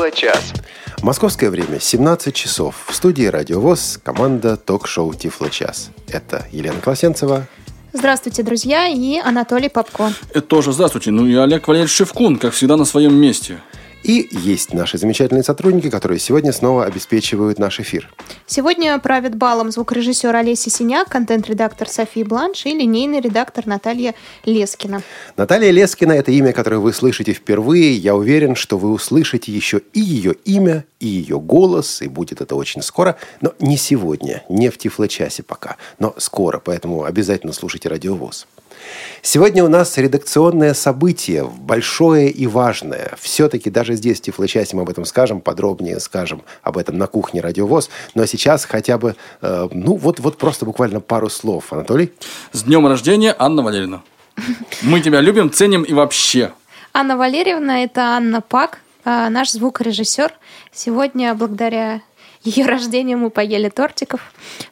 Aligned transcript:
Тифло-час. 0.00 0.54
Московское 1.02 1.50
время 1.50 1.78
17 1.78 2.34
часов. 2.34 2.86
В 2.88 2.94
студии 2.94 3.26
«Радиовоз» 3.26 4.00
команда 4.02 4.56
ток-шоу 4.56 5.12
«Тифло-час». 5.12 5.90
Это 6.08 6.46
Елена 6.52 6.80
Класенцева. 6.80 7.46
Здравствуйте, 7.92 8.42
друзья, 8.42 8.88
и 8.88 9.18
Анатолий 9.18 9.68
Попко. 9.68 10.10
Это 10.30 10.40
тоже 10.40 10.72
здравствуйте. 10.72 11.10
Ну 11.10 11.26
и 11.26 11.34
Олег 11.34 11.68
Валерьевич 11.68 11.94
Шевкун, 11.94 12.38
как 12.38 12.54
всегда, 12.54 12.78
на 12.78 12.86
своем 12.86 13.14
месте. 13.14 13.58
И 14.02 14.28
есть 14.30 14.72
наши 14.72 14.98
замечательные 14.98 15.42
сотрудники, 15.42 15.90
которые 15.90 16.18
сегодня 16.18 16.52
снова 16.52 16.84
обеспечивают 16.84 17.58
наш 17.58 17.80
эфир. 17.80 18.08
Сегодня 18.46 18.98
правит 18.98 19.36
балом 19.36 19.70
звукорежиссер 19.70 20.34
Олеся 20.34 20.70
Синяк, 20.70 21.08
контент-редактор 21.08 21.88
София 21.88 22.24
Бланш 22.24 22.64
и 22.66 22.74
линейный 22.74 23.20
редактор 23.20 23.66
Наталья 23.66 24.14
Лескина. 24.44 25.02
Наталья 25.36 25.70
Лескина– 25.70 26.12
это 26.14 26.32
имя, 26.32 26.52
которое 26.52 26.78
вы 26.78 26.92
слышите 26.92 27.32
впервые. 27.32 27.94
Я 27.94 28.16
уверен, 28.16 28.56
что 28.56 28.78
вы 28.78 28.90
услышите 28.90 29.52
еще 29.52 29.82
и 29.92 30.00
ее 30.00 30.34
имя, 30.44 30.84
и 30.98 31.06
ее 31.06 31.38
голос, 31.38 32.02
и 32.02 32.08
будет 32.08 32.40
это 32.40 32.54
очень 32.54 32.82
скоро. 32.82 33.16
Но 33.40 33.52
не 33.60 33.76
сегодня, 33.76 34.44
не 34.48 34.70
в 34.70 34.78
Тифло-часе 34.78 35.42
пока, 35.42 35.76
но 35.98 36.14
скоро, 36.16 36.58
поэтому 36.58 37.04
обязательно 37.04 37.52
слушайте 37.52 37.88
«Радиовоз». 37.88 38.46
Сегодня 39.22 39.64
у 39.64 39.68
нас 39.68 39.96
редакционное 39.98 40.74
событие, 40.74 41.44
большое 41.44 42.30
и 42.30 42.46
важное. 42.46 43.12
Все-таки 43.20 43.70
даже 43.70 43.94
здесь, 43.94 44.18
в 44.18 44.22
Тифло-части, 44.22 44.74
мы 44.74 44.82
об 44.82 44.90
этом 44.90 45.04
скажем, 45.04 45.40
подробнее 45.40 46.00
скажем 46.00 46.42
об 46.62 46.78
этом 46.78 46.98
на 46.98 47.06
кухне 47.06 47.40
«Радиовоз». 47.40 47.90
Но 48.14 48.26
сейчас 48.26 48.64
хотя 48.64 48.98
бы, 48.98 49.16
э, 49.42 49.68
ну, 49.72 49.96
вот, 49.96 50.20
вот 50.20 50.38
просто 50.38 50.64
буквально 50.64 51.00
пару 51.00 51.28
слов. 51.28 51.72
Анатолий? 51.72 52.12
С 52.52 52.62
днем 52.62 52.86
рождения, 52.86 53.34
Анна 53.38 53.62
Валерьевна. 53.62 54.02
Мы 54.82 55.00
тебя 55.00 55.20
любим, 55.20 55.50
ценим 55.50 55.82
и 55.82 55.92
вообще. 55.92 56.52
Анна 56.92 57.16
Валерьевна– 57.16 57.82
это 57.84 58.16
Анна 58.16 58.40
Пак, 58.40 58.80
э, 59.04 59.28
наш 59.28 59.50
звукорежиссер. 59.50 60.32
Сегодня, 60.72 61.34
благодаря 61.34 62.00
ее 62.42 62.64
рождению, 62.66 63.18
мы 63.18 63.28
поели 63.30 63.68
тортиков 63.68 64.20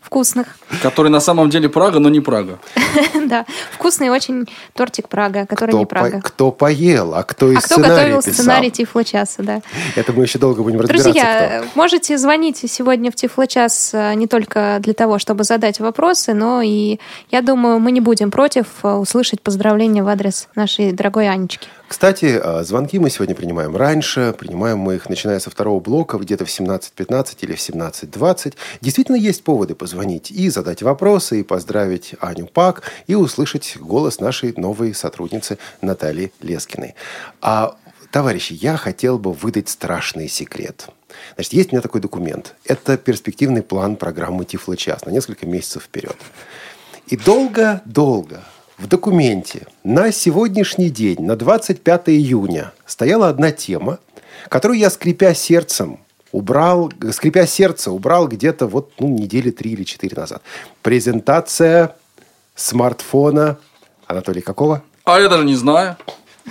вкусных. 0.01 0.47
Который 0.83 1.11
на 1.11 1.21
самом 1.21 1.51
деле 1.51 1.69
Прага, 1.69 1.99
но 1.99 2.09
не 2.09 2.21
Прага. 2.21 2.59
Да, 3.27 3.45
вкусный 3.73 4.09
очень 4.09 4.47
тортик 4.75 5.09
Прага, 5.09 5.45
который 5.47 5.71
Кто, 5.71 5.79
не 5.81 5.87
Прага. 5.87 6.21
кто 6.23 6.51
поел, 6.51 7.15
а 7.15 7.23
кто 7.25 7.53
и 7.53 7.57
А 7.57 7.59
кто 7.59 7.75
сценарий 7.75 7.95
готовил 7.95 8.19
писал. 8.19 8.33
сценарий 8.35 8.71
Тифло-часа, 8.71 9.43
да. 9.43 9.61
Это 9.97 10.13
мы 10.15 10.23
еще 10.23 10.39
долго 10.39 10.63
будем 10.63 10.81
разбираться, 10.81 11.05
Друзья, 11.13 11.61
кто. 11.63 11.69
можете 11.75 12.17
звонить 12.17 12.59
сегодня 12.71 13.11
в 13.11 13.15
Тифло-час 13.17 13.91
э, 13.93 14.15
не 14.15 14.27
только 14.27 14.79
для 14.81 14.95
того, 14.95 15.19
чтобы 15.19 15.45
задать 15.45 15.79
вопросы, 15.79 16.33
но 16.33 16.63
и, 16.63 16.99
я 17.31 17.43
думаю, 17.43 17.81
мы 17.81 17.93
не 17.93 18.01
будем 18.01 18.31
против 18.31 18.67
э, 18.83 18.89
услышать 18.95 19.43
поздравления 19.43 20.03
в 20.03 20.09
адрес 20.09 20.49
нашей 20.55 20.93
дорогой 20.93 21.29
Анечки. 21.29 21.69
Кстати, 21.89 22.39
э, 22.43 22.65
звонки 22.65 22.99
мы 22.99 23.09
сегодня 23.09 23.35
принимаем 23.35 23.75
раньше. 23.75 24.35
Принимаем 24.39 24.79
мы 24.79 24.97
их, 24.97 25.09
начиная 25.09 25.41
со 25.41 25.49
второго 25.49 25.81
блока, 25.81 26.19
где-то 26.19 26.45
в 26.45 26.49
17.15 26.49 27.39
или 27.41 27.55
в 27.55 27.59
17.20. 27.59 28.55
Действительно, 28.83 29.17
есть 29.17 29.43
поводы 29.43 29.75
позвонить 29.75 30.31
и 30.31 30.51
задать 30.51 30.83
вопросы, 30.83 31.41
и 31.41 31.43
поздравить 31.43 32.15
Аню 32.21 32.47
Пак, 32.47 32.83
и 33.07 33.15
услышать 33.15 33.79
голос 33.81 34.21
нашей 34.21 34.53
новой 34.59 34.95
сотрудницы 34.95 35.57
Натальи 35.81 36.31
Лескиной. 36.43 36.95
А, 37.41 37.75
товарищи, 38.11 38.53
я 38.53 38.77
хотел 38.77 39.19
бы 39.19 39.33
выдать 39.33 39.71
страшный 39.71 40.29
секрет. 40.29 40.89
Значит, 41.37 41.55
есть 41.55 41.73
у 41.73 41.77
меня 41.77 41.81
такой 41.81 42.03
документ. 42.03 42.55
Это 42.67 42.99
перспективный 42.99 43.63
план 43.63 43.97
программы 43.97 44.45
«Тифло-час» 44.45 45.07
на 45.07 45.11
несколько 45.11 45.47
месяцев 45.47 45.85
вперед. 45.85 46.17
И 47.07 47.17
долго-долго 47.17 48.45
в 48.79 48.87
документе 48.87 49.67
на 49.85 50.13
сегодняшний 50.13 50.89
день, 50.89 51.21
на 51.21 51.37
25 51.37 52.09
июня, 52.11 52.73
стояла 52.87 53.29
одна 53.29 53.51
тема, 53.51 53.99
которую 54.49 54.79
я, 54.79 54.89
скрипя 54.89 55.35
сердцем, 55.35 55.99
убрал, 56.33 56.93
скрипя 57.13 57.47
сердце, 57.47 57.91
убрал 57.91 58.29
где-то 58.29 58.67
вот 58.67 58.93
ну, 58.99 59.09
недели 59.09 59.51
три 59.51 59.73
или 59.73 59.83
четыре 59.83 60.17
назад. 60.17 60.43
Презентация 60.83 61.97
смартфона 62.55 63.59
Анатолий 64.07 64.41
какого? 64.41 64.83
А 65.05 65.21
я 65.21 65.29
даже 65.29 65.45
не 65.45 65.55
знаю. 65.55 65.97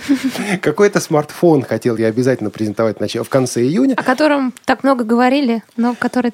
Какой-то 0.62 1.00
смартфон 1.00 1.62
хотел 1.62 1.96
я 1.96 2.06
обязательно 2.06 2.50
презентовать 2.50 3.00
в 3.00 3.28
конце 3.28 3.62
июня, 3.62 3.94
О 3.94 4.02
котором 4.04 4.54
так 4.64 4.84
много 4.84 5.02
говорили, 5.02 5.64
но 5.76 5.94
который 5.98 6.32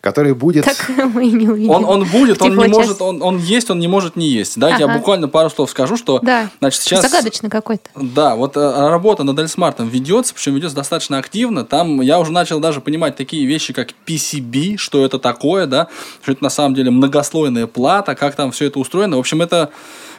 который 0.00 0.34
будет... 0.34 0.64
так 0.64 0.88
мы 1.14 1.26
и 1.26 1.32
не 1.32 1.48
увидим. 1.48 1.70
Он, 1.70 1.84
он 1.84 2.04
будет, 2.04 2.40
он 2.42 2.50
не 2.50 2.64
Тифло-час. 2.64 2.76
может, 2.76 3.02
он, 3.02 3.22
он 3.22 3.38
есть, 3.38 3.70
он 3.70 3.78
не 3.78 3.88
может 3.88 4.16
не 4.16 4.28
есть. 4.28 4.56
Я 4.56 4.68
Ага. 4.68 4.88
буквально 4.88 5.28
пару 5.28 5.50
слов 5.50 5.70
скажу, 5.70 5.96
что 5.96 6.20
Да, 6.20 6.50
значит, 6.60 6.82
сейчас... 6.82 7.02
загадочно 7.02 7.50
какой-то. 7.50 7.90
Да, 7.94 8.36
вот 8.36 8.56
э, 8.56 8.88
работа 8.88 9.22
над 9.24 9.38
Эльсмартом 9.38 9.88
ведется, 9.88 10.34
причем 10.34 10.54
ведется 10.54 10.76
достаточно 10.76 11.18
активно. 11.18 11.64
Там 11.64 12.00
я 12.00 12.18
уже 12.18 12.32
начал 12.32 12.60
даже 12.60 12.80
понимать 12.80 13.16
такие 13.16 13.46
вещи, 13.46 13.72
как 13.72 13.90
PCB, 14.06 14.76
что 14.76 15.04
это 15.04 15.18
такое, 15.18 15.66
да, 15.66 15.88
что 16.22 16.32
это 16.32 16.42
на 16.42 16.50
самом 16.50 16.74
деле 16.74 16.90
многослойная 16.90 17.66
плата, 17.66 18.14
как 18.14 18.34
там 18.34 18.52
все 18.52 18.66
это 18.66 18.78
устроено. 18.78 19.16
В 19.16 19.20
общем, 19.20 19.42
это 19.42 19.70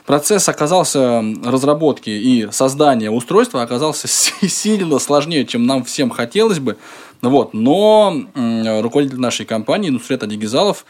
процесс 0.09 0.50
оказался 0.50 1.24
разработки 1.46 2.09
и 2.09 2.50
создания 2.52 3.12
устройства 3.12 3.62
оказался 3.62 4.08
сильно 4.47 4.97
сложнее, 4.97 5.46
чем 5.46 5.68
нам 5.68 5.84
всем 5.84 6.09
хотелось 6.09 6.58
бы. 6.58 6.78
Вот, 7.22 7.53
но 7.53 8.20
руководитель 8.34 9.20
нашей 9.20 9.46
компании 9.46 9.92
Нусрет 9.92 10.24
Адигизалов 10.24 10.84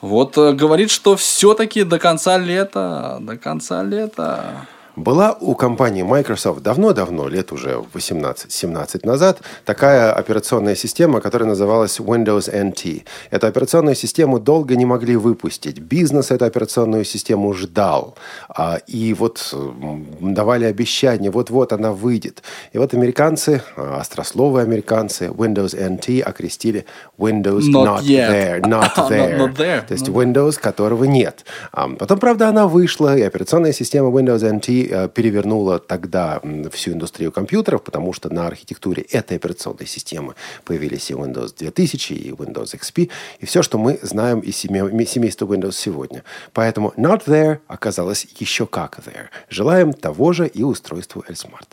вот 0.00 0.36
э, 0.36 0.52
говорит, 0.52 0.90
что 0.90 1.14
все-таки 1.14 1.84
до 1.84 2.00
конца 2.00 2.38
лета, 2.38 3.18
до 3.20 3.36
конца 3.36 3.84
лета 3.84 4.66
Была 4.96 5.36
у 5.38 5.54
компании 5.54 6.02
Microsoft 6.02 6.62
давно-давно, 6.62 7.28
лет 7.28 7.52
уже 7.52 7.84
18-17 7.92 9.06
назад, 9.06 9.40
такая 9.66 10.10
операционная 10.12 10.74
система, 10.74 11.20
которая 11.20 11.46
называлась 11.50 12.00
Windows 12.00 12.50
NT. 12.50 13.02
Эту 13.30 13.46
операционную 13.46 13.94
систему 13.94 14.40
долго 14.40 14.74
не 14.74 14.86
могли 14.86 15.16
выпустить. 15.16 15.80
Бизнес 15.80 16.30
эту 16.30 16.46
операционную 16.46 17.04
систему 17.04 17.52
ждал. 17.52 18.16
А, 18.48 18.78
И 18.86 19.12
вот 19.12 19.54
давали 20.20 20.64
обещания, 20.64 21.30
вот-вот 21.30 21.74
она 21.74 21.92
выйдет. 21.92 22.42
И 22.72 22.78
вот 22.78 22.94
американцы, 22.94 23.60
а, 23.76 23.98
острословые 24.00 24.62
американцы, 24.64 25.26
Windows 25.26 25.74
NT 25.76 26.22
окрестили 26.22 26.86
Windows 27.18 27.64
Not 27.70 28.00
not, 28.00 28.02
there. 28.02 28.60
Not 28.62 28.94
Not- 28.96 29.10
there. 29.10 29.36
not 29.38 29.56
there. 29.56 29.86
То 29.86 29.92
есть 29.92 30.08
Windows, 30.08 30.58
которого 30.58 31.04
нет. 31.04 31.44
А 31.72 31.86
Потом, 31.98 32.18
правда, 32.18 32.48
она 32.48 32.66
вышла, 32.66 33.14
и 33.14 33.20
операционная 33.20 33.72
система 33.74 34.08
Windows 34.08 34.40
NT 34.42 34.85
э, 34.88 35.08
перевернула 35.08 35.78
тогда 35.78 36.40
всю 36.72 36.92
индустрию 36.92 37.32
компьютеров, 37.32 37.82
потому 37.82 38.12
что 38.12 38.32
на 38.32 38.46
архитектуре 38.46 39.02
этой 39.02 39.36
операционной 39.36 39.86
системы 39.86 40.34
появились 40.64 41.10
и 41.10 41.14
Windows 41.14 41.54
2000, 41.56 42.12
и 42.12 42.30
Windows 42.30 42.74
XP, 42.78 43.10
и 43.40 43.46
все, 43.46 43.62
что 43.62 43.78
мы 43.78 43.98
знаем 44.02 44.40
из 44.40 44.56
семе- 44.56 45.06
семейства 45.06 45.46
Windows 45.46 45.72
сегодня. 45.72 46.22
Поэтому 46.52 46.92
Not 46.96 47.24
There 47.26 47.58
оказалось 47.66 48.26
еще 48.38 48.66
как 48.66 48.98
There. 48.98 49.26
Желаем 49.48 49.92
того 49.92 50.32
же 50.32 50.46
и 50.46 50.62
устройству 50.62 51.24
Elsmart. 51.28 51.68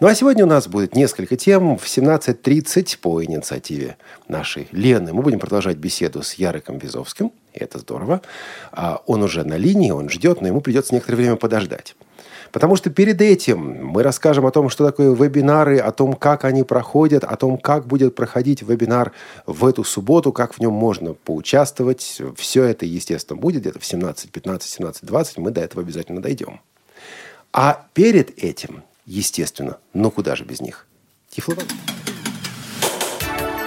Ну 0.00 0.06
а 0.06 0.14
сегодня 0.14 0.44
у 0.44 0.48
нас 0.48 0.68
будет 0.68 0.94
несколько 0.94 1.36
тем. 1.36 1.78
В 1.78 1.84
17.30 1.84 2.98
по 2.98 3.22
инициативе 3.22 3.96
нашей 4.28 4.68
Лены 4.72 5.12
мы 5.12 5.22
будем 5.22 5.38
продолжать 5.38 5.76
беседу 5.76 6.22
с 6.22 6.34
Яриком 6.34 6.78
Визовским. 6.78 7.32
И 7.54 7.58
это 7.58 7.78
здорово. 7.78 8.20
А 8.72 9.02
Он 9.06 9.22
уже 9.22 9.44
на 9.44 9.56
линии, 9.56 9.90
он 9.90 10.08
ждет, 10.08 10.40
но 10.40 10.48
ему 10.48 10.60
придется 10.60 10.94
некоторое 10.94 11.16
время 11.16 11.36
подождать. 11.36 11.96
Потому 12.52 12.76
что 12.76 12.90
перед 12.90 13.20
этим 13.20 13.86
мы 13.86 14.02
расскажем 14.02 14.46
о 14.46 14.50
том, 14.50 14.68
что 14.68 14.86
такое 14.86 15.14
вебинары, 15.14 15.78
о 15.78 15.92
том, 15.92 16.14
как 16.14 16.44
они 16.44 16.62
проходят, 16.62 17.24
о 17.24 17.36
том, 17.36 17.58
как 17.58 17.86
будет 17.86 18.14
проходить 18.14 18.62
вебинар 18.62 19.12
в 19.46 19.64
эту 19.64 19.84
субботу, 19.84 20.32
как 20.32 20.54
в 20.54 20.60
нем 20.60 20.72
можно 20.72 21.14
поучаствовать. 21.14 22.20
Все 22.36 22.64
это, 22.64 22.86
естественно, 22.86 23.38
будет 23.38 23.62
где-то 23.62 23.78
в 23.78 23.84
17, 23.84 24.30
15, 24.30 24.70
17, 24.70 25.04
20. 25.04 25.38
Мы 25.38 25.50
до 25.50 25.60
этого 25.60 25.82
обязательно 25.82 26.20
дойдем. 26.20 26.60
А 27.52 27.86
перед 27.94 28.42
этим, 28.42 28.82
естественно, 29.06 29.78
ну 29.92 30.10
куда 30.10 30.36
же 30.36 30.44
без 30.44 30.60
них? 30.60 30.86
Тифло 31.30 31.54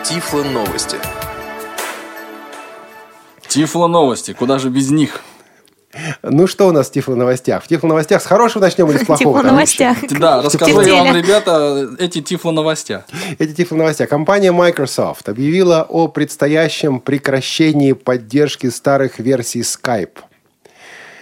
Тифло 0.04 0.44
новости. 0.44 0.98
Тифло 3.48 3.88
новости, 3.88 4.34
куда 4.34 4.60
же 4.60 4.70
без 4.70 4.90
них? 4.90 5.22
Ну 6.24 6.48
что 6.48 6.68
у 6.68 6.72
нас 6.72 6.88
в 6.88 6.92
Тифло 6.92 7.16
новостях? 7.16 7.64
В 7.64 7.68
Тифло 7.68 7.88
новостях 7.88 8.22
с 8.22 8.26
хорошего 8.26 8.64
начнем 8.64 8.90
или 8.92 8.98
с 8.98 9.06
плохого? 9.06 9.40
Типа 9.40 9.52
новостях. 9.52 9.98
Да, 10.12 10.42
расскажу 10.42 10.76
вам, 10.76 11.16
ребята, 11.16 11.90
эти 12.00 12.22
тифло 12.22 12.52
новостя. 12.52 13.06
Эти 13.38 13.54
Тифло 13.54 13.76
новостя. 13.78 14.08
Компания 14.08 14.52
Microsoft 14.52 15.30
объявила 15.30 15.86
о 15.88 16.08
предстоящем 16.08 17.00
прекращении 17.00 17.94
поддержки 17.94 18.70
старых 18.70 19.20
версий 19.20 19.62
Skype. 19.62 20.18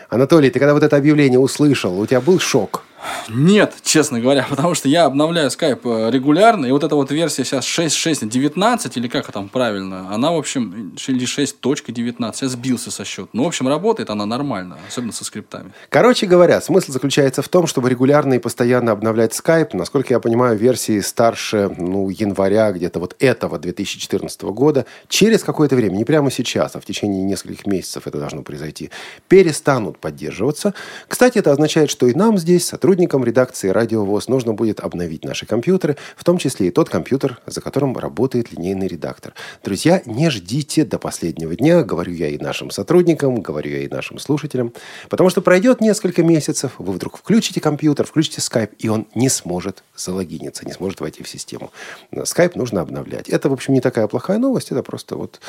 Анатолий, 0.09 0.49
ты 0.49 0.59
когда 0.59 0.73
вот 0.73 0.83
это 0.83 0.95
объявление 0.95 1.39
услышал, 1.39 1.99
у 1.99 2.05
тебя 2.05 2.21
был 2.21 2.39
шок? 2.39 2.83
Нет, 3.29 3.75
честно 3.83 4.19
говоря, 4.19 4.45
потому 4.49 4.73
что 4.75 4.87
я 4.87 5.05
обновляю 5.05 5.49
Skype 5.49 5.81
э, 5.83 6.11
регулярно, 6.11 6.65
и 6.65 6.71
вот 6.71 6.83
эта 6.83 6.95
вот 6.95 7.11
версия 7.11 7.43
сейчас 7.43 7.65
6.6.19, 7.65 8.91
или 8.95 9.07
как 9.07 9.31
там 9.31 9.49
правильно, 9.49 10.13
она, 10.13 10.31
в 10.31 10.37
общем, 10.37 10.95
или 11.07 11.25
6.19, 11.25 12.35
я 12.41 12.47
сбился 12.47 12.91
со 12.91 13.05
счета. 13.05 13.29
Ну, 13.33 13.43
в 13.43 13.47
общем, 13.47 13.67
работает 13.67 14.09
она 14.09 14.25
нормально, 14.25 14.77
особенно 14.87 15.13
со 15.13 15.25
скриптами. 15.25 15.71
Короче 15.89 16.25
говоря, 16.25 16.61
смысл 16.61 16.91
заключается 16.91 17.41
в 17.41 17.49
том, 17.49 17.67
чтобы 17.67 17.89
регулярно 17.89 18.35
и 18.35 18.39
постоянно 18.39 18.91
обновлять 18.91 19.31
Skype. 19.31 19.69
Насколько 19.73 20.13
я 20.13 20.19
понимаю, 20.19 20.57
версии 20.57 20.99
старше, 20.99 21.69
ну, 21.77 22.09
января 22.09 22.71
где-то 22.71 22.99
вот 22.99 23.15
этого 23.19 23.59
2014 23.59 24.41
года, 24.43 24.85
через 25.09 25.43
какое-то 25.43 25.75
время, 25.75 25.95
не 25.95 26.05
прямо 26.05 26.31
сейчас, 26.31 26.75
а 26.75 26.79
в 26.79 26.85
течение 26.85 27.23
нескольких 27.23 27.65
месяцев 27.65 28.07
это 28.07 28.19
должно 28.19 28.41
произойти, 28.43 28.91
перестанут 29.27 29.99
поддерживаться. 29.99 30.73
Кстати, 31.07 31.39
это 31.39 31.51
означает, 31.51 31.89
что 31.89 32.07
и 32.07 32.13
нам 32.13 32.37
здесь, 32.37 32.65
сотрудникам 32.97 33.23
редакции 33.23 33.69
«Радио 33.69 34.03
ВОЗ», 34.03 34.27
нужно 34.27 34.53
будет 34.53 34.79
обновить 34.79 35.23
наши 35.23 35.45
компьютеры, 35.45 35.97
в 36.15 36.23
том 36.23 36.39
числе 36.39 36.69
и 36.69 36.71
тот 36.71 36.89
компьютер, 36.89 37.39
за 37.45 37.61
которым 37.61 37.95
работает 37.95 38.51
линейный 38.51 38.87
редактор. 38.87 39.35
Друзья, 39.63 40.01
не 40.07 40.31
ждите 40.31 40.83
до 40.83 40.97
последнего 40.97 41.55
дня, 41.55 41.83
говорю 41.83 42.13
я 42.13 42.29
и 42.29 42.39
нашим 42.39 42.71
сотрудникам, 42.71 43.39
говорю 43.43 43.69
я 43.69 43.83
и 43.83 43.87
нашим 43.87 44.17
слушателям, 44.17 44.73
потому 45.09 45.29
что 45.29 45.43
пройдет 45.43 45.79
несколько 45.79 46.23
месяцев, 46.23 46.71
вы 46.79 46.91
вдруг 46.91 47.19
включите 47.19 47.61
компьютер, 47.61 48.07
включите 48.07 48.41
Skype, 48.41 48.71
и 48.79 48.89
он 48.89 49.05
не 49.13 49.29
сможет 49.29 49.83
залогиниться, 49.95 50.65
не 50.65 50.73
сможет 50.73 50.99
войти 50.99 51.21
в 51.21 51.29
систему. 51.29 51.71
Skype 52.11 52.53
нужно 52.55 52.81
обновлять. 52.81 53.29
Это, 53.29 53.49
в 53.49 53.53
общем, 53.53 53.75
не 53.75 53.81
такая 53.81 54.07
плохая 54.07 54.39
новость, 54.39 54.71
это 54.71 54.81
просто 54.81 55.17
вот 55.17 55.39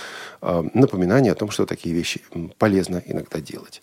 э, 0.43 0.65
напоминание 0.75 1.33
о 1.33 1.35
том, 1.35 1.51
что 1.51 1.65
такие 1.65 1.95
вещи 1.95 2.21
полезно 2.59 3.03
иногда 3.07 3.41
делать. 3.41 3.81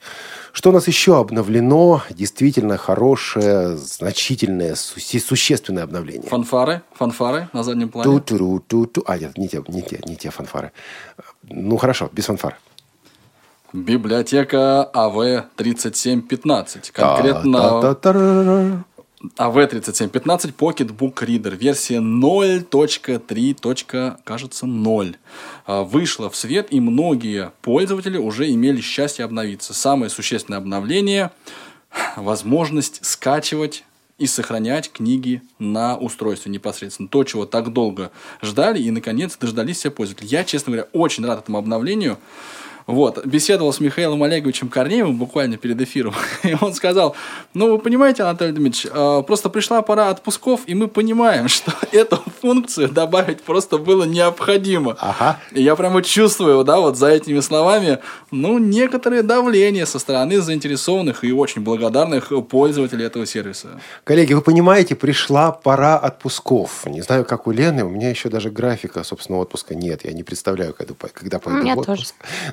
Что 0.54 0.70
у 0.70 0.74
нас 0.74 0.88
еще 0.88 1.20
обновлено? 1.20 2.04
Действительно 2.12 2.78
хорошее, 2.78 3.45
значительное, 3.78 4.76
существенное 4.76 5.84
обновление. 5.84 6.30
Фанфары, 6.30 6.82
фанфары 6.94 7.50
на 7.54 7.64
заднем 7.64 7.90
плане. 7.90 8.06
Ту-туру, 8.06 8.60
ту-ту. 8.60 9.04
А, 9.06 9.18
нет, 9.18 9.38
не 9.38 9.48
те, 9.48 9.64
не 9.68 9.82
те, 9.82 10.00
не 10.06 10.16
те 10.16 10.30
фанфары. 10.30 10.72
Ну, 11.44 11.78
хорошо, 11.78 12.10
без 12.12 12.26
фанфар. 12.26 12.58
Библиотека 13.74 14.90
АВ-3715. 14.94 16.92
Конкретно... 16.92 17.82
АВ-3715 19.38 20.54
Pocketbook 20.56 21.16
Reader, 21.16 21.56
версия 21.56 21.98
0.3. 21.98 24.18
кажется 24.24 24.68
0. 24.68 25.18
А, 25.66 25.84
вышла 25.84 26.30
в 26.30 26.36
свет, 26.36 26.68
и 26.70 26.80
многие 26.80 27.52
пользователи 27.62 28.18
уже 28.18 28.52
имели 28.52 28.82
счастье 28.82 29.26
обновиться. 29.26 29.74
Самое 29.74 30.10
существенное 30.10 30.60
обновление– 30.60 31.32
возможность 32.16 33.06
скачивать 33.06 33.84
и 34.18 34.28
сохранять 34.28 34.92
книги 34.92 35.42
на 35.60 35.98
устройстве 35.98 36.52
непосредственно. 36.52 37.10
То, 37.10 37.24
чего 37.24 37.46
так 37.46 37.74
долго 37.74 38.12
ждали, 38.42 38.80
и, 38.80 38.92
наконец, 38.92 39.36
дождались 39.38 39.78
все 39.78 39.92
пользователи. 39.92 40.28
Я, 40.28 40.44
честно 40.44 40.72
говоря, 40.72 40.90
очень 40.94 41.26
рад 41.26 41.40
этому 41.40 41.58
обновлению. 41.58 42.18
Вот, 42.88 43.26
беседовал 43.26 43.74
с 43.74 43.80
Михаилом 43.80 44.22
Олеговичем 44.22 44.70
Корнеевым 44.70 45.18
буквально 45.18 45.58
перед 45.58 45.82
эфиром, 45.82 46.14
и 46.44 46.56
он 46.62 46.74
сказал, 46.76 47.16
ну, 47.56 47.72
вы 47.72 47.80
понимаете, 47.80 48.22
Анатолий 48.22 48.52
Дмитриевич, 48.52 48.88
э, 48.94 49.24
просто 49.26 49.50
пришла 49.50 49.82
пора 49.82 50.10
отпусков, 50.10 50.62
и 50.68 50.76
мы 50.76 50.88
понимаем, 50.88 51.48
что 51.50 51.74
эту 51.92 52.18
функцию 52.42 52.90
добавить 52.90 53.42
просто 53.42 53.80
было 53.80 54.04
необходимо. 54.04 54.96
Ага. 55.00 55.40
И 55.52 55.64
я 55.64 55.76
прямо 55.76 56.04
чувствую, 56.04 56.64
да, 56.64 56.80
вот 56.80 56.96
за 56.96 57.08
этими 57.08 57.40
словами, 57.40 58.00
ну, 58.30 58.60
некоторое 58.60 59.24
давление 59.24 59.88
со 59.88 59.98
стороны 59.98 60.40
заинтересованных 60.40 61.24
и 61.24 61.32
очень 61.32 61.64
благодарных 61.64 62.32
пользователей 62.48 63.06
этого 63.06 63.26
сервиса. 63.26 63.82
Коллеги, 64.04 64.34
вы 64.34 64.42
понимаете, 64.42 64.96
пришла 64.96 65.52
пора 65.52 65.98
отпусков. 65.98 66.86
Не 66.86 67.02
знаю, 67.02 67.26
как 67.26 67.48
у 67.48 67.52
Лены, 67.52 67.84
у 67.84 67.90
меня 67.90 68.12
еще 68.12 68.30
даже 68.30 68.52
графика, 68.52 69.04
собственно, 69.04 69.40
отпуска 69.40 69.74
нет. 69.74 70.06
Я 70.06 70.14
не 70.14 70.22
представляю, 70.22 70.76
когда, 70.76 70.94
когда 71.12 71.40
пойду 71.40 71.68
в 71.68 71.80
отпуск. 71.80 71.88
Тоже. 71.88 72.04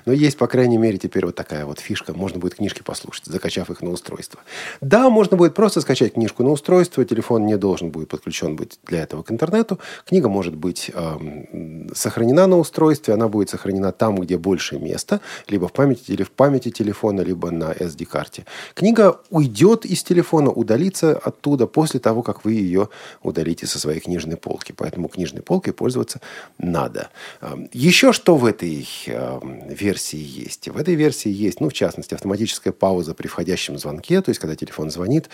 Но 0.07 0.22
есть, 0.23 0.39
по 0.39 0.47
крайней 0.47 0.79
мере, 0.79 0.99
теперь 0.99 1.27
вот 1.27 1.35
такая 1.35 1.67
вот 1.67 1.81
фишка. 1.81 2.15
Можно 2.15 2.39
будет 2.39 2.55
книжки 2.55 2.83
послушать, 2.83 3.27
закачав 3.27 3.71
их 3.71 3.83
на 3.83 3.91
устройство. 3.91 4.41
Да, 4.81 5.11
можно 5.11 5.37
будет 5.37 5.55
просто 5.55 5.81
скачать 5.81 6.15
книжку 6.15 6.45
на 6.45 6.51
устройство. 6.51 7.05
Телефон 7.05 7.45
не 7.45 7.57
должен 7.57 7.91
будет 7.91 8.09
подключен 8.09 8.55
быть 8.55 8.79
для 8.87 9.03
этого 9.03 9.23
к 9.23 9.33
интернету. 9.33 9.81
Книга 10.07 10.29
может 10.29 10.55
быть 10.55 10.91
э, 10.95 11.89
сохранена 11.95 12.47
на 12.47 12.59
устройстве. 12.59 13.15
Она 13.15 13.27
будет 13.29 13.51
сохранена 13.51 13.91
там, 13.91 14.17
где 14.17 14.39
больше 14.39 14.79
места. 14.79 15.21
Либо 15.49 15.67
в 15.67 15.73
памяти, 15.73 16.13
или 16.13 16.23
в 16.23 16.31
памяти 16.31 16.71
телефона, 16.71 17.23
либо 17.23 17.51
на 17.51 17.73
SD-карте. 17.73 18.45
Книга 18.75 19.21
уйдет 19.31 19.85
из 19.85 20.05
телефона, 20.05 20.51
удалится 20.51 21.19
оттуда 21.19 21.67
после 21.67 21.99
того, 21.99 22.23
как 22.23 22.45
вы 22.45 22.53
ее 22.53 22.89
удалите 23.23 23.67
со 23.67 23.81
своей 23.81 23.99
книжной 23.99 24.37
полки. 24.37 24.73
Поэтому 24.77 25.09
книжной 25.09 25.43
полкой 25.43 25.73
пользоваться 25.73 26.21
надо. 26.59 27.09
Эм, 27.41 27.69
Еще 27.73 28.13
что 28.13 28.37
в 28.37 28.47
этой 28.47 28.87
эм, 29.07 29.69
версии 29.69 30.12
версии 30.13 30.41
есть. 30.43 30.69
В 30.69 30.77
этой 30.77 30.95
версии 30.95 31.31
есть, 31.31 31.61
ну, 31.61 31.69
в 31.69 31.73
частности, 31.73 32.15
автоматическая 32.15 32.73
пауза 32.73 33.15
при 33.15 33.29
входящем 33.29 33.79
звонке, 33.79 34.21
то 34.21 34.31
есть, 34.31 34.41
когда 34.41 34.57
телефон 34.57 34.91
звонит, 34.91 35.29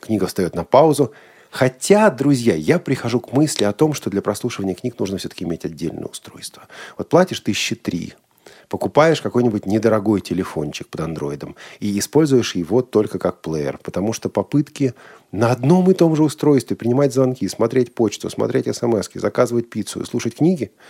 книга 0.00 0.26
встает 0.26 0.54
на 0.54 0.64
паузу. 0.64 1.12
Хотя, 1.50 2.10
друзья, 2.10 2.54
я 2.54 2.78
прихожу 2.78 3.20
к 3.20 3.32
мысли 3.32 3.64
о 3.64 3.72
том, 3.72 3.94
что 3.94 4.10
для 4.10 4.20
прослушивания 4.20 4.74
книг 4.74 4.98
нужно 4.98 5.16
все-таки 5.16 5.44
иметь 5.44 5.64
отдельное 5.64 6.04
устройство. 6.04 6.68
Вот 6.98 7.08
платишь 7.08 7.40
тысячи 7.40 7.74
три, 7.74 8.12
покупаешь 8.68 9.22
какой-нибудь 9.22 9.64
недорогой 9.64 10.20
телефончик 10.20 10.88
под 10.88 11.00
андроидом 11.00 11.56
и 11.80 11.98
используешь 11.98 12.54
его 12.54 12.82
только 12.82 13.18
как 13.18 13.40
плеер, 13.40 13.78
потому 13.82 14.12
что 14.12 14.28
попытки 14.28 14.92
на 15.32 15.50
одном 15.50 15.90
и 15.90 15.94
том 15.94 16.14
же 16.16 16.22
устройстве 16.22 16.76
принимать 16.76 17.14
звонки, 17.14 17.48
смотреть 17.48 17.94
почту, 17.94 18.28
смотреть 18.28 18.66
смс, 18.76 19.08
заказывать 19.14 19.70
пиццу 19.70 20.02
и 20.02 20.04
слушать 20.04 20.36
книги– 20.36 20.70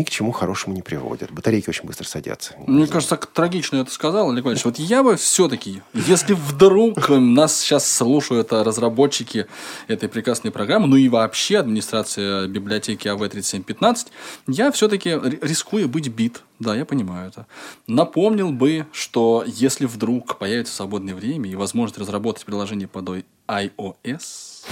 ни 0.00 0.04
к 0.04 0.08
чему 0.08 0.32
хорошему 0.32 0.74
не 0.74 0.80
приводят. 0.80 1.30
Батарейки 1.30 1.68
очень 1.68 1.84
быстро 1.84 2.06
садятся. 2.06 2.54
Мне 2.66 2.86
кажется, 2.86 3.16
так 3.16 3.26
трагично 3.26 3.76
это 3.76 3.90
сказал, 3.90 4.30
Олег 4.30 4.44
Валерьевич. 4.44 4.64
Вот 4.64 4.78
я 4.78 5.02
бы 5.02 5.16
все-таки, 5.16 5.82
если 5.92 6.32
вдруг 6.32 7.10
нас 7.10 7.60
сейчас 7.60 7.86
слушают 7.86 8.50
разработчики 8.50 9.46
этой 9.88 10.08
прекрасной 10.08 10.50
программы, 10.52 10.86
ну 10.86 10.96
и 10.96 11.10
вообще 11.10 11.58
администрация 11.58 12.46
библиотеки 12.46 13.08
АВ-3715, 13.08 14.06
я 14.48 14.72
все-таки 14.72 15.10
рискую 15.42 15.86
быть 15.86 16.08
бит. 16.08 16.42
Да, 16.58 16.74
я 16.74 16.86
понимаю 16.86 17.28
это. 17.28 17.46
Напомнил 17.86 18.52
бы, 18.52 18.86
что 18.92 19.44
если 19.46 19.84
вдруг 19.84 20.38
появится 20.38 20.74
свободное 20.74 21.14
время 21.14 21.50
и 21.50 21.54
возможность 21.54 21.98
разработать 21.98 22.44
приложение 22.46 22.88
под 22.88 23.24
iOS, 23.48 24.64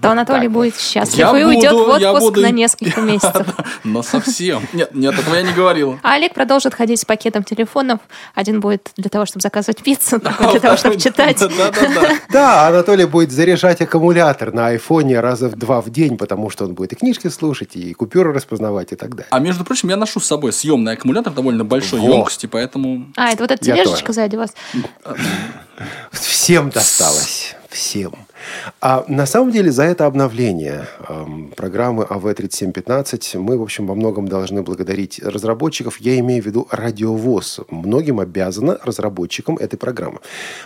то 0.00 0.10
Анатолий 0.10 0.48
будет 0.48 0.78
счастлив 0.78 1.34
и 1.34 1.44
уйдет 1.44 1.72
в 1.72 1.88
отпуск 1.88 2.36
на 2.36 2.50
несколько 2.50 3.00
месяцев. 3.00 3.46
Но 3.84 4.02
совсем. 4.02 4.66
Нет, 4.72 4.94
нет, 4.94 5.18
этого 5.18 5.34
я 5.34 5.42
не 5.42 5.52
говорил. 5.52 5.98
А 6.02 6.14
Олег 6.14 6.34
продолжит 6.34 6.74
ходить 6.74 7.00
с 7.00 7.04
пакетом 7.04 7.44
телефонов. 7.44 8.00
Один 8.34 8.60
будет 8.60 8.90
для 8.96 9.10
того, 9.10 9.26
чтобы 9.26 9.42
заказывать 9.42 9.82
пиццу, 9.82 10.20
другой 10.22 10.52
для 10.52 10.60
того, 10.60 10.76
чтобы 10.76 10.98
читать. 10.98 11.42
Да, 12.30 12.68
Анатолий 12.68 13.04
будет 13.04 13.32
заряжать 13.32 13.80
аккумулятор 13.80 14.52
на 14.52 14.68
айфоне 14.68 15.20
раза 15.20 15.48
в 15.48 15.56
два 15.56 15.80
в 15.80 15.90
день, 15.90 16.16
потому 16.16 16.50
что 16.50 16.64
он 16.64 16.74
будет 16.74 16.92
и 16.92 16.96
книжки 16.96 17.28
слушать, 17.28 17.74
и 17.74 17.92
купюры 17.92 18.32
распознавать, 18.32 18.92
и 18.92 18.96
так 18.96 19.10
далее. 19.10 19.26
А 19.30 19.38
между 19.40 19.64
прочим, 19.64 19.88
я 19.88 19.96
ношу 19.96 20.20
с 20.20 20.26
собой 20.26 20.52
съемный 20.52 20.92
аккумулятор 20.92 21.32
довольно 21.32 21.64
большой 21.64 22.00
емкости, 22.00 22.46
поэтому... 22.46 23.06
А, 23.16 23.30
это 23.30 23.42
вот 23.42 23.50
эта 23.50 23.64
тележечка 23.64 24.12
сзади 24.12 24.36
вас? 24.36 24.54
Всем 26.12 26.70
досталось. 26.70 27.56
Всем. 27.68 28.12
А 28.80 29.04
на 29.08 29.26
самом 29.26 29.50
деле 29.50 29.70
за 29.70 29.84
это 29.84 30.06
обновление 30.06 30.86
э, 31.08 31.24
программы 31.56 32.04
АВ-3715 32.04 33.38
мы, 33.38 33.58
в 33.58 33.62
общем, 33.62 33.86
во 33.86 33.94
многом 33.94 34.28
должны 34.28 34.62
благодарить 34.62 35.20
разработчиков. 35.22 36.00
Я 36.00 36.18
имею 36.20 36.42
в 36.42 36.46
виду 36.46 36.68
радиовоз. 36.70 37.60
Многим 37.70 38.20
обязана 38.20 38.78
разработчикам 38.84 39.56
этой 39.56 39.76
программы. 39.76 40.20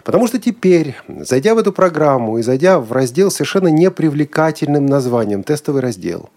Потому 0.04 0.26
что 0.26 0.38
теперь, 0.38 0.97
зайдя 1.09 1.54
в 1.54 1.59
эту 1.59 1.73
программу 1.73 2.38
и 2.38 2.43
зайдя 2.43 2.78
в 2.78 2.93
раздел 2.93 3.31
совершенно 3.31 3.69
непривлекательным 3.69 4.87
названием 4.87 5.43
«Тестовый 5.43 5.83
раздел», 5.83 6.31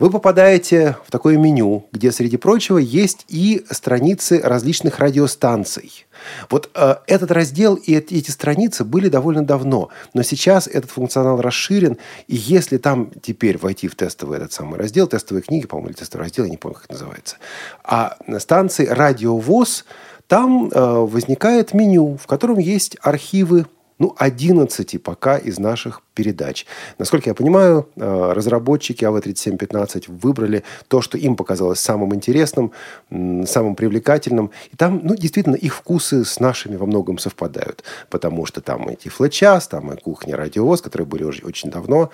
вы 0.00 0.10
попадаете 0.10 0.96
в 1.06 1.10
такое 1.10 1.36
меню, 1.36 1.86
где, 1.92 2.10
среди 2.10 2.38
прочего, 2.38 2.78
есть 2.78 3.26
и 3.28 3.64
страницы 3.70 4.40
различных 4.42 4.98
радиостанций. 4.98 6.06
Вот 6.48 6.70
э, 6.74 6.96
этот 7.06 7.30
раздел 7.30 7.74
и 7.74 7.94
эти, 7.94 8.30
страницы 8.30 8.84
были 8.84 9.08
довольно 9.08 9.44
давно, 9.44 9.90
но 10.14 10.22
сейчас 10.22 10.66
этот 10.66 10.90
функционал 10.90 11.40
расширен, 11.40 11.98
и 12.26 12.36
если 12.36 12.78
там 12.78 13.10
теперь 13.22 13.58
войти 13.58 13.88
в 13.88 13.94
тестовый 13.94 14.38
этот 14.38 14.52
самый 14.52 14.78
раздел, 14.78 15.06
тестовые 15.06 15.42
книги, 15.42 15.66
по-моему, 15.66 15.90
или 15.90 15.96
тестовый 15.96 16.24
раздел, 16.24 16.46
я 16.46 16.50
не 16.50 16.56
помню, 16.56 16.76
как 16.76 16.86
это 16.86 16.94
называется, 16.94 17.36
а 17.84 18.16
станции 18.38 18.86
«Радиовоз», 18.86 19.84
там 20.26 20.70
э, 20.70 20.80
возникает 20.80 21.74
меню, 21.74 22.16
в 22.16 22.26
котором 22.26 22.58
есть 22.58 22.96
архивы 23.02 23.66
ну, 24.00 24.14
11 24.18 25.02
пока 25.02 25.36
из 25.36 25.58
наших 25.58 26.02
передач. 26.14 26.66
Насколько 26.98 27.30
я 27.30 27.34
понимаю, 27.34 27.86
э, 27.96 28.32
разработчики 28.32 29.04
АВ-3715 29.04 30.04
выбрали 30.08 30.64
то, 30.88 31.02
что 31.02 31.18
им 31.18 31.36
показалось 31.36 31.80
самым 31.80 32.14
интересным, 32.14 32.72
самым 33.10 33.74
привлекательным. 33.74 34.50
И 34.72 34.76
там, 34.76 35.00
ну, 35.04 35.14
действительно, 35.14 35.54
их 35.54 35.74
вкусы 35.74 36.24
с 36.24 36.40
нашими 36.40 36.76
во 36.76 36.86
многом 36.86 37.18
совпадают. 37.18 37.84
Потому 38.08 38.46
что 38.46 38.60
там 38.60 38.88
и 38.90 38.96
Тифлочас, 38.96 39.68
там 39.68 39.92
и 39.92 40.00
кухня 40.00 40.36
радиовоз, 40.36 40.80
которые 40.80 41.06
были 41.06 41.24
уже 41.24 41.42
очень 41.44 41.70
давно, 41.70 42.10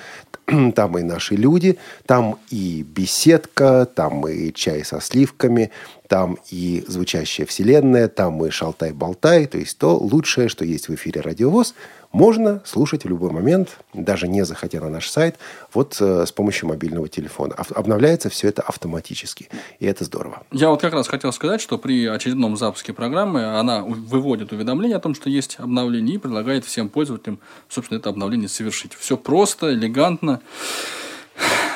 там 0.74 0.98
и 0.98 1.02
наши 1.02 1.36
люди, 1.36 1.78
там 2.04 2.38
и 2.50 2.82
беседка, 2.82 3.86
там 3.86 4.26
и 4.26 4.52
чай 4.52 4.84
со 4.84 5.00
сливками, 5.00 5.70
там 6.08 6.38
и 6.50 6.84
звучащая 6.86 7.46
вселенная, 7.46 8.08
там 8.08 8.44
и 8.44 8.50
шалтай-болтай, 8.50 9.46
то 9.46 9.58
есть 9.58 9.78
то 9.78 9.96
лучшее, 9.96 10.48
что 10.48 10.64
есть 10.64 10.88
в 10.88 10.94
эфире 10.94 11.20
радиовоз, 11.20 11.74
можно 12.12 12.62
слушать 12.64 13.04
в 13.04 13.08
любой 13.08 13.30
момент, 13.30 13.78
даже 13.92 14.26
не 14.28 14.44
заходя 14.44 14.80
на 14.80 14.88
наш 14.88 15.08
сайт, 15.08 15.36
вот 15.74 15.96
э, 16.00 16.24
с 16.26 16.32
помощью 16.32 16.68
мобильного 16.68 17.08
телефона. 17.08 17.54
Обновляется 17.74 18.30
все 18.30 18.48
это 18.48 18.62
автоматически, 18.62 19.48
и 19.80 19.86
это 19.86 20.04
здорово. 20.04 20.42
Я 20.50 20.70
вот 20.70 20.80
как 20.80 20.94
раз 20.94 21.08
хотел 21.08 21.32
сказать, 21.32 21.60
что 21.60 21.78
при 21.78 22.06
очередном 22.06 22.56
запуске 22.56 22.92
программы 22.92 23.58
она 23.58 23.82
выводит 23.82 24.52
уведомление 24.52 24.96
о 24.96 25.00
том, 25.00 25.14
что 25.14 25.28
есть 25.28 25.56
обновление, 25.58 26.14
и 26.14 26.18
предлагает 26.18 26.64
всем 26.64 26.88
пользователям, 26.88 27.38
собственно, 27.68 27.98
это 27.98 28.08
обновление 28.08 28.48
совершить. 28.48 28.94
Все 28.94 29.16
просто, 29.16 29.74
элегантно. 29.74 30.40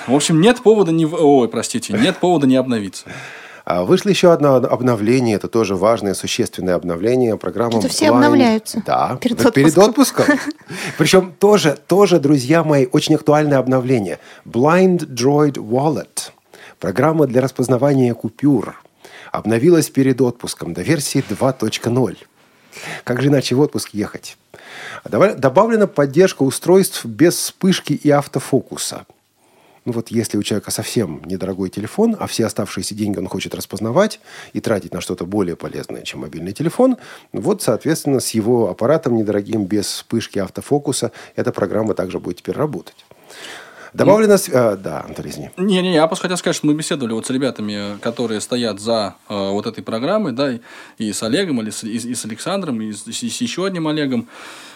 В 0.07 0.15
общем, 0.15 0.41
нет 0.41 0.63
повода 0.63 0.91
не... 0.91 1.05
Ой, 1.05 1.49
простите, 1.49 1.93
нет 1.93 2.17
повода 2.19 2.47
не 2.47 2.57
обновиться. 2.57 3.05
А 3.71 3.85
вышло 3.85 4.09
еще 4.09 4.33
одно 4.33 4.57
обновление, 4.57 5.37
это 5.37 5.47
тоже 5.47 5.77
важное, 5.77 6.15
существенное 6.15 6.75
обновление. 6.75 7.37
Программа 7.37 7.79
Это 7.79 7.87
все 7.87 8.07
Blind... 8.07 8.15
обновляются. 8.17 8.83
Да, 8.85 9.17
перед 9.21 9.39
отпуском. 9.39 9.53
Перед 9.53 9.79
отпуском. 9.79 10.27
Причем 10.99 11.33
тоже, 11.39 11.79
тоже, 11.87 12.19
друзья 12.19 12.65
мои, 12.65 12.87
очень 12.87 13.15
актуальное 13.15 13.59
обновление. 13.59 14.19
Blind 14.45 15.07
Droid 15.07 15.53
Wallet. 15.53 16.33
Программа 16.81 17.29
для 17.29 17.43
распознавания 17.43 18.13
купюр. 18.13 18.75
Обновилась 19.31 19.89
перед 19.89 20.21
отпуском 20.21 20.75
до 20.75 20.83
версии 20.83 21.23
2.0. 21.29 22.17
Как 23.05 23.23
же 23.23 23.29
иначе 23.29 23.55
в 23.55 23.61
отпуск 23.61 23.91
ехать? 23.91 24.37
Добавлена 25.05 25.87
поддержка 25.87 26.43
устройств 26.43 27.05
без 27.05 27.37
вспышки 27.37 27.93
и 27.93 28.11
автофокуса– 28.11 29.07
ну 29.85 29.93
вот 29.93 30.09
если 30.09 30.37
у 30.37 30.43
человека 30.43 30.71
совсем 30.71 31.23
недорогой 31.25 31.71
телефон, 31.71 32.17
а 32.19 32.27
все 32.27 32.47
оставшиеся 32.47 32.95
деньги 32.95 33.19
он 33.19 33.29
хочет 33.29 33.55
распознавать 33.55 34.21
и 34.53 34.61
тратить 34.61 34.93
на 34.93 35.01
что-то 35.01 35.25
более 35.25 35.57
полезное, 35.57 36.03
чем 36.03 36.21
мобильный 36.21 36.53
телефон, 36.53 36.97
вот, 37.33 37.63
соответственно, 37.63 38.21
с 38.21 38.31
его 38.31 38.69
аппаратом 38.69 39.17
недорогим, 39.17 39.65
без 39.65 39.87
вспышки 39.87 40.39
автофокуса, 40.39 41.13
эта 41.37 41.53
программа 41.53 41.95
также 41.95 42.19
будет 42.19 42.39
теперь 42.39 42.57
работать. 42.57 43.05
Добавлено... 43.93 44.37
Ну, 44.37 44.55
а, 44.55 44.77
да, 44.77 45.01
Антон, 45.01 45.27
Не-не, 45.57 45.95
я 45.95 46.07
просто 46.07 46.23
хотел 46.23 46.37
сказать, 46.37 46.57
что 46.57 46.67
мы 46.67 46.75
беседовали 46.75 47.13
вот 47.13 47.27
с 47.27 47.31
ребятами, 47.31 47.99
которые 47.99 48.41
стоят 48.41 48.81
за 48.81 49.17
э, 49.29 49.51
вот 49.51 49.67
этой 49.67 49.83
программой, 49.83 50.33
да, 50.33 50.53
и, 50.53 50.61
и 50.99 51.13
с 51.13 51.23
Олегом, 51.23 51.61
или 51.61 51.71
с, 51.71 51.83
и, 51.83 51.97
и 51.97 52.15
с 52.15 52.25
Александром, 52.25 52.81
и 52.81 52.93
с, 52.93 53.07
и 53.07 53.13
с 53.13 53.41
еще 53.41 53.67
одним 53.67 53.89
Олегом. 53.89 54.29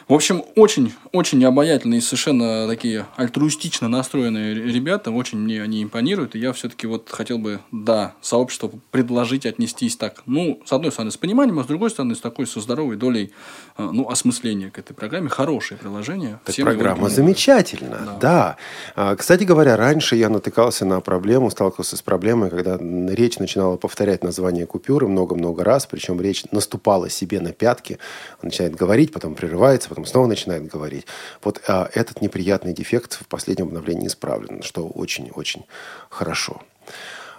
В 0.06 0.12
общем, 0.12 0.44
очень, 0.54 0.92
очень 1.12 1.42
обаятельные 1.44 2.02
совершенно 2.02 2.68
такие 2.68 3.06
альтруистично 3.16 3.88
настроенные 3.88 4.54
ребята. 4.54 5.10
Очень 5.10 5.38
мне 5.38 5.62
они 5.62 5.82
импонируют. 5.82 6.34
И 6.34 6.38
я 6.38 6.52
все-таки 6.52 6.86
вот 6.86 7.08
хотел 7.10 7.38
бы, 7.38 7.60
да, 7.72 8.14
сообществу 8.20 8.80
предложить 8.90 9.46
отнестись 9.46 9.96
так, 9.96 10.22
ну, 10.26 10.60
с 10.66 10.72
одной 10.72 10.92
стороны, 10.92 11.10
с 11.10 11.16
пониманием, 11.16 11.58
а 11.58 11.64
с 11.64 11.66
другой 11.66 11.90
стороны, 11.90 12.14
с 12.14 12.20
такой, 12.20 12.46
со 12.46 12.60
здоровой 12.60 12.96
долей, 12.96 13.32
э, 13.78 13.88
ну, 13.90 14.08
осмысления 14.08 14.70
к 14.70 14.78
этой 14.78 14.92
программе. 14.92 15.30
Хорошее 15.30 15.78
приложение. 15.78 16.38
Так 16.44 16.54
программа 16.56 17.08
замечательна, 17.08 17.98
да. 18.04 18.18
да. 18.20 18.56
А, 18.94 19.16
кстати 19.16 19.44
говоря, 19.44 19.76
раньше 19.76 20.16
я 20.16 20.28
натыкался 20.28 20.84
на 20.84 21.00
проблему, 21.00 21.50
сталкивался 21.50 21.96
с 21.96 22.02
проблемой, 22.02 22.50
когда 22.50 22.78
речь 22.78 23.38
начинала 23.38 23.76
повторять 23.76 24.22
название 24.22 24.66
купюры 24.66 25.08
много-много 25.08 25.64
раз, 25.64 25.86
причем 25.86 26.20
речь 26.20 26.44
наступала 26.50 27.08
себе 27.08 27.40
на 27.40 27.52
пятки, 27.52 27.98
начинает 28.42 28.74
говорить, 28.74 29.12
потом 29.12 29.34
прерывается, 29.34 29.93
потом 29.94 30.06
снова 30.06 30.26
начинает 30.26 30.66
говорить. 30.66 31.06
Вот 31.42 31.62
а, 31.68 31.88
этот 31.94 32.20
неприятный 32.20 32.72
дефект 32.72 33.14
в 33.14 33.28
последнем 33.28 33.68
обновлении 33.68 34.08
исправлен, 34.08 34.62
что 34.62 34.88
очень-очень 34.88 35.66
хорошо. 36.10 36.62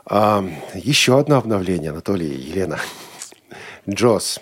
А, 0.05 0.47
еще 0.73 1.19
одно 1.19 1.35
обновление, 1.37 1.91
Анатолий 1.91 2.33
и 2.33 2.49
Елена. 2.49 2.79
Джос. 3.89 4.39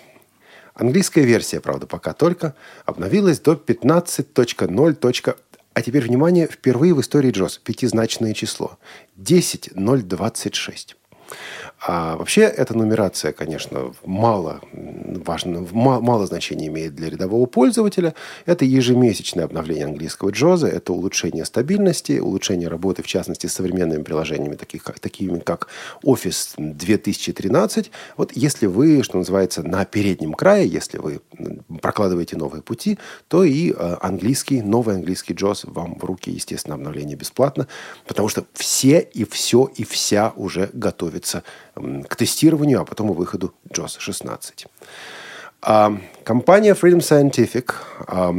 Английская 0.74 1.24
версия, 1.24 1.60
правда, 1.60 1.86
пока 1.86 2.12
только, 2.12 2.54
обновилась 2.84 3.40
до 3.40 3.54
15.0. 3.54 5.36
А 5.72 5.82
теперь, 5.82 6.04
внимание, 6.04 6.46
впервые 6.46 6.94
в 6.94 7.00
истории 7.00 7.32
Джос 7.32 7.58
пятизначное 7.58 8.32
число. 8.32 8.78
10.026. 9.18 10.94
А 11.86 12.16
вообще 12.16 12.42
эта 12.42 12.74
нумерация, 12.76 13.32
конечно, 13.32 13.92
мало, 14.06 14.62
важно, 14.72 15.66
мало 15.70 16.26
значения 16.26 16.68
имеет 16.68 16.94
для 16.94 17.10
рядового 17.10 17.44
пользователя. 17.44 18.14
Это 18.46 18.64
ежемесячное 18.64 19.44
обновление 19.44 19.84
английского 19.84 20.30
джоза, 20.30 20.66
это 20.66 20.94
улучшение 20.94 21.44
стабильности, 21.44 22.18
улучшение 22.20 22.68
работы, 22.68 23.02
в 23.02 23.06
частности, 23.06 23.48
с 23.48 23.52
современными 23.52 24.02
приложениями, 24.02 24.54
таких, 24.54 24.82
как, 24.82 24.98
такими 24.98 25.38
как 25.40 25.68
Office 26.02 26.54
2013. 26.56 27.90
Вот 28.16 28.32
если 28.32 28.64
вы, 28.64 29.02
что 29.02 29.18
называется, 29.18 29.62
на 29.62 29.84
переднем 29.84 30.32
крае, 30.32 30.66
если 30.66 30.96
вы 30.96 31.20
прокладываете 31.82 32.38
новые 32.38 32.62
пути, 32.62 32.98
то 33.28 33.44
и 33.44 33.72
э, 33.72 33.96
английский, 34.00 34.62
новый 34.62 34.94
английский 34.94 35.34
джоз 35.34 35.64
вам 35.64 35.98
в 35.98 36.04
руки, 36.04 36.30
естественно, 36.30 36.76
обновление 36.76 37.16
бесплатно, 37.16 37.68
потому 38.06 38.30
что 38.30 38.46
все 38.54 39.00
и 39.00 39.24
все 39.24 39.70
и 39.76 39.84
вся 39.84 40.32
уже 40.34 40.70
готовятся 40.72 41.42
к 41.74 42.16
тестированию, 42.16 42.80
а 42.80 42.84
потом 42.84 43.10
и 43.10 43.14
выходу 43.14 43.54
JOS 43.70 43.96
16. 43.98 44.66
А, 45.62 45.96
компания 46.24 46.74
Freedom 46.74 46.98
Scientific 46.98 47.74
а, 48.06 48.34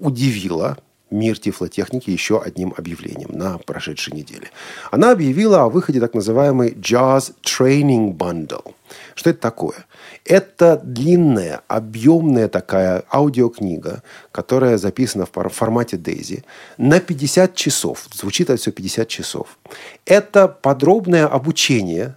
удивила 0.00 0.78
мир 1.10 1.38
тифлотехники 1.38 2.10
еще 2.10 2.40
одним 2.40 2.74
объявлением 2.76 3.30
на 3.32 3.58
прошедшей 3.58 4.14
неделе. 4.14 4.50
Она 4.90 5.12
объявила 5.12 5.64
о 5.64 5.68
выходе 5.68 6.00
так 6.00 6.14
называемой 6.14 6.70
Jazz 6.70 7.32
Training 7.42 8.16
Bundle. 8.16 8.74
Что 9.14 9.30
это 9.30 9.40
такое? 9.40 9.86
Это 10.24 10.80
длинная, 10.82 11.62
объемная 11.68 12.48
такая 12.48 13.04
аудиокнига, 13.12 14.02
которая 14.32 14.78
записана 14.78 15.26
в 15.26 15.48
формате 15.50 15.96
Daisy 15.96 16.44
на 16.78 17.00
50 17.00 17.54
часов. 17.54 18.06
Звучит 18.12 18.50
это 18.50 18.60
все 18.60 18.72
50 18.72 19.08
часов. 19.08 19.58
Это 20.06 20.48
подробное 20.48 21.26
обучение 21.26 22.16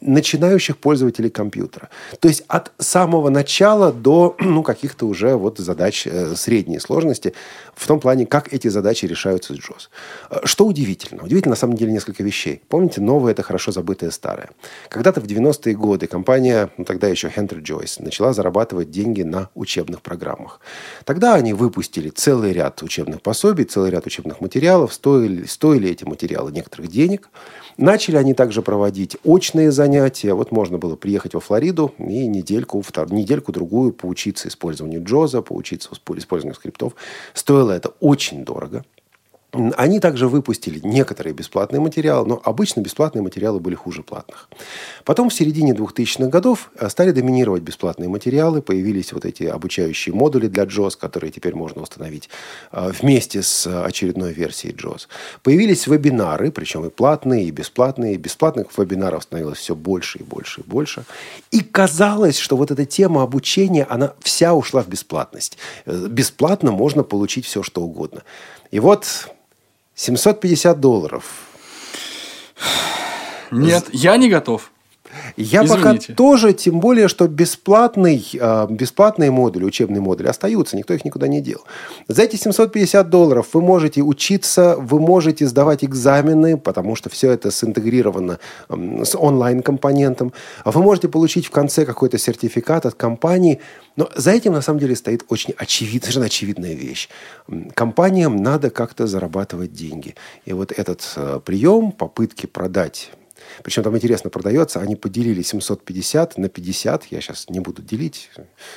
начинающих 0.00 0.78
пользователей 0.78 1.30
компьютера. 1.30 1.88
То 2.20 2.28
есть 2.28 2.44
от 2.48 2.72
самого 2.78 3.30
начала 3.30 3.92
до 3.92 4.36
ну, 4.40 4.62
каких-то 4.62 5.06
уже 5.06 5.34
вот 5.36 5.58
задач 5.58 6.06
э, 6.06 6.34
средней 6.36 6.78
сложности 6.78 7.34
в 7.74 7.86
том 7.86 8.00
плане, 8.00 8.26
как 8.26 8.52
эти 8.52 8.68
задачи 8.68 9.06
решаются 9.06 9.54
с 9.54 9.58
JOS. 9.58 9.88
Э, 10.30 10.36
что 10.44 10.66
удивительно? 10.66 11.24
Удивительно 11.24 11.52
на 11.52 11.56
самом 11.56 11.76
деле 11.76 11.92
несколько 11.92 12.22
вещей. 12.22 12.62
Помните, 12.68 13.00
новое– 13.00 13.32
это 13.32 13.42
хорошо 13.42 13.72
забытое 13.72 14.10
старое. 14.10 14.50
Когда-то 14.88 15.20
в 15.20 15.24
90-е 15.24 15.74
годы 15.74 16.06
компания, 16.06 16.70
ну, 16.76 16.84
тогда 16.84 17.08
еще 17.08 17.28
Хентер 17.28 17.58
Джойс, 17.58 17.98
начала 17.98 18.32
зарабатывать 18.32 18.90
деньги 18.90 19.22
на 19.22 19.48
учебных 19.54 20.02
программах. 20.02 20.60
Тогда 21.04 21.34
они 21.34 21.52
выпустили 21.52 22.10
целый 22.10 22.52
ряд 22.52 22.82
учебных 22.82 23.22
пособий, 23.22 23.64
целый 23.64 23.90
ряд 23.90 24.06
учебных 24.06 24.40
материалов. 24.40 24.92
Стоили, 24.94 25.44
стоили 25.44 25.90
эти 25.90 26.04
материалы 26.04 26.52
некоторых 26.52 26.88
денег– 26.88 27.28
Начали 27.78 28.16
они 28.16 28.34
также 28.34 28.60
проводить 28.60 29.16
очные 29.24 29.70
занятия. 29.70 29.87
Вот 30.34 30.52
можно 30.52 30.78
было 30.78 30.96
приехать 30.96 31.34
во 31.34 31.40
Флориду 31.40 31.94
и 31.98 32.26
недельку, 32.26 32.80
втор, 32.80 33.12
недельку-другую 33.12 33.92
поучиться 33.92 34.48
использованию 34.48 35.02
Джоза, 35.02 35.42
поучиться 35.42 35.90
использованию 35.92 36.54
скриптов. 36.54 36.94
Стоило 37.34 37.72
это 37.72 37.90
очень 38.00 38.44
дорого. 38.44 38.84
Они 39.52 39.98
также 39.98 40.28
выпустили 40.28 40.78
некоторые 40.82 41.32
бесплатные 41.32 41.80
материалы, 41.80 42.28
но 42.28 42.40
обычно 42.44 42.82
бесплатные 42.82 43.22
материалы 43.22 43.60
были 43.60 43.74
хуже 43.74 44.02
платных. 44.02 44.46
Потом 45.04 45.30
в 45.30 45.34
середине 45.34 45.72
2000-х 45.72 46.28
годов 46.28 46.70
э, 46.74 46.86
стали 46.90 47.12
доминировать 47.12 47.62
бесплатные 47.62 48.10
материалы, 48.10 48.60
появились 48.60 49.14
вот 49.14 49.24
эти 49.24 49.44
обучающие 49.44 50.14
модули 50.14 50.48
для 50.48 50.64
JOS, 50.64 50.98
которые 50.98 51.30
теперь 51.30 51.54
можно 51.54 51.80
установить 51.80 52.28
э, 52.72 52.92
вместе 53.00 53.42
с 53.42 53.66
очередной 53.84 54.34
версией 54.34 54.74
JOS. 54.74 55.08
Появились 55.42 55.86
вебинары, 55.86 56.52
причем 56.52 56.84
и 56.84 56.90
платные, 56.90 57.44
и 57.44 57.50
бесплатные. 57.50 58.18
Бесплатных 58.18 58.66
вебинаров 58.76 59.22
становилось 59.22 59.58
все 59.58 59.74
больше 59.74 60.18
и 60.18 60.24
больше 60.24 60.60
и 60.60 60.64
больше. 60.64 61.04
И 61.52 61.60
казалось, 61.60 62.36
что 62.36 62.58
вот 62.58 62.70
эта 62.70 62.84
тема 62.84 63.22
обучения, 63.22 63.86
она 63.88 64.12
вся 64.20 64.52
ушла 64.52 64.82
в 64.82 64.88
бесплатность. 64.88 65.56
Э, 65.86 66.06
бесплатно 66.06 66.70
можно 66.70 67.02
получить 67.02 67.46
все, 67.46 67.62
что 67.62 67.80
угодно. 67.80 68.24
И 68.70 68.80
вот 68.80 69.28
750 69.94 70.80
долларов. 70.80 71.24
Нет, 73.50 73.86
я 73.92 74.16
не 74.16 74.28
готов. 74.28 74.70
Я 75.36 75.64
Извините. 75.64 76.08
пока 76.08 76.14
тоже, 76.14 76.52
тем 76.52 76.80
более, 76.80 77.08
что 77.08 77.28
бесплатный, 77.28 78.24
э, 78.32 78.66
бесплатные 78.70 79.30
модули, 79.30 79.64
учебные 79.64 80.00
модули 80.00 80.28
остаются, 80.28 80.76
никто 80.76 80.94
их 80.94 81.04
никуда 81.04 81.28
не 81.28 81.40
дел. 81.40 81.60
За 82.08 82.22
эти 82.22 82.36
750 82.36 83.08
долларов 83.10 83.48
вы 83.52 83.60
можете 83.60 84.02
учиться, 84.02 84.76
вы 84.78 85.00
можете 85.00 85.46
сдавать 85.46 85.84
экзамены, 85.84 86.56
потому 86.56 86.96
что 86.96 87.10
все 87.10 87.30
это 87.32 87.50
синтегрировано 87.50 88.38
с 88.68 89.16
онлайн-компонентом. 89.16 90.32
Вы 90.64 90.82
можете 90.82 91.08
получить 91.08 91.46
в 91.46 91.50
конце 91.50 91.84
какой-то 91.84 92.18
сертификат 92.18 92.86
от 92.86 92.94
компании. 92.94 93.60
Но 93.96 94.08
за 94.14 94.30
этим, 94.30 94.52
на 94.52 94.62
самом 94.62 94.78
деле, 94.80 94.94
стоит 94.94 95.24
очень 95.28 95.54
очевид, 95.56 96.02
совершенно 96.04 96.26
очевидная 96.26 96.74
вещь. 96.74 97.08
Компаниям 97.74 98.36
надо 98.36 98.70
как-то 98.70 99.06
зарабатывать 99.06 99.72
деньги. 99.72 100.14
И 100.44 100.52
вот 100.52 100.72
этот 100.72 101.02
э, 101.16 101.40
прием, 101.44 101.92
попытки 101.92 102.46
продать 102.46 103.10
причем 103.62 103.82
там 103.82 103.96
интересно 103.96 104.30
продается, 104.30 104.80
они 104.80 104.96
поделили 104.96 105.42
750 105.42 106.38
на 106.38 106.48
50. 106.48 107.04
Я 107.06 107.20
сейчас 107.20 107.48
не 107.48 107.60
буду 107.60 107.82
делить. 107.82 108.30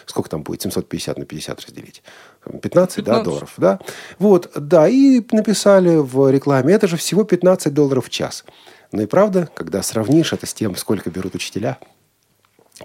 Сколько 0.05 0.29
там 0.29 0.43
будет 0.43 0.61
750 0.61 1.17
на 1.17 1.25
50 1.25 1.61
разделить? 1.61 2.03
15, 2.45 2.73
да, 2.73 3.11
15. 3.11 3.23
долларов, 3.23 3.53
да? 3.57 3.79
Вот, 4.19 4.51
да, 4.55 4.87
и 4.87 5.21
написали 5.31 5.97
в 5.97 6.31
рекламе, 6.31 6.73
это 6.73 6.87
же 6.87 6.97
всего 6.97 7.23
15 7.23 7.73
долларов 7.73 8.07
в 8.07 8.09
час. 8.09 8.43
Ну 8.91 9.03
и 9.03 9.05
правда, 9.05 9.49
когда 9.55 9.81
сравнишь 9.83 10.33
это 10.33 10.45
с 10.45 10.53
тем, 10.53 10.75
сколько 10.75 11.09
берут 11.09 11.35
учителя, 11.35 11.79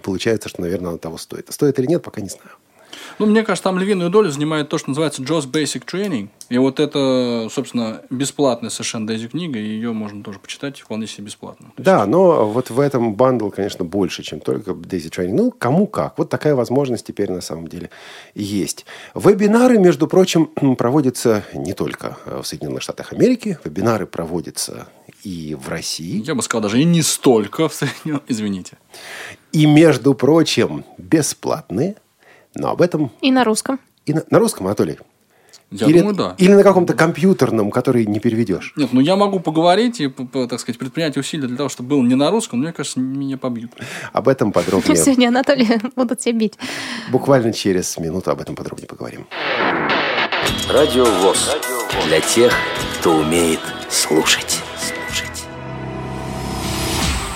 получается, 0.03 0.49
что, 0.49 0.61
наверное, 0.61 0.89
оно 0.89 0.97
того 0.97 1.17
стоит. 1.17 1.49
А 1.49 1.51
Стоит 1.51 1.79
или 1.79 1.87
нет, 1.87 2.03
пока 2.03 2.21
не 2.21 2.29
знаю. 2.29 2.51
Ну, 3.19 3.25
мне 3.25 3.43
кажется, 3.43 3.63
там 3.63 3.79
львиную 3.79 4.09
долю 4.09 4.29
занимает 4.29 4.69
то, 4.69 4.77
что 4.77 4.89
называется 4.89 5.21
JOS 5.21 5.49
Basic 5.51 5.83
Training. 5.85 6.29
И 6.49 6.57
вот 6.57 6.79
это, 6.79 7.47
собственно, 7.51 8.01
бесплатная 8.09 8.69
совершенно 8.69 9.07
Дейзи 9.07 9.27
книга, 9.27 9.59
и 9.59 9.63
ее 9.63 9.91
можно 9.91 10.23
тоже 10.23 10.39
почитать 10.39 10.79
вполне 10.79 11.07
себе 11.07 11.25
бесплатно. 11.25 11.71
То 11.75 11.83
Да, 11.83 12.05
но 12.05 12.47
вот 12.47 12.69
в 12.69 12.79
этом 12.79 13.15
бандл, 13.15 13.49
конечно, 13.49 13.83
больше, 13.83 14.23
чем 14.23 14.39
только 14.39 14.71
Daisy 14.71 15.09
Training. 15.09 15.33
Ну, 15.33 15.51
кому 15.51 15.87
как. 15.87 16.17
Вот 16.17 16.29
такая 16.29 16.55
возможность 16.55 17.05
теперь 17.05 17.31
на 17.31 17.41
самом 17.41 17.67
деле 17.67 17.89
есть. 18.33 18.85
Вебинары, 19.15 19.77
между 19.77 20.07
прочим, 20.07 20.45
проводятся 20.77 21.43
не 21.53 21.73
только 21.73 22.17
в 22.25 22.43
Соединенных 22.43 22.81
Штатах 22.81 23.13
Америки. 23.13 23.57
Вебинары 23.63 24.07
проводятся 24.07 24.87
и 25.23 25.57
в 25.59 25.67
России. 25.67 26.23
Я 26.23 26.35
бы 26.35 26.41
сказал, 26.41 26.61
даже 26.63 26.79
и 26.79 26.85
не 26.85 27.01
столько 27.01 27.67
в 27.67 27.73
среднем. 27.73 28.21
Извините. 28.27 28.77
И, 29.51 29.65
между 29.65 30.13
прочим, 30.13 30.85
бесплатные. 30.97 31.95
Но 32.57 32.71
об 32.71 32.81
этом 32.81 33.11
И 33.21 33.31
на 33.31 33.43
русском. 33.43 33.79
и 34.05 34.13
на, 34.13 34.23
на 34.29 34.39
русском, 34.39 34.65
Анатолий. 34.65 34.97
Я 35.69 35.87
или, 35.87 35.99
думаю, 35.99 36.15
да. 36.15 36.35
Или 36.37 36.53
на 36.53 36.63
каком-то 36.63 36.93
компьютерном, 36.93 37.71
который 37.71 38.05
не 38.05 38.19
переведешь. 38.21 38.73
Нет, 38.77 38.93
ну 38.93 39.01
я 39.01 39.17
могу 39.17 39.41
поговорить 39.41 39.99
и, 39.99 40.07
так 40.07 40.59
сказать, 40.61 40.79
предпринять 40.79 41.17
усилия 41.17 41.47
для 41.47 41.57
того, 41.57 41.67
чтобы 41.67 41.89
был 41.89 42.03
не 42.03 42.15
на 42.15 42.31
русском, 42.31 42.59
но 42.59 42.63
мне 42.63 42.73
кажется, 42.73 43.01
меня 43.01 43.37
побьют. 43.37 43.71
Об 44.13 44.29
этом 44.29 44.53
подробнее. 44.53 44.95
Сегодня 45.03 45.27
Анатолий 45.27 45.67
будут 45.95 46.19
тебя 46.19 46.39
бить. 46.39 46.53
Буквально 47.11 47.51
через 47.51 47.97
минуту 47.97 48.31
об 48.31 48.39
этом 48.39 48.55
подробнее 48.55 48.87
поговорим. 48.87 49.27
Радио 50.71 51.03
ВОЗ. 51.05 51.57
Для 52.07 52.21
тех, 52.21 52.53
кто 52.99 53.17
умеет. 53.17 53.59
Слушать. 53.89 54.61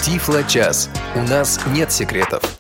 Тифло-час. 0.02 0.90
У 1.16 1.22
нас 1.22 1.60
нет 1.74 1.92
секретов. 1.92 2.59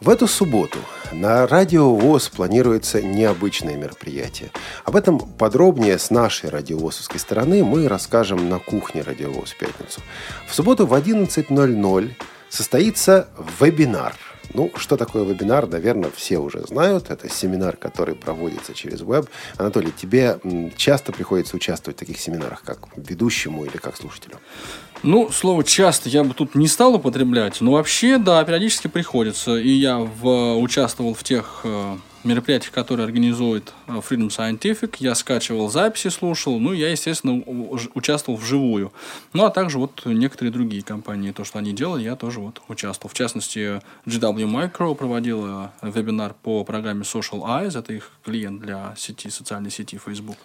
В 0.00 0.08
эту 0.08 0.26
субботу 0.26 0.78
на 1.12 1.46
Радио 1.46 1.94
ВОЗ 1.94 2.28
планируется 2.28 3.00
необычное 3.00 3.76
мероприятие. 3.76 4.50
Об 4.84 4.96
этом 4.96 5.18
подробнее 5.20 5.98
с 5.98 6.10
нашей 6.10 6.50
радиовозовской 6.50 7.20
стороны 7.20 7.64
мы 7.64 7.86
расскажем 7.86 8.48
на 8.48 8.58
кухне 8.58 9.02
Радио 9.02 9.30
ВОЗ 9.30 9.52
в 9.52 9.58
пятницу. 9.58 10.00
В 10.48 10.54
субботу 10.54 10.86
в 10.86 10.94
11.00 10.94 12.12
состоится 12.48 13.28
вебинар. 13.60 14.14
Ну, 14.52 14.70
что 14.76 14.96
такое 14.96 15.24
вебинар, 15.24 15.66
наверное, 15.66 16.10
все 16.14 16.38
уже 16.38 16.60
знают. 16.66 17.10
Это 17.10 17.28
семинар, 17.28 17.76
который 17.76 18.14
проводится 18.14 18.74
через 18.74 19.00
веб. 19.00 19.28
Анатолий, 19.56 19.90
тебе 19.90 20.38
часто 20.76 21.12
приходится 21.12 21.56
участвовать 21.56 21.96
в 21.96 22.00
таких 22.00 22.20
семинарах, 22.20 22.62
как 22.62 22.88
ведущему 22.96 23.64
или 23.64 23.76
как 23.78 23.96
слушателю? 23.96 24.38
Ну, 25.06 25.30
слово 25.30 25.64
часто 25.64 26.08
я 26.08 26.24
бы 26.24 26.32
тут 26.32 26.54
не 26.54 26.66
стал 26.66 26.94
употреблять, 26.94 27.60
но 27.60 27.72
вообще, 27.72 28.16
да, 28.16 28.42
периодически 28.42 28.88
приходится. 28.88 29.56
И 29.56 29.68
я 29.68 29.98
в, 29.98 30.56
участвовал 30.56 31.12
в 31.12 31.22
тех 31.22 31.60
э, 31.64 31.96
мероприятиях, 32.24 32.72
которые 32.72 33.04
организует 33.04 33.74
э, 33.86 33.92
Freedom 33.96 34.28
Scientific. 34.28 34.96
Я 35.00 35.14
скачивал 35.14 35.68
записи, 35.68 36.08
слушал. 36.08 36.58
Ну, 36.58 36.72
я, 36.72 36.90
естественно, 36.90 37.34
участвовал 37.92 38.38
вживую. 38.38 38.94
Ну, 39.34 39.44
а 39.44 39.50
также 39.50 39.78
вот 39.78 40.00
некоторые 40.06 40.50
другие 40.50 40.82
компании, 40.82 41.32
то, 41.32 41.44
что 41.44 41.58
они 41.58 41.74
делали, 41.74 42.02
я 42.02 42.16
тоже 42.16 42.40
вот 42.40 42.62
участвовал. 42.68 43.10
В 43.10 43.14
частности, 43.14 43.82
GW 44.06 44.46
Micro 44.50 44.94
проводила 44.94 45.70
вебинар 45.82 46.34
по 46.42 46.64
программе 46.64 47.02
Social 47.02 47.42
Eyes. 47.42 47.78
Это 47.78 47.92
их 47.92 48.10
клиент 48.24 48.62
для 48.62 48.94
сети, 48.96 49.28
социальной 49.28 49.70
сети 49.70 50.00
Facebook. 50.02 50.38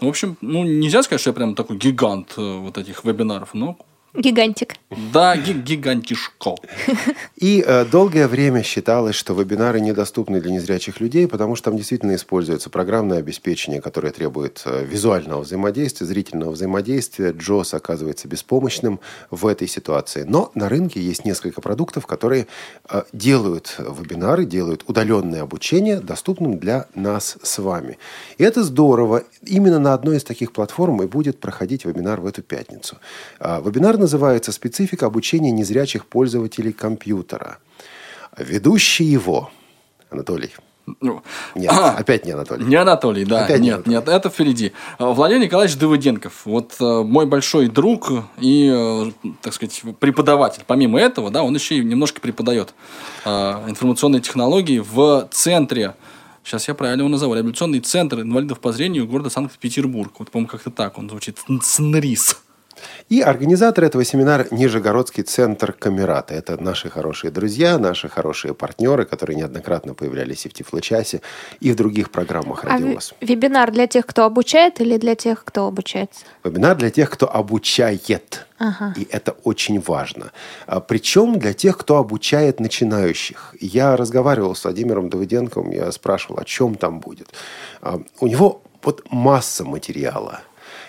В 0.00 0.08
общем, 0.08 0.36
ну, 0.40 0.64
нельзя 0.64 1.04
сказать, 1.04 1.20
что 1.20 1.30
я 1.30 1.34
прям 1.34 1.54
такой 1.54 1.76
гигант 1.76 2.34
э, 2.36 2.58
вот 2.58 2.78
этих 2.78 3.04
вебинаров, 3.04 3.54
но 3.54 3.78
Гигантик. 4.14 4.74
Да, 5.12 5.36
ги- 5.38 5.54
гигантишко. 5.54 6.56
И 7.36 7.64
э, 7.66 7.86
долгое 7.86 8.28
время 8.28 8.62
считалось, 8.62 9.14
что 9.14 9.32
вебинары 9.32 9.80
недоступны 9.80 10.42
для 10.42 10.50
незрячих 10.50 11.00
людей, 11.00 11.26
потому 11.26 11.56
что 11.56 11.70
там 11.70 11.78
действительно 11.78 12.14
используется 12.14 12.68
программное 12.68 13.18
обеспечение, 13.18 13.80
которое 13.80 14.12
требует 14.12 14.62
э, 14.66 14.84
визуального 14.84 15.40
взаимодействия, 15.40 16.06
зрительного 16.06 16.50
взаимодействия. 16.50 17.32
Джос 17.32 17.72
оказывается 17.72 18.28
беспомощным 18.28 19.00
в 19.30 19.46
этой 19.46 19.66
ситуации. 19.66 20.24
Но 20.28 20.52
на 20.54 20.68
рынке 20.68 21.00
есть 21.00 21.24
несколько 21.24 21.62
продуктов, 21.62 22.06
которые 22.06 22.48
э, 22.90 23.04
делают 23.14 23.76
вебинары, 23.78 24.44
делают 24.44 24.84
удаленное 24.88 25.40
обучение 25.42 26.00
доступным 26.00 26.58
для 26.58 26.86
нас 26.94 27.38
с 27.42 27.58
вами. 27.58 27.96
И 28.36 28.44
это 28.44 28.62
здорово. 28.62 29.22
Именно 29.46 29.78
на 29.78 29.94
одной 29.94 30.18
из 30.18 30.24
таких 30.24 30.52
платформ 30.52 31.00
и 31.02 31.06
будет 31.06 31.40
проходить 31.40 31.86
вебинар 31.86 32.20
в 32.20 32.26
эту 32.26 32.42
пятницу. 32.42 32.98
А, 33.40 33.62
Вебинар 33.62 34.01
называется 34.02 34.52
«Специфика 34.52 35.06
обучения 35.06 35.50
незрячих 35.50 36.06
пользователей 36.06 36.72
компьютера». 36.72 37.58
Ведущий 38.36 39.04
его 39.04 39.50
Анатолий. 40.10 40.50
Ну, 41.00 41.22
Нет, 41.54 41.70
а, 41.72 41.92
опять 41.92 42.26
не 42.26 42.32
Анатолий. 42.32 42.64
Не 42.64 42.74
Анатолий, 42.76 43.24
да. 43.24 43.44
Опять 43.44 43.60
не 43.60 43.66
нет, 43.66 43.74
Анатолий. 43.74 43.96
нет, 43.96 44.08
это 44.08 44.30
впереди. 44.30 44.72
А, 44.98 45.12
Владимир 45.12 45.44
Николаевич 45.44 45.76
Давыденков. 45.76 46.44
Вот 46.44 46.74
э, 46.80 47.02
мой 47.04 47.24
большой 47.26 47.68
друг 47.68 48.10
и, 48.38 48.68
э, 48.74 49.12
так 49.42 49.54
сказать, 49.54 49.80
преподаватель. 50.00 50.64
Помимо 50.66 50.98
этого, 50.98 51.30
да, 51.30 51.44
он 51.44 51.54
еще 51.54 51.76
и 51.76 51.84
немножко 51.84 52.20
преподает 52.20 52.74
э, 53.24 53.30
информационные 53.68 54.20
технологии 54.20 54.80
в 54.80 55.28
центре 55.30 55.94
Сейчас 56.44 56.66
я 56.66 56.74
правильно 56.74 57.02
его 57.02 57.08
назову. 57.08 57.34
Реабилитационный 57.34 57.78
центр 57.80 58.20
инвалидов 58.20 58.58
по 58.58 58.72
зрению 58.72 59.06
города 59.06 59.30
Санкт-Петербург. 59.30 60.12
Вот, 60.18 60.30
по-моему, 60.30 60.48
как-то 60.48 60.70
так 60.70 60.98
он 60.98 61.08
звучит. 61.08 61.38
СНРИС. 61.48 62.42
И 63.08 63.20
организатор 63.20 63.84
этого 63.84 64.04
семинара– 64.04 64.46
Нижегородский 64.50 65.22
центр 65.22 65.72
Камерата. 65.72 66.34
Это 66.34 66.62
наши 66.62 66.90
хорошие 66.90 67.30
друзья, 67.30 67.78
наши 67.78 68.08
хорошие 68.08 68.54
партнеры, 68.54 69.04
которые 69.04 69.36
неоднократно 69.36 69.94
появлялись 69.94 70.46
и 70.46 70.48
в 70.48 70.54
Тифлочасе, 70.54 71.20
и 71.60 71.72
в 71.72 71.76
других 71.76 72.10
программах 72.10 72.64
А 72.64 72.68
«Радио 72.68 72.94
ВОЗ». 72.94 73.14
вебинар 73.20 73.70
для 73.70 73.86
тех, 73.86 74.06
кто 74.06 74.24
обучает, 74.24 74.80
или 74.80 74.96
для 74.98 75.14
тех, 75.14 75.44
кто 75.44 75.66
обучается? 75.66 76.24
Вебинар 76.44 76.76
для 76.76 76.90
тех, 76.90 77.10
кто 77.10 77.26
обучает. 77.32 78.46
Ага. 78.58 78.94
И 78.96 79.06
это 79.10 79.32
очень 79.44 79.80
важно. 79.80 80.32
А, 80.66 80.80
Причем 80.80 81.38
для 81.38 81.52
тех, 81.52 81.76
кто 81.76 81.96
обучает 81.96 82.60
начинающих. 82.60 83.54
Я 83.60 83.96
разговаривал 83.96 84.54
с 84.54 84.64
Владимиром 84.64 85.08
Давыденковым, 85.08 85.70
я 85.70 85.90
спрашивал, 85.92 86.38
о 86.40 86.44
чем 86.44 86.76
там 86.76 87.00
будет. 87.00 87.28
А, 87.80 88.00
У 88.20 88.26
него 88.26 88.62
вот 88.82 89.02
масса 89.10 89.64
материала. 89.64 90.40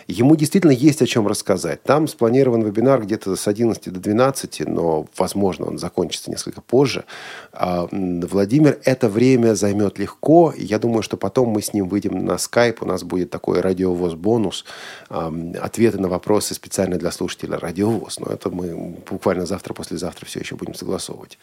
Ему 0.08 0.36
действительно 0.36 0.72
есть 0.72 1.02
о 1.02 1.06
чем 1.06 1.28
рассказать. 1.28 1.84
Там 1.84 2.08
спланирован 2.08 2.62
вебинар 2.64 3.02
где-то 3.02 3.36
с 3.36 3.48
11 3.48 3.92
до 3.92 4.00
12, 4.00 4.68
но, 4.68 5.08
возможно, 5.18 5.66
он 5.66 5.78
закончится 5.78 6.30
несколько 6.30 6.62
позже. 6.62 7.06
А, 7.52 7.88
Владимир 7.92 8.80
это 8.84 9.10
время 9.10 9.56
займет 9.56 10.00
легко. 10.00 10.54
Я 10.58 10.80
думаю, 10.80 11.04
что 11.04 11.18
потом 11.18 11.50
мы 11.50 11.62
с 11.62 11.74
ним 11.74 11.88
выйдем 11.88 12.26
на 12.26 12.38
скайп. 12.38 12.82
У 12.82 12.86
нас 12.86 13.04
будет 13.04 13.30
такой 13.30 13.62
радиовоз 13.62 14.16
бонус. 14.16 14.66
ам, 15.10 15.54
Ответы 15.62 16.00
на 16.00 16.08
вопросы 16.08 16.54
специально 16.54 16.98
для 16.98 17.12
слушателя 17.12 17.58
радиовоз. 17.58 18.20
Но 18.20 18.28
это 18.28 18.50
мы 18.50 18.98
буквально 19.10 19.46
завтра-послезавтра 19.46 20.26
все 20.26 20.40
еще 20.40 20.56
будем 20.56 20.74
согласовывать. 20.74 21.38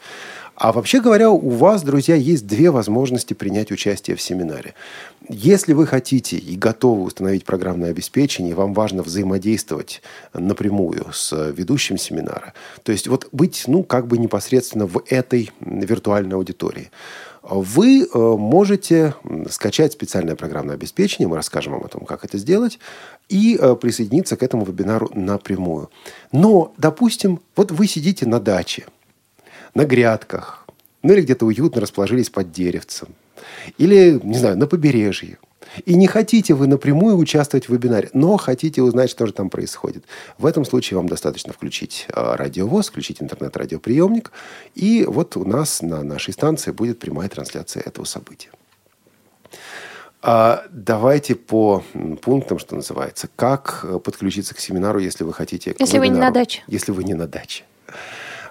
А 0.54 0.72
вообще 0.72 1.00
говоря, 1.00 1.30
у 1.30 1.50
вас, 1.50 1.82
друзья, 1.82 2.14
есть 2.14 2.46
две 2.46 2.70
возможности 2.70 3.34
принять 3.34 3.70
участие 3.72 4.16
в 4.16 4.22
семинаре. 4.22 4.74
Если 5.28 5.72
вы 5.74 5.86
хотите 5.86 6.36
и 6.36 6.56
готовы 6.56 7.02
установить 7.02 7.44
программное 7.44 7.90
обеспечение, 7.90 8.49
и 8.50 8.54
вам 8.54 8.74
важно 8.74 9.02
взаимодействовать 9.02 10.02
напрямую 10.34 11.06
с 11.12 11.50
ведущим 11.52 11.96
семинара, 11.98 12.54
то 12.82 12.92
есть 12.92 13.08
вот 13.08 13.28
быть, 13.32 13.64
ну, 13.66 13.82
как 13.82 14.06
бы 14.06 14.18
непосредственно 14.18 14.86
в 14.86 15.02
этой 15.08 15.50
виртуальной 15.60 16.36
аудитории, 16.36 16.90
вы 17.42 18.02
э, 18.02 18.18
можете 18.18 19.14
скачать 19.48 19.92
специальное 19.92 20.36
программное 20.36 20.74
обеспечение, 20.74 21.28
мы 21.28 21.36
расскажем 21.36 21.72
вам 21.72 21.84
о 21.84 21.88
том, 21.88 22.04
как 22.04 22.24
это 22.24 22.36
сделать, 22.38 22.78
и 23.28 23.56
э, 23.58 23.76
присоединиться 23.76 24.36
к 24.36 24.42
этому 24.42 24.64
вебинару 24.64 25.10
напрямую. 25.14 25.90
Но, 26.32 26.74
допустим, 26.76 27.40
вот 27.56 27.70
вы 27.70 27.86
сидите 27.86 28.26
на 28.26 28.40
даче, 28.40 28.86
на 29.74 29.84
грядках, 29.84 30.66
ну 31.02 31.14
или 31.14 31.22
где-то 31.22 31.46
уютно 31.46 31.80
расположились 31.80 32.28
под 32.28 32.52
деревцем, 32.52 33.08
или, 33.78 34.20
не 34.22 34.38
знаю, 34.38 34.58
на 34.58 34.66
побережье. 34.66 35.38
И 35.84 35.94
не 35.94 36.06
хотите 36.06 36.54
вы 36.54 36.66
напрямую 36.66 37.16
участвовать 37.16 37.68
в 37.68 37.72
вебинаре, 37.72 38.10
но 38.12 38.36
хотите 38.36 38.82
узнать, 38.82 39.10
что 39.10 39.26
же 39.26 39.32
там 39.32 39.50
происходит. 39.50 40.04
В 40.38 40.46
этом 40.46 40.64
случае 40.64 40.96
вам 40.96 41.08
достаточно 41.08 41.52
включить 41.52 42.06
э, 42.08 42.34
радиовоз, 42.36 42.88
включить 42.88 43.22
интернет-радиоприемник, 43.22 44.32
и 44.74 45.04
вот 45.06 45.36
у 45.36 45.44
нас 45.44 45.82
на 45.82 46.02
нашей 46.02 46.32
станции 46.32 46.72
будет 46.72 46.98
прямая 46.98 47.28
трансляция 47.28 47.82
этого 47.82 48.04
события. 48.04 48.50
А 50.22 50.64
давайте 50.70 51.34
по 51.34 51.82
пунктам, 52.22 52.58
что 52.58 52.76
называется. 52.76 53.28
Как 53.36 53.80
э, 53.84 53.98
подключиться 53.98 54.54
к 54.54 54.60
семинару, 54.60 54.98
если 54.98 55.24
вы 55.24 55.32
хотите... 55.32 55.74
Если 55.78 55.98
вы 55.98 56.08
не 56.08 56.10
на 56.10 56.16
вебинару? 56.16 56.34
даче. 56.34 56.62
Если 56.66 56.92
вы 56.92 57.04
не 57.04 57.14
на 57.14 57.26
даче. 57.26 57.64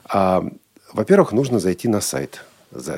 А, 0.06 0.44
во-первых, 0.92 1.32
нужно 1.32 1.60
зайти 1.60 1.88
на 1.88 2.02
сайт. 2.02 2.44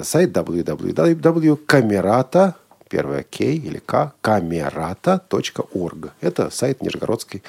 Сайт 0.04 0.32
www.camerata, 0.32 2.54
первое 2.92 3.24
К 3.24 3.40
или 3.42 3.80
К, 3.80 4.14
camerata.org. 4.22 6.12
Это 6.20 6.50
сайт 6.50 6.82
Нижегородской 6.84 7.42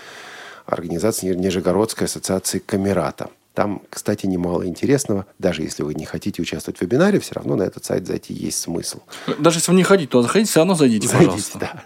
организации 0.67 1.35
Нижегородской 1.35 2.07
ассоциации 2.07 2.61
Камерата. 2.61 3.29
Там, 3.55 3.83
кстати, 3.91 4.25
немало 4.27 4.67
интересного. 4.67 5.27
Даже 5.39 5.63
если 5.63 5.83
вы 5.83 5.95
не 5.95 6.07
хотите 6.07 6.41
участвовать 6.41 6.79
в 6.79 6.83
вебинаре, 6.83 7.19
все 7.21 7.35
равно 7.35 7.57
на 7.57 7.65
этот 7.65 7.85
сайт 7.85 8.07
зайти 8.07 8.33
есть 8.33 8.59
смысл. 8.61 9.01
Даже 9.39 9.59
если 9.59 9.73
вы 9.73 9.77
не 9.77 9.83
хотите, 9.83 10.09
то 10.11 10.23
заходите, 10.23 10.49
все 10.51 10.61
равно 10.61 10.75
зайдите, 10.75 11.09
Зайдите, 11.09 11.27
пожалуйста. 11.27 11.59
да. 11.59 11.85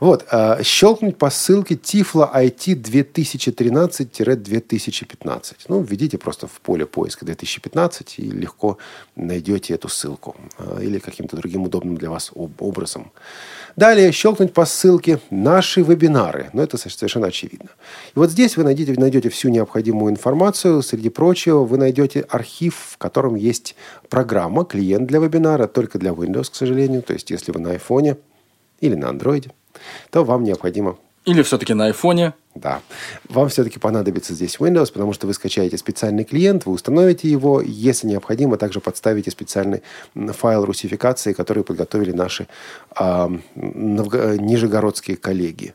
Вот, 0.00 0.26
а, 0.30 0.62
щелкнуть 0.62 1.16
по 1.16 1.30
ссылке 1.30 1.74
Tiflo 1.76 2.28
IT 2.34 2.74
2013-2015. 2.74 5.54
Ну, 5.68 5.80
введите 5.82 6.18
просто 6.18 6.46
в 6.46 6.60
поле 6.60 6.86
поиска 6.86 7.24
2015 7.24 8.18
и 8.18 8.30
легко 8.30 8.78
найдете 9.16 9.74
эту 9.74 9.88
ссылку. 9.88 10.36
А, 10.58 10.80
Или 10.82 10.98
каким-то 10.98 11.36
другим 11.36 11.62
удобным 11.64 11.96
для 11.96 12.10
вас 12.10 12.30
об- 12.34 12.60
образом. 12.62 13.10
Далее 13.76 14.12
щелкнуть 14.12 14.52
по 14.52 14.64
ссылке 14.66 15.18
«Наши 15.30 15.82
вебинары». 15.82 16.50
Ну, 16.52 16.62
это 16.62 16.76
со- 16.78 16.90
совершенно 16.90 17.26
очевидно. 17.28 17.68
И 18.14 18.18
вот 18.18 18.30
здесь 18.30 18.56
вы 18.56 18.64
найдете, 18.64 18.94
найдете 19.00 19.28
всю 19.28 19.48
необходимую 19.48 20.10
информацию. 20.12 20.82
Среди 20.82 21.08
прочего, 21.10 21.64
вы 21.64 21.78
найдете 21.78 22.20
архив, 22.28 22.74
в 22.92 22.98
котором 22.98 23.34
есть 23.36 23.74
программа, 24.08 24.64
клиент 24.64 25.06
для 25.08 25.18
вебинара, 25.20 25.66
только 25.66 25.98
для 25.98 26.10
Windows, 26.10 26.50
к 26.50 26.54
сожалению. 26.54 27.02
То 27.02 27.12
есть, 27.14 27.30
если 27.30 27.52
вы 27.52 27.60
на 27.60 27.70
айфоне 27.70 28.16
или 28.80 28.94
на 28.94 29.08
андроиде, 29.08 29.50
то 30.10 30.24
вам 30.24 30.44
необходимо 30.44 30.96
Или 31.24 31.42
все-таки 31.42 31.74
на 31.74 31.86
айфоне. 31.86 32.34
да. 32.54 32.80
Вам 33.28 33.48
все-таки 33.48 33.78
понадобится 33.78 34.34
здесь 34.34 34.56
Windows, 34.60 34.92
потому 34.92 35.12
что 35.12 35.26
вы 35.26 35.34
скачаете 35.34 35.76
специальный 35.78 36.24
клиент, 36.24 36.66
вы 36.66 36.72
установите 36.72 37.28
его. 37.30 37.60
Если 37.60 38.06
необходимо, 38.08 38.56
также 38.56 38.80
подставите 38.80 39.30
специальный 39.30 39.82
файл 40.14 40.64
русификации, 40.64 41.32
который 41.32 41.64
подготовили 41.64 42.12
наши 42.12 42.46
новго- 42.96 44.38
нижегородские 44.38 45.16
коллеги. 45.16 45.74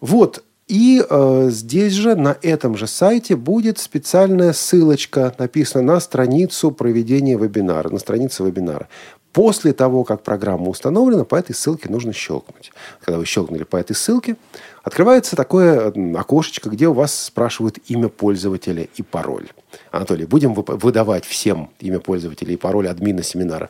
Вот. 0.00 0.42
И 0.68 1.00
э, 1.08 1.48
здесь 1.50 1.92
же, 1.92 2.16
на 2.16 2.36
этом 2.42 2.76
же 2.76 2.88
сайте, 2.88 3.36
будет 3.36 3.78
специальная 3.78 4.52
ссылочка, 4.52 5.32
написана 5.38 5.94
на 5.94 6.00
страницу 6.00 6.72
проведения 6.72 7.36
вебинара, 7.38 7.88
на 7.88 7.98
странице 8.00 8.42
вебинара. 8.42 8.88
После 9.36 9.74
того, 9.74 10.02
как 10.04 10.22
программа 10.22 10.70
установлена, 10.70 11.24
по 11.24 11.36
этой 11.36 11.54
ссылке 11.54 11.90
нужно 11.90 12.14
щелкнуть. 12.14 12.72
Когда 13.04 13.18
вы 13.18 13.26
щелкнули 13.26 13.64
по 13.64 13.76
этой 13.76 13.94
ссылке, 13.94 14.36
открывается 14.82 15.36
такое 15.36 15.92
окошечко, 16.18 16.70
где 16.70 16.88
у 16.88 16.94
вас 16.94 17.24
спрашивают 17.24 17.76
имя 17.88 18.08
пользователя 18.08 18.88
и 18.96 19.02
пароль. 19.02 19.48
Анатолий, 19.90 20.24
будем 20.24 20.54
выдавать 20.54 21.26
всем 21.26 21.68
имя 21.80 22.00
пользователя 22.00 22.54
и 22.54 22.56
пароль 22.56 22.88
админа 22.88 23.22
семинара? 23.22 23.68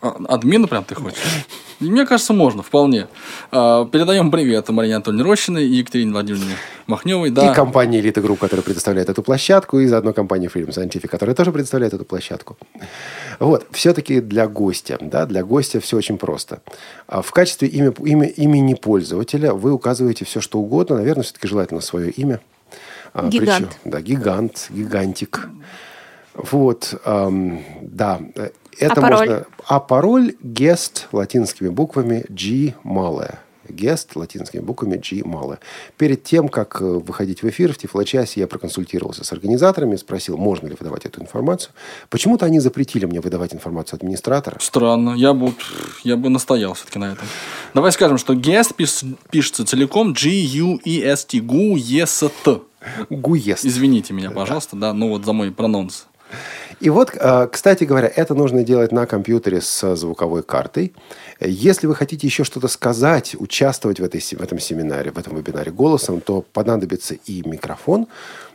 А, 0.00 0.16
Админа 0.28 0.66
прям 0.66 0.84
ты 0.84 0.94
хочешь? 0.94 1.18
Мне 1.80 2.06
кажется, 2.06 2.32
можно, 2.32 2.62
вполне. 2.62 3.06
А, 3.50 3.84
Передаем 3.86 4.30
привет 4.30 4.68
Марине 4.68 4.96
Анатольевне 4.96 5.24
Рощиной 5.24 5.64
и 5.64 5.74
Екатерине 5.76 6.12
Владимировне 6.12 6.54
Махневой. 6.86 7.30
Да. 7.30 7.50
И 7.50 7.54
компания 7.54 8.00
Elite 8.00 8.22
Group, 8.22 8.36
которая 8.36 8.62
предоставляет 8.62 9.08
эту 9.08 9.22
площадку, 9.22 9.78
и 9.80 9.86
заодно 9.86 10.12
компания 10.12 10.48
Freedom 10.48 10.68
Scientific, 10.68 11.08
которая 11.08 11.34
тоже 11.34 11.52
предоставляет 11.52 11.94
эту 11.94 12.04
площадку. 12.04 12.56
Вот, 13.40 13.66
все-таки 13.72 14.20
для 14.20 14.46
гостя, 14.46 14.98
да, 15.00 15.26
для 15.26 15.42
гостя 15.44 15.80
все 15.80 15.96
очень 15.96 16.18
просто. 16.18 16.60
А 17.06 17.22
В 17.22 17.30
качестве 17.32 17.68
имя, 17.68 17.90
имя- 18.04 18.28
имени 18.28 18.74
пользователя 18.74 19.52
вы 19.52 19.72
указываете 19.72 20.24
все, 20.24 20.40
что 20.40 20.58
угодно. 20.58 20.96
Наверное, 20.96 21.24
все-таки 21.24 21.48
желательно 21.48 21.80
свое 21.80 22.10
имя. 22.10 22.40
Гигант. 23.14 23.30
причем- 23.32 23.68
да, 23.90 24.00
гигант, 24.02 24.66
гигантик. 24.70 25.48
Вот, 26.34 27.00
ам, 27.04 27.62
да. 27.80 28.20
Это 28.78 28.92
А 28.92 29.00
пароль? 29.00 29.18
можно... 29.28 29.46
А 29.66 29.80
пароль 29.80 30.34
гест 30.42 31.08
латинскими 31.12 31.68
буквами 31.68 32.24
G 32.28 32.74
малая. 32.82 33.40
guest 33.68 34.10
латинскими 34.14 34.60
буквами 34.60 34.96
G 34.96 35.24
малое. 35.24 35.58
Перед 35.98 36.22
тем, 36.22 36.48
как 36.48 36.80
э, 36.80 36.84
выходить 36.84 37.42
в 37.42 37.48
эфир 37.48 37.72
в 37.72 37.78
Тифлочасе, 37.78 38.40
я 38.40 38.46
проконсультировался 38.46 39.24
с 39.24 39.32
организаторами, 39.32 39.96
спросил, 39.96 40.36
можно 40.36 40.68
ли 40.68 40.76
выдавать 40.78 41.04
эту 41.04 41.20
информацию. 41.20 41.72
Почему-то 42.08 42.46
они 42.46 42.60
запретили 42.60 43.06
мне 43.06 43.20
выдавать 43.20 43.52
информацию 43.54 43.96
администратора. 43.96 44.58
Странно. 44.60 45.14
Я 45.16 45.32
бы, 45.32 45.52
я 46.04 46.16
бы 46.16 46.28
настоял 46.28 46.74
все-таки 46.74 46.98
на 47.00 47.12
этом. 47.12 47.26
Давай 47.74 47.90
скажем, 47.90 48.18
что 48.18 48.34
guest 48.34 48.76
пиш- 48.76 49.16
пишется 49.30 49.64
целиком 49.66 50.12
G-U-E-S-T. 50.12 51.40
Гу-E-S-Т. 51.40 52.60
Гуест. 53.10 53.64
Извините 53.64 54.14
меня, 54.14 54.30
пожалуйста, 54.30 54.76
да, 54.76 54.92
ну 54.92 55.08
вот 55.08 55.24
за 55.24 55.32
мой 55.32 55.50
прононс. 55.50 56.06
И 56.80 56.90
вот, 56.90 57.12
э, 57.14 57.48
кстати 57.50 57.84
говоря, 57.84 58.10
это 58.14 58.34
нужно 58.34 58.62
делать 58.62 58.92
на 58.92 59.06
компьютере 59.06 59.60
с 59.60 59.96
звуковой 59.96 60.42
картой. 60.42 60.92
Если 61.40 61.86
вы 61.86 61.94
хотите 61.94 62.26
еще 62.26 62.44
что-то 62.44 62.68
сказать, 62.68 63.34
участвовать 63.38 63.98
в, 63.98 64.04
этой, 64.04 64.20
в 64.20 64.40
этом 64.40 64.58
семинаре, 64.58 65.10
в 65.10 65.18
этом 65.18 65.36
вебинаре 65.36 65.72
голосом, 65.72 66.20
то 66.20 66.42
понадобится 66.52 67.14
и 67.14 67.42
микрофон. 67.48 68.08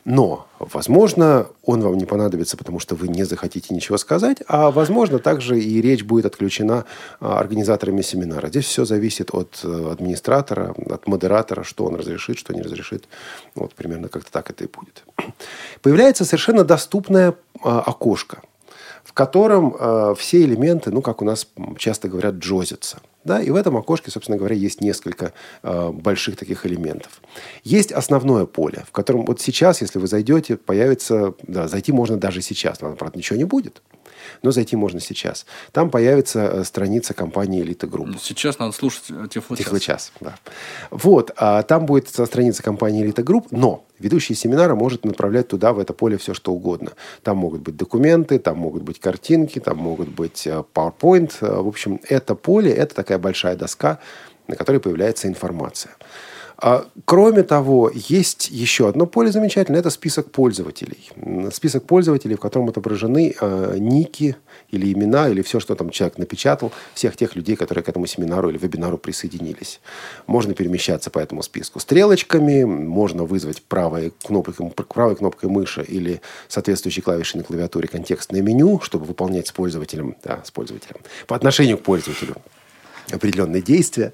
Но, 0.03 0.47
возможно, 0.59 1.47
он 1.63 1.81
вам 1.81 1.97
не 1.97 2.05
понадобится, 2.05 2.57
потому 2.57 2.79
что 2.79 2.95
вы 2.95 3.07
не 3.07 3.23
захотите 3.23 3.73
ничего 3.73 3.97
сказать, 3.97 4.37
а, 4.47 4.71
возможно, 4.71 5.19
также 5.19 5.59
и 5.59 5.81
речь 5.81 6.03
будет 6.03 6.25
отключена 6.25 6.85
а, 7.19 7.39
организаторами 7.39 8.01
семинара. 8.01 8.47
Здесь 8.47 8.65
все 8.65 8.83
зависит 8.85 9.33
от 9.33 9.59
э, 9.63 9.91
администратора, 9.91 10.73
от 10.89 11.07
модератора, 11.07 11.63
что 11.63 11.85
он 11.85 11.95
разрешит, 11.95 12.39
что 12.39 12.53
не 12.53 12.61
разрешит. 12.61 13.07
Вот 13.53 13.75
примерно 13.75 14.09
как-то 14.09 14.31
так 14.31 14.49
это 14.49 14.63
и 14.63 14.67
будет. 14.67 15.03
Появляется 15.81 16.25
совершенно 16.25 16.63
доступное 16.63 17.35
а, 17.63 17.81
окошко, 17.81 18.41
в 19.03 19.13
котором 19.13 19.75
э, 19.79 20.15
все 20.17 20.41
элементы, 20.43 20.91
ну, 20.91 21.01
как 21.01 21.21
у 21.21 21.25
нас 21.25 21.47
часто 21.77 22.07
говорят, 22.07 22.35
джозятся. 22.35 22.99
Да? 23.23 23.41
И 23.41 23.49
в 23.49 23.55
этом 23.55 23.77
окошке, 23.77 24.09
собственно 24.09 24.37
говоря, 24.37 24.55
есть 24.55 24.81
несколько 24.81 25.33
э, 25.63 25.89
больших 25.91 26.37
таких 26.37 26.65
элементов. 26.65 27.21
Есть 27.63 27.91
основное 27.91 28.45
поле, 28.45 28.83
в 28.87 28.91
котором 28.91 29.25
вот 29.25 29.39
сейчас, 29.39 29.81
если 29.81 29.99
вы 29.99 30.07
зайдете, 30.07 30.57
появится... 30.57 31.33
Да, 31.43 31.67
зайти 31.67 31.91
можно 31.91 32.17
даже 32.17 32.41
сейчас. 32.41 32.79
Там, 32.79 32.95
правда, 32.95 33.17
ничего 33.17 33.37
не 33.37 33.43
будет, 33.43 33.81
но 34.41 34.51
зайти 34.51 34.75
можно 34.75 34.99
сейчас. 34.99 35.45
Там 35.71 35.91
появится 35.91 36.39
э, 36.39 36.63
страница 36.63 37.13
компании 37.13 37.61
«Элита 37.61 37.85
Групп». 37.85 38.09
Сейчас 38.19 38.57
надо 38.57 38.71
слушать 38.71 39.03
Тифлочас. 39.29 39.65
Тихий 39.65 39.79
час, 39.79 40.11
да. 40.19 40.35
Вот, 40.89 41.31
а 41.37 41.61
там 41.63 41.85
будет 41.85 42.07
страница 42.07 42.63
компании 42.63 43.05
Elite 43.05 43.23
Group, 43.23 43.47
но 43.51 43.85
ведущий 44.01 44.35
семинара 44.35 44.75
может 44.75 45.05
направлять 45.05 45.47
туда, 45.47 45.73
в 45.73 45.79
это 45.79 45.93
поле, 45.93 46.17
все, 46.17 46.33
что 46.33 46.51
угодно. 46.51 46.91
Там 47.23 47.37
могут 47.37 47.61
быть 47.61 47.77
документы, 47.77 48.39
там 48.39 48.57
могут 48.57 48.83
быть 48.83 48.99
картинки, 48.99 49.59
там 49.59 49.77
могут 49.77 50.09
быть 50.09 50.47
э, 50.47 50.63
PowerPoint. 50.73 51.31
Э, 51.41 51.61
В 51.61 51.67
общем, 51.67 51.99
это 52.09 52.35
поле, 52.35 52.71
это 52.71 52.95
такая 52.95 53.17
большая 53.19 53.55
доска, 53.55 53.99
на 54.47 54.55
которой 54.55 54.79
появляется 54.79 55.27
информация. 55.27 55.91
А, 56.57 56.85
Кроме 57.05 57.43
того, 57.43 57.91
есть 57.93 58.49
еще 58.51 58.87
одно 58.87 59.07
поле 59.07 59.31
замечательное, 59.31 59.79
это 59.79 59.89
список 59.89 60.31
пользователей. 60.31 61.09
Список 61.51 61.85
пользователей, 61.85 62.35
в 62.35 62.39
котором 62.39 62.69
отображены 62.69 63.35
э, 63.39 63.75
ники 63.79 64.35
или 64.71 64.91
имена, 64.91 65.29
или 65.29 65.41
все, 65.41 65.59
что 65.59 65.75
там 65.75 65.89
человек 65.89 66.17
напечатал, 66.17 66.71
всех 66.93 67.15
тех 67.15 67.35
людей, 67.35 67.55
которые 67.55 67.83
к 67.83 67.89
этому 67.89 68.05
семинару 68.07 68.49
или 68.49 68.57
вебинару 68.57 68.97
присоединились. 68.97 69.79
Можно 70.27 70.53
перемещаться 70.53 71.09
по 71.09 71.19
этому 71.19 71.43
списку 71.43 71.79
стрелочками, 71.79 72.63
можно 72.63 73.23
вызвать 73.23 73.61
правой 73.61 74.13
кнопкой, 74.23 74.55
правой 74.87 75.15
кнопкой 75.15 75.49
мыши 75.49 75.83
или 75.83 76.21
соответствующей 76.47 77.01
клавишей 77.01 77.39
на 77.39 77.43
клавиатуре 77.43 77.87
контекстное 77.87 78.41
меню, 78.41 78.79
чтобы 78.81 79.05
выполнять 79.05 79.47
с 79.47 79.51
пользователем, 79.51 80.15
да, 80.23 80.41
с 80.43 80.51
пользователем, 80.51 81.01
по 81.27 81.35
отношению 81.35 81.77
к 81.77 81.81
пользователю 81.81 82.35
определенные 83.11 83.61
действия. 83.61 84.13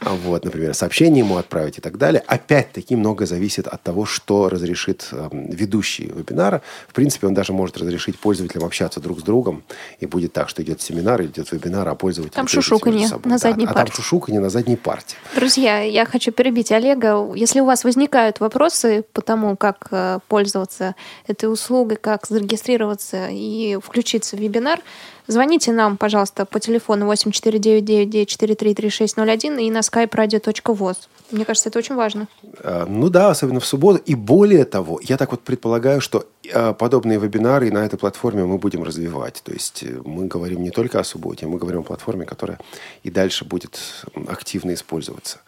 А 0.00 0.14
Вот, 0.14 0.44
например, 0.44 0.74
сообщение 0.74 1.24
ему 1.24 1.36
отправить 1.36 1.78
и 1.78 1.80
так 1.80 1.98
далее. 1.98 2.22
Опять-таки 2.26 2.96
много 2.96 3.26
зависит 3.26 3.66
от 3.66 3.82
того, 3.82 4.06
что 4.06 4.48
разрешит 4.48 5.08
эм, 5.12 5.50
ведущий 5.50 6.06
вебинара. 6.06 6.62
В 6.88 6.92
принципе, 6.94 7.26
он 7.26 7.34
даже 7.34 7.52
может 7.52 7.76
разрешить 7.76 8.18
пользователям 8.18 8.64
общаться 8.64 9.00
друг 9.00 9.20
с 9.20 9.22
другом. 9.22 9.64
И 10.00 10.06
будет 10.06 10.32
так, 10.32 10.48
что 10.48 10.62
идет 10.62 10.80
семинар, 10.80 11.22
идет 11.22 11.50
вебинар, 11.52 11.88
а 11.88 11.94
пользователи... 11.94 12.34
Там 12.34 12.48
шушуканье 12.48 13.08
на 13.08 13.18
Да, 13.30 13.38
задней 13.38 13.66
а 13.66 13.72
парте. 13.72 13.92
там 13.92 13.96
шушуканье 14.02 14.40
на 14.40 14.50
задней 14.50 14.76
парте. 14.76 15.16
Друзья, 15.34 15.80
я 15.80 16.04
хочу 16.06 16.32
перебить 16.32 16.72
Олега. 16.72 17.32
Если 17.34 17.60
у 17.60 17.64
вас 17.64 17.84
возникают 17.84 18.40
вопросы 18.40 19.04
по 19.12 19.20
тому, 19.22 19.56
как 19.56 19.88
э, 19.90 20.18
пользоваться 20.28 20.94
этой 21.26 21.52
услугой, 21.52 21.96
как 21.96 22.26
зарегистрироваться 22.26 23.28
и 23.30 23.78
включиться 23.82 24.36
в 24.36 24.40
вебинар, 24.40 24.80
звоните 25.26 25.72
нам, 25.72 25.96
пожалуйста, 25.96 26.44
по 26.44 26.60
телефону 26.60 27.12
8499-433601 27.12 29.62
и 29.62 29.70
на 29.70 29.80
skype 29.80 30.10
radio.voz. 30.10 30.96
Мне 31.30 31.44
кажется, 31.44 31.68
это 31.68 31.78
очень 31.78 31.94
важно. 31.94 32.28
Э, 32.58 32.86
Ну 32.88 33.08
да, 33.08 33.30
особенно 33.30 33.60
в 33.60 33.66
субботу. 33.66 34.00
И 34.06 34.14
более 34.14 34.64
того, 34.64 35.00
я 35.02 35.16
так 35.16 35.30
вот 35.30 35.40
предполагаю, 35.40 36.00
что 36.00 36.26
э, 36.44 36.74
подобные 36.74 37.18
вебинары 37.18 37.70
на 37.70 37.84
этой 37.84 37.98
платформе 37.98 38.44
мы 38.44 38.58
будем 38.58 38.82
развивать. 38.82 39.42
То 39.44 39.52
есть 39.52 39.82
э, 39.82 40.00
мы 40.04 40.26
говорим 40.26 40.62
не 40.62 40.70
только 40.70 41.00
о 41.00 41.04
субботе, 41.04 41.46
мы 41.46 41.58
говорим 41.58 41.80
о 41.80 41.84
платформе, 41.84 42.26
которая 42.26 42.58
и 43.02 43.10
дальше 43.10 43.44
будет 43.44 43.80
активно 44.28 44.72
использоваться. 44.72 45.38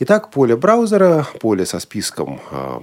Итак, 0.00 0.30
поле 0.30 0.56
браузера, 0.56 1.26
поле 1.40 1.64
со 1.64 1.78
списком 1.78 2.40
э, 2.50 2.80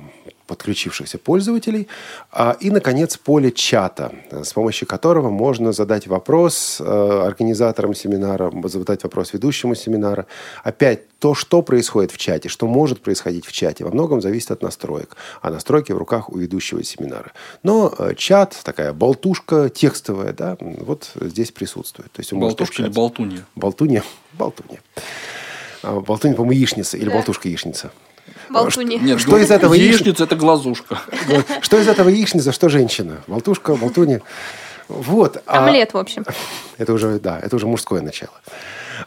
подключившихся 0.51 1.17
пользователей. 1.17 1.87
А, 2.31 2.57
И, 2.59 2.71
наконец, 2.71 3.17
поле 3.17 3.51
чата, 3.51 4.11
э, 4.31 4.43
с 4.43 4.53
помощью 4.53 4.87
которого 4.87 5.29
можно 5.29 5.71
задать 5.71 6.07
вопрос 6.07 6.81
э, 6.81 7.27
организаторам 7.27 7.93
семинара, 7.93 8.51
задать 8.63 9.03
вопрос 9.03 9.33
ведущему 9.33 9.75
семинара. 9.75 10.25
Опять, 10.63 10.99
то, 11.19 11.35
что 11.35 11.61
происходит 11.61 12.11
в 12.11 12.17
чате, 12.17 12.49
что 12.49 12.67
может 12.67 13.01
происходить 13.01 13.45
в 13.45 13.51
чате, 13.51 13.85
во 13.85 13.91
многом 13.91 14.21
зависит 14.21 14.51
от 14.51 14.61
настроек. 14.61 15.15
А 15.41 15.51
настройки 15.51 15.93
в 15.93 15.97
руках 15.97 16.29
у 16.29 16.37
ведущего 16.37 16.83
семинара. 16.83 17.31
Но 17.63 17.93
э, 17.97 18.13
чат, 18.17 18.59
такая 18.63 18.91
болтушка 18.93 19.69
текстовая, 19.69 20.33
да, 20.33 20.57
вот 20.59 21.11
здесь 21.15 21.51
присутствует. 21.51 22.11
То 22.11 22.19
есть 22.21 22.33
Болтушка 22.33 22.81
или 22.81 22.89
болтунья? 22.89 23.45
Болтунья? 23.55 24.03
Болтунья. 24.33 24.79
А, 25.83 26.01
Болтунья, 26.01 26.35
по-моему, 26.35 26.59
яичница 26.59 26.97
или 26.97 27.09
болтушка 27.09 27.47
яичница. 27.47 27.91
Болтуни. 28.51 28.97
Нет, 28.97 29.19
Что 29.19 29.37
из 29.37 29.51
этого 29.51 29.73
яичница? 29.73 30.23
это 30.25 30.35
глазушка. 30.35 30.99
Что 31.61 31.77
из 31.79 31.87
этого 31.87 32.09
яичница, 32.09 32.51
что 32.51 32.69
женщина? 32.69 33.17
Болтушка, 33.27 33.75
болтунья. 33.75 34.21
Вот. 34.87 35.41
а- 35.45 35.65
Омлет, 35.67 35.93
в 35.93 35.97
общем. 35.97 36.25
Это 36.77 36.93
уже, 36.93 37.19
да, 37.19 37.39
это 37.39 37.55
уже 37.55 37.65
мужское 37.67 38.01
начало. 38.01 38.33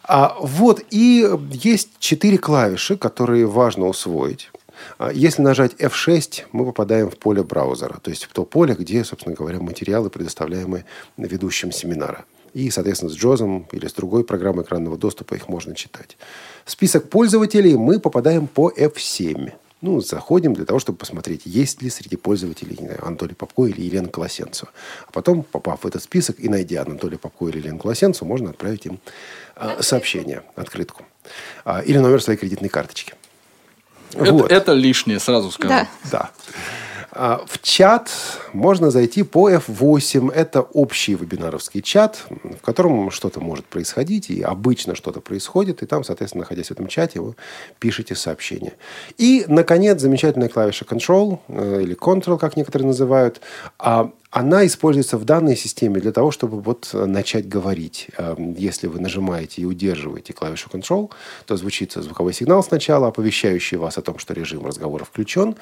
А, 0.02 0.36
вот, 0.40 0.82
и 0.90 1.28
есть 1.52 1.90
четыре 1.98 2.38
клавиши, 2.38 2.96
которые 2.96 3.46
важно 3.46 3.86
усвоить. 3.86 4.50
А, 4.98 5.10
Если 5.12 5.42
нажать 5.42 5.72
F6, 5.74 6.44
мы 6.52 6.64
попадаем 6.64 7.10
в 7.10 7.16
поле 7.16 7.42
браузера, 7.42 7.98
то 8.02 8.10
есть 8.10 8.24
в 8.24 8.32
то 8.32 8.44
поле, 8.44 8.74
где, 8.74 9.04
собственно 9.04 9.36
говоря, 9.36 9.60
материалы, 9.60 10.10
предоставляемые 10.10 10.84
ведущим 11.16 11.70
семинара. 11.70 12.24
И, 12.54 12.70
соответственно, 12.70 13.10
с 13.10 13.16
Джозом 13.16 13.66
или 13.72 13.86
с 13.86 13.92
другой 13.92 14.24
программой 14.24 14.62
экранного 14.62 14.96
доступа 14.96 15.34
их 15.34 15.48
можно 15.48 15.74
читать. 15.74 16.16
В 16.64 16.70
список 16.70 17.10
пользователей 17.10 17.76
мы 17.76 17.98
попадаем 17.98 18.46
по 18.46 18.70
F7. 18.70 19.52
Ну, 19.80 20.00
заходим 20.00 20.54
для 20.54 20.64
того, 20.64 20.78
чтобы 20.78 20.96
посмотреть, 20.96 21.42
есть 21.44 21.82
ли 21.82 21.90
среди 21.90 22.16
пользователей 22.16 22.76
знаю, 22.76 23.04
Анатолий 23.04 23.34
Попко 23.34 23.66
или 23.66 23.82
Елена 23.82 24.08
Колосенцева. 24.08 24.70
А 25.06 25.10
потом, 25.10 25.42
попав 25.42 25.82
в 25.82 25.86
этот 25.86 26.02
список 26.02 26.40
и 26.40 26.48
найдя 26.48 26.82
Анатолия 26.82 27.18
Попко 27.18 27.48
или 27.48 27.58
Елену 27.58 27.78
Колосенцеву, 27.78 28.26
можно 28.26 28.50
отправить 28.50 28.86
им 28.86 28.98
а, 29.56 29.82
сообщение, 29.82 30.42
открытку. 30.56 31.02
А, 31.64 31.80
или 31.80 31.98
номер 31.98 32.22
своей 32.22 32.38
кредитной 32.38 32.70
карточки. 32.70 33.14
Это, 34.14 34.32
Вот. 34.32 34.50
это 34.50 34.72
лишнее, 34.72 35.18
сразу 35.18 35.50
скажу. 35.50 35.68
Да. 35.68 35.88
Да. 36.10 36.30
А, 37.16 37.44
В 37.46 37.60
чат 37.62 38.10
можно 38.52 38.90
зайти 38.90 39.22
по 39.22 39.50
F8. 39.50 40.32
Это 40.32 40.62
общий 40.62 41.14
вебинаровский 41.14 41.80
чат, 41.80 42.24
в 42.28 42.60
котором 42.60 43.10
что-то 43.10 43.40
может 43.40 43.64
происходить, 43.66 44.30
и 44.30 44.42
обычно 44.42 44.94
что-то 44.96 45.20
происходит, 45.20 45.82
и 45.82 45.86
там, 45.86 46.02
соответственно, 46.02 46.42
находясь 46.42 46.68
в 46.68 46.70
этом 46.72 46.88
чате, 46.88 47.20
вы 47.20 47.36
пишете 47.78 48.16
сообщение. 48.16 48.72
И, 49.16 49.44
наконец, 49.46 50.00
замечательная 50.00 50.48
клавиша 50.48 50.84
Control, 50.84 51.38
э, 51.48 51.82
или 51.82 51.96
Control, 51.96 52.38
как 52.38 52.56
некоторые 52.56 52.88
называют, 52.88 53.40
а, 53.78 54.10
она 54.30 54.66
используется 54.66 55.16
в 55.16 55.24
данной 55.24 55.56
системе 55.56 56.00
для 56.00 56.10
того, 56.10 56.32
чтобы 56.32 56.60
вот 56.60 56.90
э, 56.92 57.04
начать 57.04 57.48
говорить. 57.48 58.08
Э, 58.18 58.34
Если 58.58 58.88
вы 58.88 58.98
нажимаете 58.98 59.62
и 59.62 59.64
удерживаете 59.64 60.32
клавишу 60.32 60.68
Control, 60.68 61.12
то 61.46 61.56
звучит 61.56 61.92
звуковой 61.92 62.32
сигнал 62.34 62.64
сначала, 62.64 63.06
оповещающий 63.06 63.76
вас 63.76 63.98
о 63.98 64.02
том, 64.02 64.18
что 64.18 64.34
режим 64.34 64.66
разговора 64.66 65.04
включен. 65.04 65.54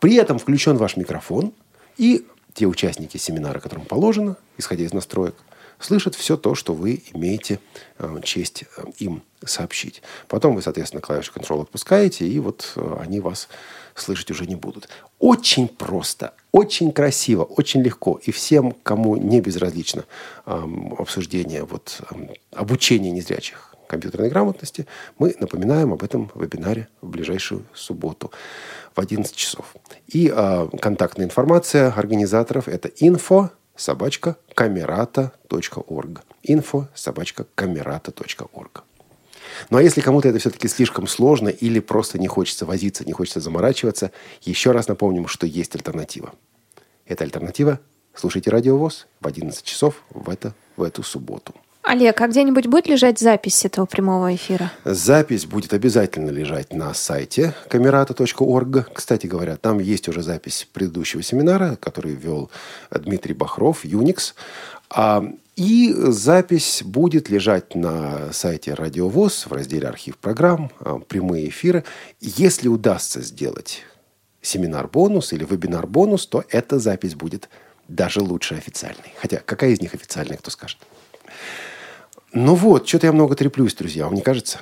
При 0.00 0.16
этом 0.16 0.38
включен 0.38 0.76
ваш 0.76 0.96
микрофон, 0.96 1.52
и 1.96 2.26
те 2.54 2.66
участники 2.66 3.16
семинара, 3.16 3.60
которым 3.60 3.84
положено, 3.84 4.36
исходя 4.58 4.84
из 4.84 4.92
настроек, 4.92 5.34
слышат 5.78 6.14
все 6.14 6.36
то, 6.36 6.54
что 6.54 6.72
вы 6.72 7.02
имеете 7.12 7.58
э, 7.98 8.20
честь 8.22 8.64
э, 8.76 8.84
им 8.98 9.22
сообщить. 9.44 10.02
Потом 10.28 10.54
вы, 10.54 10.62
соответственно, 10.62 11.02
клавишу 11.02 11.32
Control 11.32 11.62
отпускаете, 11.62 12.26
и 12.26 12.38
вот 12.38 12.72
э, 12.76 12.96
они 13.00 13.20
вас 13.20 13.48
слышать 13.94 14.30
уже 14.30 14.46
не 14.46 14.56
будут. 14.56 14.88
Очень 15.18 15.68
просто, 15.68 16.34
очень 16.52 16.92
красиво, 16.92 17.42
очень 17.42 17.82
легко. 17.82 18.20
И 18.22 18.30
всем, 18.30 18.72
кому 18.82 19.16
не 19.16 19.40
безразлично 19.40 20.04
эм, 20.46 20.94
обсуждение 20.98 21.64
вот, 21.64 22.00
эм, 22.10 22.30
обучения 22.52 23.10
незрячих 23.10 23.74
компьютерной 23.86 24.30
грамотности, 24.30 24.86
мы 25.18 25.36
напоминаем 25.38 25.92
об 25.92 26.02
этом 26.02 26.30
вебинаре 26.34 26.88
в 27.00 27.08
ближайшую 27.08 27.64
субботу 27.74 28.32
в 28.94 29.00
11 29.00 29.34
часов. 29.34 29.74
И 30.06 30.32
э, 30.34 30.68
контактная 30.80 31.26
информация 31.26 31.92
организаторов– 31.92 32.68
это 32.68 32.88
info 32.88 33.50
собачка 33.76 34.36
камерата.орг. 34.54 36.22
Info 36.46 36.86
собачка 36.94 37.46
камерата.орг. 37.54 38.84
Ну 39.70 39.78
а 39.78 39.82
если 39.82 40.00
кому-то 40.00 40.28
это 40.28 40.38
все-таки 40.38 40.68
слишком 40.68 41.06
сложно 41.06 41.48
или 41.48 41.80
просто 41.80 42.18
не 42.18 42.26
хочется 42.26 42.66
возиться, 42.66 43.04
не 43.04 43.12
хочется 43.12 43.40
заморачиваться, 43.40 44.10
еще 44.42 44.72
раз 44.72 44.88
напомним, 44.88 45.28
что 45.28 45.46
есть 45.46 45.74
альтернатива. 45.74 46.32
Эта 47.06 47.24
альтернатива– 47.24 47.80
слушайте 48.14 48.50
радиовоз 48.50 49.06
в 49.20 49.26
11 49.26 49.62
часов 49.64 50.02
в, 50.10 50.30
это, 50.30 50.54
в 50.76 50.82
эту 50.82 51.02
субботу. 51.02 51.54
Олег, 51.84 52.18
а 52.22 52.28
где-нибудь 52.28 52.66
будет 52.66 52.88
лежать 52.88 53.18
запись 53.18 53.66
этого 53.66 53.84
прямого 53.84 54.34
эфира? 54.34 54.72
Запись 54.86 55.44
будет 55.44 55.74
обязательно 55.74 56.30
лежать 56.30 56.72
на 56.72 56.94
сайте 56.94 57.54
камерата.орг. 57.68 58.90
Кстати 58.94 59.26
говоря, 59.26 59.56
там 59.56 59.78
есть 59.80 60.08
уже 60.08 60.22
запись 60.22 60.66
предыдущего 60.72 61.22
семинара, 61.22 61.76
который 61.76 62.14
вел 62.14 62.50
Дмитрий 62.90 63.34
Бахров, 63.34 63.84
Unix. 63.84 64.32
А, 64.88 65.24
и 65.56 65.94
запись 65.94 66.82
будет 66.82 67.28
лежать 67.28 67.74
на 67.74 68.32
сайте 68.32 68.72
Радиовоз 68.72 69.46
в 69.46 69.52
разделе 69.52 69.86
«Архив 69.86 70.16
программ», 70.16 70.70
а, 70.80 71.00
прямые 71.00 71.50
эфиры. 71.50 71.84
Если 72.18 72.66
удастся 72.66 73.20
сделать 73.20 73.82
семинар-бонус 74.40 75.34
или 75.34 75.44
вебинар-бонус, 75.44 76.26
то 76.28 76.44
эта 76.48 76.78
запись 76.78 77.14
будет 77.14 77.50
даже 77.88 78.20
лучше 78.20 78.54
официальной. 78.54 79.12
Хотя 79.18 79.42
какая 79.44 79.70
из 79.70 79.82
них 79.82 79.92
официальная, 79.92 80.38
кто 80.38 80.50
скажет? 80.50 80.78
Ну 82.34 82.54
вот, 82.54 82.88
что-то 82.88 83.06
я 83.06 83.12
много 83.12 83.36
треплюсь, 83.36 83.74
друзья, 83.74 84.04
вам 84.04 84.14
не 84.14 84.22
кажется? 84.22 84.60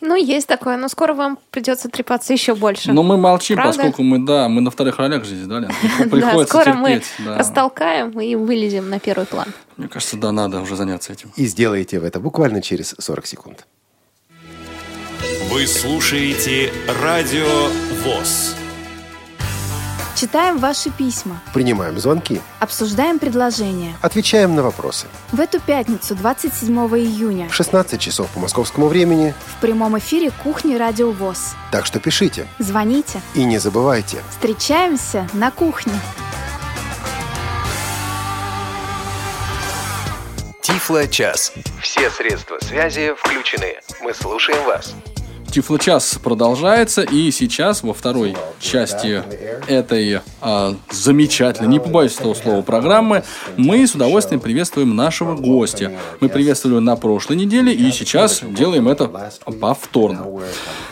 Ну, 0.00 0.16
есть 0.16 0.46
такое, 0.46 0.78
но 0.78 0.88
скоро 0.88 1.12
вам 1.12 1.38
придется 1.50 1.90
трепаться 1.90 2.32
еще 2.32 2.54
больше. 2.54 2.90
Но 2.92 3.02
мы 3.02 3.18
молчим, 3.18 3.56
Правда? 3.56 3.76
поскольку 3.76 4.02
мы, 4.02 4.18
да, 4.24 4.48
мы 4.48 4.62
на 4.62 4.70
вторых 4.70 4.98
ролях 4.98 5.26
здесь, 5.26 5.46
да, 5.46 5.60
Лен? 5.60 5.70
Да, 6.10 6.46
скоро 6.46 6.72
мы 6.72 7.02
растолкаем 7.26 8.18
и 8.18 8.34
вылезем 8.34 8.88
на 8.88 8.98
первый 8.98 9.26
план. 9.26 9.48
Мне 9.76 9.88
кажется, 9.88 10.16
да, 10.16 10.32
надо 10.32 10.60
уже 10.62 10.74
заняться 10.74 11.12
этим. 11.12 11.30
И 11.36 11.44
сделаете 11.44 12.00
вы 12.00 12.06
это 12.06 12.18
буквально 12.18 12.62
через 12.62 12.94
40 12.98 13.26
секунд. 13.26 13.66
Вы 15.50 15.66
слушаете 15.66 16.72
Радио 17.02 17.68
ВОЗ. 18.02 18.56
Читаем 20.14 20.58
ваши 20.58 20.90
письма. 20.90 21.40
Принимаем 21.54 21.98
звонки. 21.98 22.40
Обсуждаем 22.58 23.18
предложения. 23.18 23.96
Отвечаем 24.02 24.54
на 24.54 24.62
вопросы. 24.62 25.06
В 25.32 25.40
эту 25.40 25.60
пятницу, 25.60 26.14
27 26.14 26.76
июня. 26.98 27.48
В 27.48 27.54
16 27.54 28.00
часов 28.00 28.28
по 28.30 28.40
московскому 28.40 28.88
времени. 28.88 29.34
В 29.46 29.60
прямом 29.60 29.98
эфире 29.98 30.30
«Кухни 30.30 30.74
Радио 30.74 31.10
ВОЗ». 31.10 31.54
Так 31.70 31.86
что 31.86 32.00
пишите. 32.00 32.46
Звоните. 32.58 33.20
И 33.34 33.44
не 33.44 33.58
забывайте. 33.58 34.18
Встречаемся 34.30 35.28
на 35.32 35.50
кухне. 35.50 35.94
Тифло-час. 40.62 41.52
Все 41.80 42.10
средства 42.10 42.58
связи 42.60 43.14
включены. 43.16 43.80
Мы 44.02 44.12
слушаем 44.12 44.64
вас. 44.64 44.94
Тифлочас 45.50 46.18
продолжается, 46.22 47.02
и 47.02 47.30
сейчас 47.30 47.82
во 47.82 47.92
второй 47.92 48.36
части 48.60 49.22
этой 49.66 50.20
а, 50.40 50.74
замечательной, 50.90 51.68
не 51.68 51.80
побоюсь 51.80 52.16
этого 52.16 52.34
слова, 52.34 52.62
программы, 52.62 53.24
мы 53.56 53.86
с 53.86 53.94
удовольствием 53.94 54.40
приветствуем 54.40 54.94
нашего 54.94 55.34
гостя. 55.34 55.92
Мы 56.20 56.28
приветствовали 56.28 56.78
на 56.78 56.96
прошлой 56.96 57.36
неделе, 57.36 57.72
и 57.72 57.90
сейчас 57.90 58.42
делаем 58.42 58.88
это 58.88 59.08
повторно. 59.60 60.26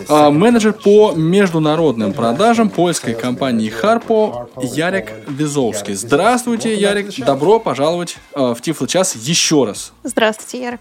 А, 0.08 0.30
менеджер 0.30 0.72
по 0.72 1.12
международным 1.12 2.12
продажам 2.12 2.70
польской 2.70 3.14
компании 3.14 3.72
Harpo 3.72 4.48
Ярик 4.60 5.12
Визовский. 5.28 5.94
Здравствуйте, 5.94 6.74
Ярик. 6.74 7.14
Добро 7.24 7.60
пожаловать 7.60 8.16
а, 8.34 8.54
в 8.54 8.60
Тифлочас 8.60 9.14
еще 9.16 9.64
раз. 9.64 9.92
Здравствуйте, 10.02 10.62
Ярик. 10.62 10.80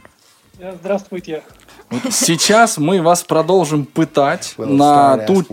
Здравствуйте. 0.81 1.43
Сейчас 2.11 2.77
мы 2.77 3.01
вас 3.01 3.23
продолжим 3.23 3.85
пытать 3.85 4.55
на 4.57 5.17
ту, 5.19 5.45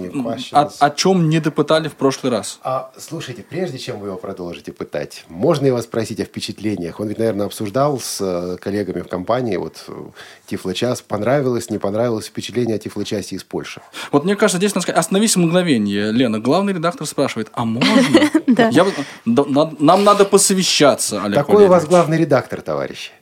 о, 0.52 0.70
о 0.78 0.90
чем 0.90 1.28
не 1.28 1.38
допытали 1.38 1.88
в 1.88 1.94
прошлый 1.94 2.32
раз. 2.32 2.58
А, 2.62 2.90
слушайте, 2.98 3.44
прежде 3.48 3.78
чем 3.78 4.00
вы 4.00 4.08
его 4.08 4.16
продолжите 4.16 4.72
пытать, 4.72 5.24
можно 5.28 5.66
я 5.66 5.72
вас 5.72 5.84
спросить 5.84 6.20
о 6.20 6.24
впечатлениях? 6.24 6.98
Он 6.98 7.08
ведь, 7.08 7.18
наверное, 7.18 7.46
обсуждал 7.46 8.00
с 8.00 8.20
э, 8.20 8.56
коллегами 8.60 9.02
в 9.02 9.08
компании 9.08 9.56
вот 9.56 9.84
э, 9.86 9.92
Тифлочас. 10.46 11.02
Понравилось, 11.02 11.70
не 11.70 11.78
понравилось 11.78 12.26
впечатление 12.26 12.76
о 12.76 12.78
Тифлочасе 12.78 13.36
из 13.36 13.44
Польши? 13.44 13.80
Вот 14.10 14.24
мне 14.24 14.34
кажется, 14.34 14.58
здесь 14.58 14.74
надо 14.74 14.82
сказать, 14.82 14.98
остановись 14.98 15.36
мгновение. 15.36 16.10
Лена, 16.10 16.40
главный 16.40 16.72
редактор 16.72 17.06
спрашивает, 17.06 17.48
а 17.52 17.64
можно? 17.64 17.84
Нам 19.78 20.04
надо 20.04 20.24
посовещаться, 20.24 21.22
Олег 21.22 21.36
Такой 21.36 21.66
у 21.66 21.68
вас 21.68 21.86
главный 21.86 22.18
редактор, 22.18 22.60
товарищ. 22.60 23.12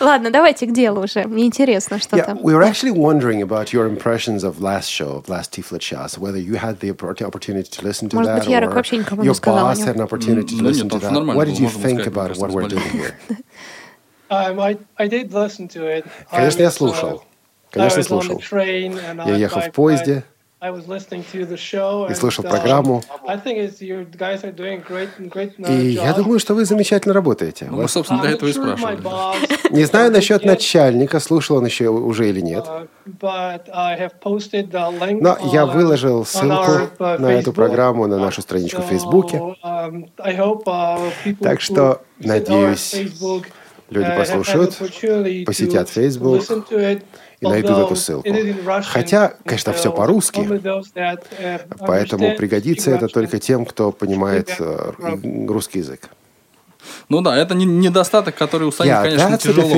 Ладно, 0.00 0.30
давайте 0.30 0.66
к 0.66 0.72
делу 0.72 1.04
уже. 1.04 1.24
Мне 1.24 1.46
интересно, 1.46 1.98
что 1.98 2.16
yeah, 2.16 2.26
там. 2.26 2.38
We 2.38 2.54
were 2.54 2.62
actually 2.62 2.92
wondering 2.92 3.42
about 3.42 3.72
your 3.72 3.86
impressions 3.86 4.42
of 4.44 4.60
last 4.60 4.90
show, 4.90 5.16
of 5.16 5.28
last 5.28 5.52
Tifla 5.52 5.78
Chas, 5.78 6.18
whether 6.18 6.38
you 6.38 6.56
had 6.56 6.80
the 6.80 6.90
opportunity 6.90 7.68
to 7.70 7.82
listen 7.82 8.08
to 8.08 8.16
Может 8.16 8.32
that, 8.32 8.38
быть, 8.40 8.48
Ярик 8.48 8.74
вообще 8.74 8.98
никому 8.98 9.22
your 9.22 9.28
не 9.28 9.34
сказал 9.34 9.70
boss 9.70 9.84
had 9.84 9.96
an 9.96 10.02
opportunity 10.02 10.56
to 10.56 10.62
listen 10.62 10.88
to 10.88 10.98
that. 10.98 11.12
What 11.34 11.46
did 11.46 11.58
you 11.58 11.68
think 11.68 12.06
about 12.06 12.36
what 12.38 12.50
we're 12.50 12.68
doing 12.68 12.90
here? 12.90 13.14
Um, 14.30 14.60
I, 14.60 14.78
I 14.96 15.08
did 15.08 15.32
listen 15.32 15.66
to 15.68 15.84
it. 15.88 16.06
Конечно, 16.30 16.62
я 16.62 16.70
слушал. 16.70 17.24
Конечно, 17.72 18.02
слушал. 18.04 18.40
Я 18.52 19.34
ехал 19.34 19.60
в 19.60 19.72
поезде. 19.72 20.24
И 22.10 22.14
слушал 22.14 22.44
программу. 22.44 23.02
И 25.68 25.90
я 25.92 26.12
думаю, 26.12 26.38
что 26.38 26.54
вы 26.54 26.66
замечательно 26.66 27.14
работаете. 27.14 27.68
Ну, 27.70 27.78
мы, 27.78 27.88
собственно, 27.88 28.20
для 28.20 28.32
этого 28.32 28.48
и 28.48 28.52
спрашивали. 28.52 28.98
Не 29.74 29.84
знаю 29.84 30.12
насчет 30.12 30.44
начальника, 30.44 31.18
слушал 31.20 31.56
он 31.56 31.64
еще 31.64 31.88
уже 31.88 32.28
или 32.28 32.40
нет. 32.40 32.66
Но 35.22 35.38
я 35.52 35.66
выложил 35.66 36.24
ссылку 36.26 36.90
на 36.98 37.32
эту 37.32 37.52
программу 37.52 38.06
на 38.06 38.18
нашу 38.18 38.42
страничку 38.42 38.82
в 38.82 38.86
Фейсбуке. 38.86 39.40
Так 41.40 41.60
что, 41.62 42.02
надеюсь, 42.18 42.94
люди 43.88 44.14
послушают, 44.16 44.76
посетят 45.46 45.88
Facebook 45.88 46.44
и 47.40 47.46
найдут 47.46 47.78
эту 47.78 47.96
ссылку. 47.96 48.28
Хотя, 48.82 49.34
конечно, 49.44 49.72
все 49.72 49.92
по-русски, 49.92 50.46
поэтому 51.78 52.36
пригодится 52.36 52.90
это 52.90 53.08
только 53.08 53.38
тем, 53.38 53.64
кто 53.64 53.92
понимает 53.92 54.54
э, 54.58 54.92
русский 55.48 55.78
язык. 55.78 56.08
Ну 57.08 57.20
да, 57.20 57.36
это 57.36 57.54
недостаток, 57.54 58.34
который 58.34 58.68
у 58.68 58.72
Сани, 58.72 58.90
yeah, 58.90 59.02
конечно, 59.02 59.38
тяжело. 59.38 59.68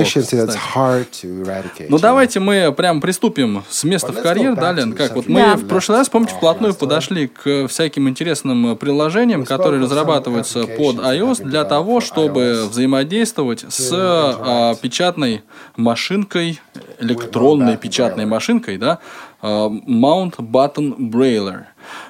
Ну 1.89 1.99
давайте 1.99 2.41
мы 2.41 2.73
прям 2.73 3.01
приступим 3.01 3.65
с 3.69 3.85
места 3.85 4.13
в 4.13 4.21
карьер, 4.23 4.55
да, 4.55 4.73
Лен? 4.73 4.93
Как 4.93 5.15
вот 5.15 5.29
мы 5.29 5.55
в 5.55 5.67
прошлый 5.67 5.99
раз, 5.99 6.09
помните, 6.09 6.35
вплотную 6.35 6.75
подошли 6.75 7.29
к 7.29 7.69
всяким 7.69 8.09
интересным 8.09 8.77
приложениям, 8.77 9.45
которые 9.45 9.83
разрабатываются 9.83 10.67
под 10.67 10.97
iOS 10.97 11.43
для 11.43 11.65
того, 11.65 12.01
чтобы 12.01 12.67
взаимодействовать 12.69 13.65
с 13.69 13.91
а, 13.93 14.75
печатной 14.75 15.43
машинкой, 15.77 16.61
электронной 16.99 17.77
печатной 17.77 18.27
машинкой, 18.27 18.79
да, 18.79 18.99
а, 19.41 19.69
Mount 19.69 20.37
Button 20.37 20.97
Brailler. 20.99 21.65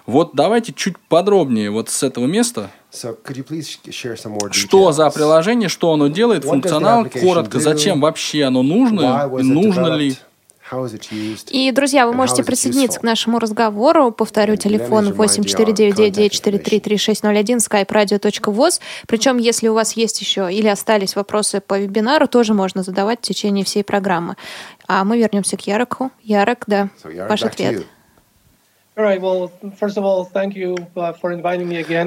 Вот 0.07 0.31
давайте 0.35 0.73
чуть 0.73 0.99
подробнее 0.99 1.71
вот 1.71 1.89
с 1.89 2.03
этого 2.03 2.27
места. 2.27 2.71
Что 4.53 4.93
за 4.93 5.11
приложение, 5.11 5.69
что 5.69 5.93
оно 5.93 6.07
делает, 6.09 6.45
функционал, 6.45 7.07
коротко, 7.07 7.59
зачем 7.59 8.01
вообще 8.01 8.45
оно 8.45 8.63
нужно, 8.63 9.27
нужно 9.29 9.97
ли? 9.97 10.17
И, 11.51 11.73
друзья, 11.73 12.07
вы 12.07 12.15
можете 12.15 12.45
присоединиться 12.45 13.01
к 13.01 13.03
нашему 13.03 13.39
разговору. 13.39 14.11
Повторю, 14.11 14.57
телефон 14.57 15.13
8499-943-3601, 15.13 17.59
skype-radio.voz. 17.59 18.81
Причем, 19.07 19.37
если 19.37 19.69
у 19.69 19.75
вас 19.75 19.93
есть 19.99 20.19
еще 20.23 20.49
или 20.51 20.69
остались 20.69 21.15
вопросы 21.15 21.61
по 21.61 21.79
вебинару, 21.79 22.27
тоже 22.27 22.55
можно 22.55 22.83
задавать 22.83 23.19
в 23.19 23.23
течение 23.23 23.67
всей 23.67 23.85
программы. 23.85 24.37
А 24.87 25.05
мы 25.05 25.19
вернемся 25.19 25.59
к 25.59 25.67
Яроку. 25.67 26.11
Ярок, 26.23 26.65
да, 26.67 26.89
ваш 27.29 27.43
ответ. 27.43 27.85
Uh, 29.03 29.19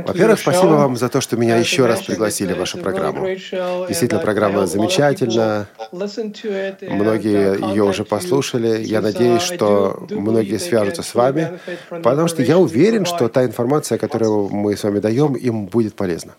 Во-первых, 0.07 0.39
спасибо 0.39 0.67
вам 0.67 0.95
за 0.97 1.09
то, 1.09 1.21
что 1.21 1.37
меня 1.37 1.57
еще 1.57 1.85
раз 1.85 2.01
пригласили 2.01 2.53
в 2.53 2.59
вашу 2.59 2.77
программу. 2.77 3.27
Действительно, 3.27 4.21
программа 4.21 4.65
замечательна. 4.65 5.67
Многие 5.91 7.69
ее 7.69 7.83
уже 7.83 8.05
послушали. 8.05 8.83
Я 8.83 9.01
надеюсь, 9.01 9.41
что 9.41 10.05
многие 10.09 10.57
свяжутся 10.57 11.03
с 11.03 11.13
вами, 11.13 11.59
потому 11.89 12.27
что 12.27 12.41
я 12.41 12.57
уверен, 12.57 13.05
что 13.05 13.27
та 13.29 13.45
информация, 13.45 13.97
которую 13.97 14.49
мы 14.49 14.75
с 14.75 14.83
вами 14.83 14.99
даем, 14.99 15.33
им 15.33 15.65
будет 15.65 15.95
полезна. 15.95 16.33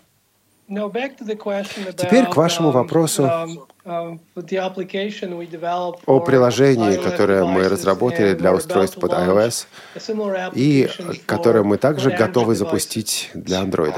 Теперь 0.67 2.25
к 2.25 2.35
вашему 2.35 2.69
um, 2.69 2.73
вопросу 2.73 3.31
um, 3.87 4.19
um, 4.29 5.95
о 6.05 6.19
приложении, 6.19 6.97
которое 6.97 7.45
мы 7.45 7.67
разработали 7.69 8.33
для 8.33 8.53
устройств 8.53 8.99
под 8.99 9.13
iOS, 9.13 9.67
и 10.53 10.89
которое 11.25 11.63
мы 11.63 11.77
также 11.77 12.11
готовы 12.11 12.55
запустить 12.55 13.31
для 13.33 13.61
Android. 13.61 13.95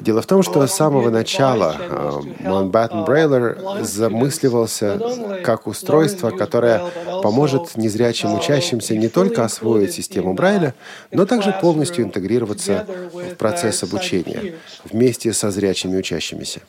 Дело 0.00 0.22
в 0.22 0.26
том, 0.26 0.42
что 0.42 0.66
с 0.66 0.72
самого 0.72 1.10
начала 1.10 1.76
help, 1.78 2.40
Mountbatten 2.40 3.04
uh, 3.04 3.06
Brailler 3.06 3.84
замысливался 3.84 4.98
как 5.44 5.66
устройство, 5.66 6.30
которое 6.30 6.82
поможет 7.22 7.76
незрячим 7.76 8.30
uh, 8.30 8.38
учащимся 8.38 8.96
не 8.96 9.08
только 9.08 9.44
освоить 9.44 9.92
систему 9.92 10.30
in, 10.30 10.32
uh, 10.32 10.36
Брайля, 10.36 10.74
но 11.10 11.26
также 11.26 11.52
полностью 11.60 12.02
интегрироваться 12.02 12.86
в 13.12 13.34
процесс 13.34 13.82
обучения 13.82 14.54
вместе 14.84 15.34
со 15.34 15.50
зрячими 15.50 15.98
учащимися. 15.98 16.60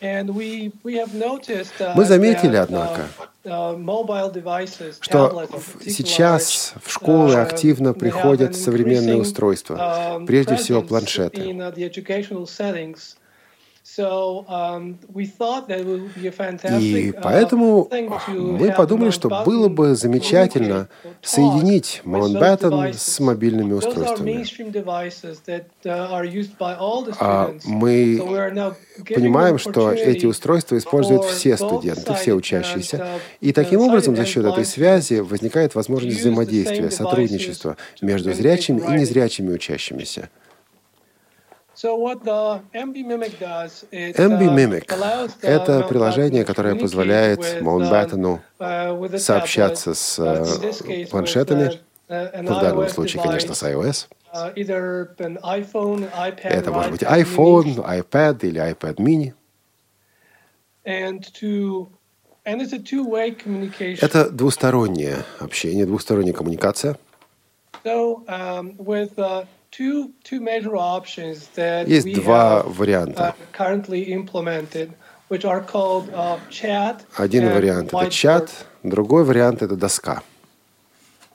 Мы 0.00 0.32
заметили, 2.04 2.56
однако, 2.56 3.02
uh, 3.44 3.44
uh, 3.44 3.76
mobile 3.76 4.32
devices, 4.32 4.96
что 5.00 5.48
сейчас 5.84 6.74
в 6.84 6.92
школы 6.92 7.34
uh, 7.34 7.42
активно 7.42 7.94
приходят 7.94 8.54
современные 8.54 9.16
устройства, 9.16 10.22
прежде 10.26 10.54
всего 10.56 10.82
планшеты. 10.82 11.40
И 16.80 17.10
uh, 17.10 17.20
поэтому 17.22 17.88
to 17.90 18.58
мы 18.58 18.72
подумали, 18.72 19.10
что 19.10 19.28
было 19.44 19.68
бы 19.68 19.94
замечательно 19.94 20.88
соединить 21.22 22.02
Mountbatten 22.04 22.94
с 22.94 23.20
мобильными 23.20 23.72
устройствами. 23.72 24.44
uh, 25.84 27.14
А 27.20 27.54
мы 27.64 28.18
понимаем, 29.08 29.58
что 29.58 29.92
эти 29.92 30.26
устройства 30.26 30.76
используют 30.78 31.24
все 31.24 31.56
студенты, 31.56 32.14
все 32.14 32.34
учащиеся. 32.34 32.96
uh, 32.96 33.06
И 33.40 33.52
таким 33.52 33.80
uh, 33.80 33.86
образом 33.88 34.16
за 34.16 34.24
счет 34.24 34.44
этой 34.44 34.64
связи 34.64 35.20
возникает 35.20 35.74
возможность 35.74 36.20
взаимодействия, 36.20 36.90
сотрудничества 36.90 37.76
между 38.00 38.32
зрячими 38.32 38.80
и 38.80 39.00
незрячими 39.00 39.52
учащимися. 39.52 40.28
MB 44.16 44.40
Mimic 44.52 44.86
uh, 44.88 45.30
это 45.42 45.72
Mountbatten 45.72 45.88
приложение, 45.88 46.44
которое 46.44 46.74
позволяет 46.74 47.38
um, 47.38 48.40
uh, 48.58 49.08
the 49.08 49.18
сообщаться 49.18 49.94
с 49.94 50.18
uh, 50.18 50.88
э, 50.88 51.06
планшетами, 51.06 51.80
uh, 52.08 52.42
ну, 52.42 52.54
в 52.58 52.60
данном 52.60 52.88
случае, 52.88 53.22
конечно, 53.22 53.54
с 53.54 53.62
iOS. 53.62 54.08
uh, 54.34 54.52
Это 56.42 56.72
может 56.72 56.90
быть 56.90 57.02
iPhone, 57.02 57.76
iPad 57.76 58.38
или 58.42 58.60
iPad 58.60 58.96
mini. 58.96 59.34
Это 64.02 64.30
двустороннее 64.30 65.18
общение, 65.38 65.86
двусторонняя 65.86 66.34
коммуникация. 66.34 66.96
So 69.70 69.84
um, 69.84 69.90
with 69.90 70.04
uh, 70.04 70.04
two 70.04 70.12
two 70.24 70.40
major 70.40 70.76
options 70.76 71.48
that 71.54 71.88
Есть 71.88 72.14
два 72.14 72.62
варианта. 72.62 73.28
uh, 73.28 73.32
currently 73.52 74.12
implemented, 74.12 74.92
which 75.28 75.44
are 75.44 75.60
called 75.60 76.10
uh, 76.14 76.38
chat. 76.50 77.04
Один 77.16 77.48
вариант— 77.52 77.92
это 77.92 78.10
чат, 78.10 78.50
другой 78.82 79.24
вариант— 79.24 79.62
это 79.62 79.76
доска. 79.76 80.22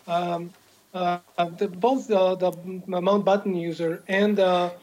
Um, 0.06 0.52
uh, 0.94 1.20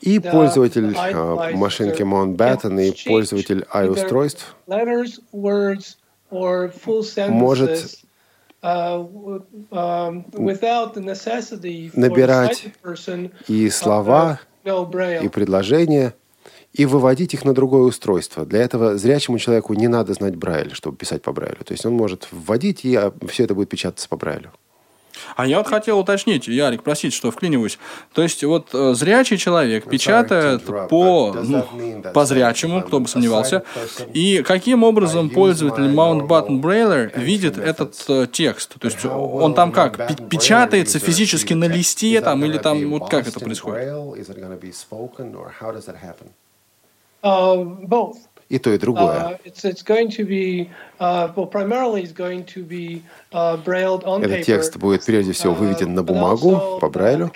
И 0.00 0.18
пользователь 0.18 0.96
э, 0.96 1.54
машинки 1.54 2.02
Mountbatten 2.02 2.80
и 2.80 3.08
пользователь 3.08 3.66
full 6.70 7.28
Может 7.28 8.00
набирать 11.94 12.64
sighted 12.64 12.74
person 12.82 13.32
и 13.48 13.70
слова, 13.70 14.40
no 14.64 14.90
braille. 14.90 15.24
и 15.24 15.28
предложения, 15.28 16.14
и 16.72 16.86
выводить 16.86 17.34
их 17.34 17.44
на 17.44 17.54
другое 17.54 17.82
устройство. 17.82 18.44
Для 18.44 18.62
этого 18.62 18.96
зрячему 18.96 19.38
человеку 19.38 19.74
не 19.74 19.88
надо 19.88 20.12
знать 20.12 20.36
Брайль, 20.36 20.72
чтобы 20.74 20.96
писать 20.96 21.22
по 21.22 21.32
Брайлю. 21.32 21.64
То 21.64 21.72
есть 21.72 21.84
он 21.86 21.94
может 21.94 22.28
вводить, 22.30 22.84
и 22.84 22.98
все 23.28 23.44
это 23.44 23.54
будет 23.54 23.68
печататься 23.70 24.08
по 24.08 24.16
Брайлю. 24.16 24.52
А 25.36 25.46
я 25.46 25.58
вот 25.58 25.68
хотел 25.68 25.98
уточнить, 25.98 26.48
Ярик, 26.48 26.82
просить, 26.82 27.12
что 27.12 27.30
вклиниваюсь. 27.30 27.78
То 28.12 28.22
есть 28.22 28.42
вот 28.44 28.68
э, 28.74 28.94
зрячий 28.94 29.36
человек 29.38 29.88
печатает 29.88 30.62
по, 30.88 31.34
ну, 31.42 31.64
по 32.12 32.24
зрячему, 32.24 32.82
кто 32.82 33.00
бы 33.00 33.08
сомневался. 33.08 33.62
И 34.12 34.42
каким 34.42 34.82
образом 34.84 35.30
пользователь 35.30 35.84
Mountbatten 35.84 36.60
Brailler 36.60 37.18
видит 37.18 37.58
этот 37.58 37.94
э, 38.08 38.26
текст? 38.30 38.74
То 38.78 38.86
есть 38.86 39.04
он 39.04 39.54
там 39.54 39.72
как, 39.72 39.96
пе- 39.96 40.16
печатается 40.28 40.98
физически 40.98 41.54
на 41.54 41.64
листе 41.64 42.20
там 42.20 42.44
или 42.44 42.58
там, 42.58 42.90
вот 42.90 43.08
как 43.10 43.26
это 43.26 43.40
происходит? 43.40 43.84
Uh, 47.22 47.86
both. 47.86 48.16
И 48.50 48.58
то, 48.58 48.70
и 48.72 48.78
другое. 48.78 49.38
Uh, 49.38 49.72
uh, 50.98 51.32
uh, 53.32 54.24
Этот 54.24 54.42
текст 54.44 54.76
будет 54.76 55.04
прежде 55.04 55.32
всего 55.32 55.54
выведен 55.54 55.94
на 55.94 56.02
бумагу 56.02 56.78
по 56.80 56.90
Брайлю, 56.90 57.30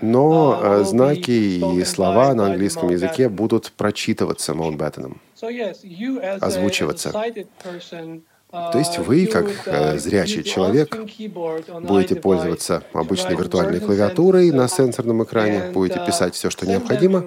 но 0.00 0.60
uh, 0.60 0.80
э, 0.80 0.84
знаки 0.84 1.30
и 1.30 1.84
слова 1.84 2.34
на 2.34 2.46
английском 2.46 2.90
языке 2.90 3.28
будут 3.28 3.72
прочитываться 3.76 4.52
a 4.52 5.16
озвучиваться. 6.40 7.12
Uh, 8.56 8.72
То 8.72 8.78
есть 8.78 8.98
вы, 8.98 9.24
you 9.24 9.26
как 9.26 9.46
э, 9.66 9.94
uh, 9.94 9.98
зрячий 9.98 10.42
человек, 10.42 10.96
будете 11.82 12.16
пользоваться 12.16 12.82
обычной 12.92 13.36
виртуальной 13.36 13.80
клавиатурой 13.80 14.50
на 14.50 14.66
sentences 14.66 14.86
сенсорном 14.86 15.24
экране, 15.24 15.70
будете 15.72 15.98
uh, 15.98 16.06
писать 16.06 16.34
все, 16.34 16.50
что 16.50 16.66
необходимо, 16.66 17.24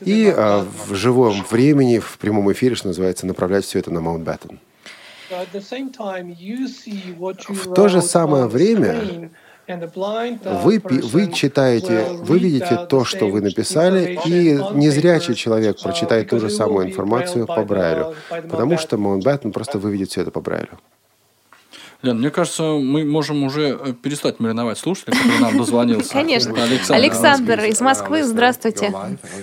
и 0.00 0.26
э, 0.26 0.32
Mountbatten. 0.32 0.66
в 0.86 0.94
живом 0.94 1.44
времени, 1.50 1.98
в 1.98 2.18
прямом 2.18 2.52
эфире, 2.52 2.74
что 2.74 2.88
называется, 2.88 3.26
направлять 3.26 3.64
все 3.64 3.78
это 3.78 3.90
на 3.90 4.00
you 6.38 6.66
В 7.48 7.74
то 7.74 7.88
же 7.88 8.02
самое 8.02 8.46
время 8.46 9.30
uh, 9.68 10.62
Вы, 10.62 10.82
вы 10.84 11.32
читаете, 11.32 12.06
вы 12.10 12.38
видите 12.38 12.86
то, 12.88 13.04
что 13.04 13.26
вы 13.26 13.40
написали, 13.40 14.18
и 14.26 14.58
незрячий 14.72 15.34
человек 15.34 15.80
прочитает 15.82 16.28
ту 16.28 16.38
же 16.40 16.50
самую 16.50 16.88
информацию 16.88 17.46
по 17.46 17.64
Брайлю, 17.64 18.14
потому 18.28 18.78
что 18.78 18.96
Маунтбаттен 18.96 19.52
просто 19.52 19.78
выведет 19.78 20.10
все 20.10 20.22
это 20.22 20.30
по 20.30 20.40
Брайлю. 20.40 20.78
Лен, 22.04 22.18
мне 22.18 22.30
кажется, 22.30 22.62
мы 22.62 23.02
можем 23.04 23.44
уже 23.44 23.78
э, 23.82 23.92
перестать 23.94 24.38
мариновать 24.38 24.76
слушателя, 24.76 25.16
который 25.16 25.40
нам 25.40 25.56
дозвонился. 25.56 26.12
Конечно. 26.12 26.52
Александр. 26.62 27.02
Александр 27.02 27.60
из 27.60 27.80
Москвы, 27.80 28.24
здравствуйте. 28.24 28.92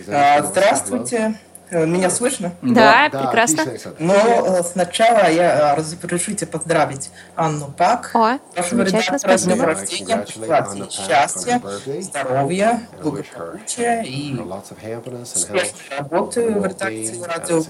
Здравствуйте. 0.06 1.40
Э, 1.72 1.86
Меня 1.86 2.10
слышно? 2.10 2.52
Да, 2.62 3.10
прекрасно. 3.10 3.64
Но 3.98 4.14
э, 4.14 4.64
сначала 4.64 5.30
я 5.32 5.74
э, 5.74 5.76
разрешите 5.78 6.46
поздравить 6.46 7.10
Анну 7.36 7.72
Пак, 7.78 8.12
О, 8.14 8.40
вашего 8.58 8.86
замечательно, 8.86 9.16
редактора 9.16 9.38
с 9.38 9.44
днем 9.44 9.58
спасибо. 9.58 9.66
рождения, 9.66 10.18
пожелать 10.18 10.76
ей 10.76 10.90
счастья, 10.92 11.62
здоровья, 12.02 12.82
благополучия 13.02 14.04
и 14.04 14.38
успешной 14.38 15.72
работы 15.98 16.52
в 16.52 16.66
редакции 16.66 17.24
радио. 17.24 17.64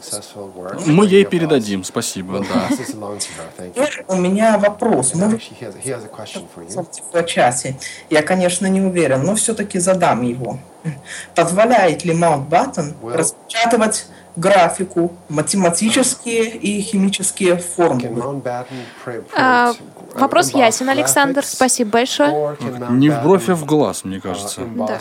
Мы 0.88 1.06
ей 1.06 1.26
передадим, 1.26 1.84
спасибо, 1.84 2.39
да. 2.39 2.76
Теперь 3.58 4.04
у 4.08 4.16
меня 4.16 4.58
вопрос. 4.58 5.14
Может, 5.14 5.43
в 7.14 7.24
часе. 7.26 7.78
Я, 8.10 8.24
конечно, 8.24 8.66
не 8.66 8.82
уверен, 8.82 9.24
но 9.24 9.36
все-таки 9.36 9.78
задам 9.78 10.24
его. 10.24 10.58
Позволяет 11.36 12.06
ли 12.06 12.14
Mountbatten 12.14 13.16
распечатывать 13.16 14.06
графику, 14.36 15.16
математические 15.30 16.50
и 16.50 16.82
химические 16.82 17.58
формулы? 17.58 18.42
А, 19.36 19.74
вопрос 20.14 20.52
ясен, 20.54 20.90
Александр. 20.90 21.46
Спасибо 21.46 21.92
большое. 21.92 22.58
Не 22.90 23.10
в 23.10 23.24
бровь, 23.24 23.50
а 23.50 23.56
в 23.56 23.66
глаз, 23.66 24.04
мне 24.04 24.20
кажется. 24.20 24.62
Да. 24.66 25.00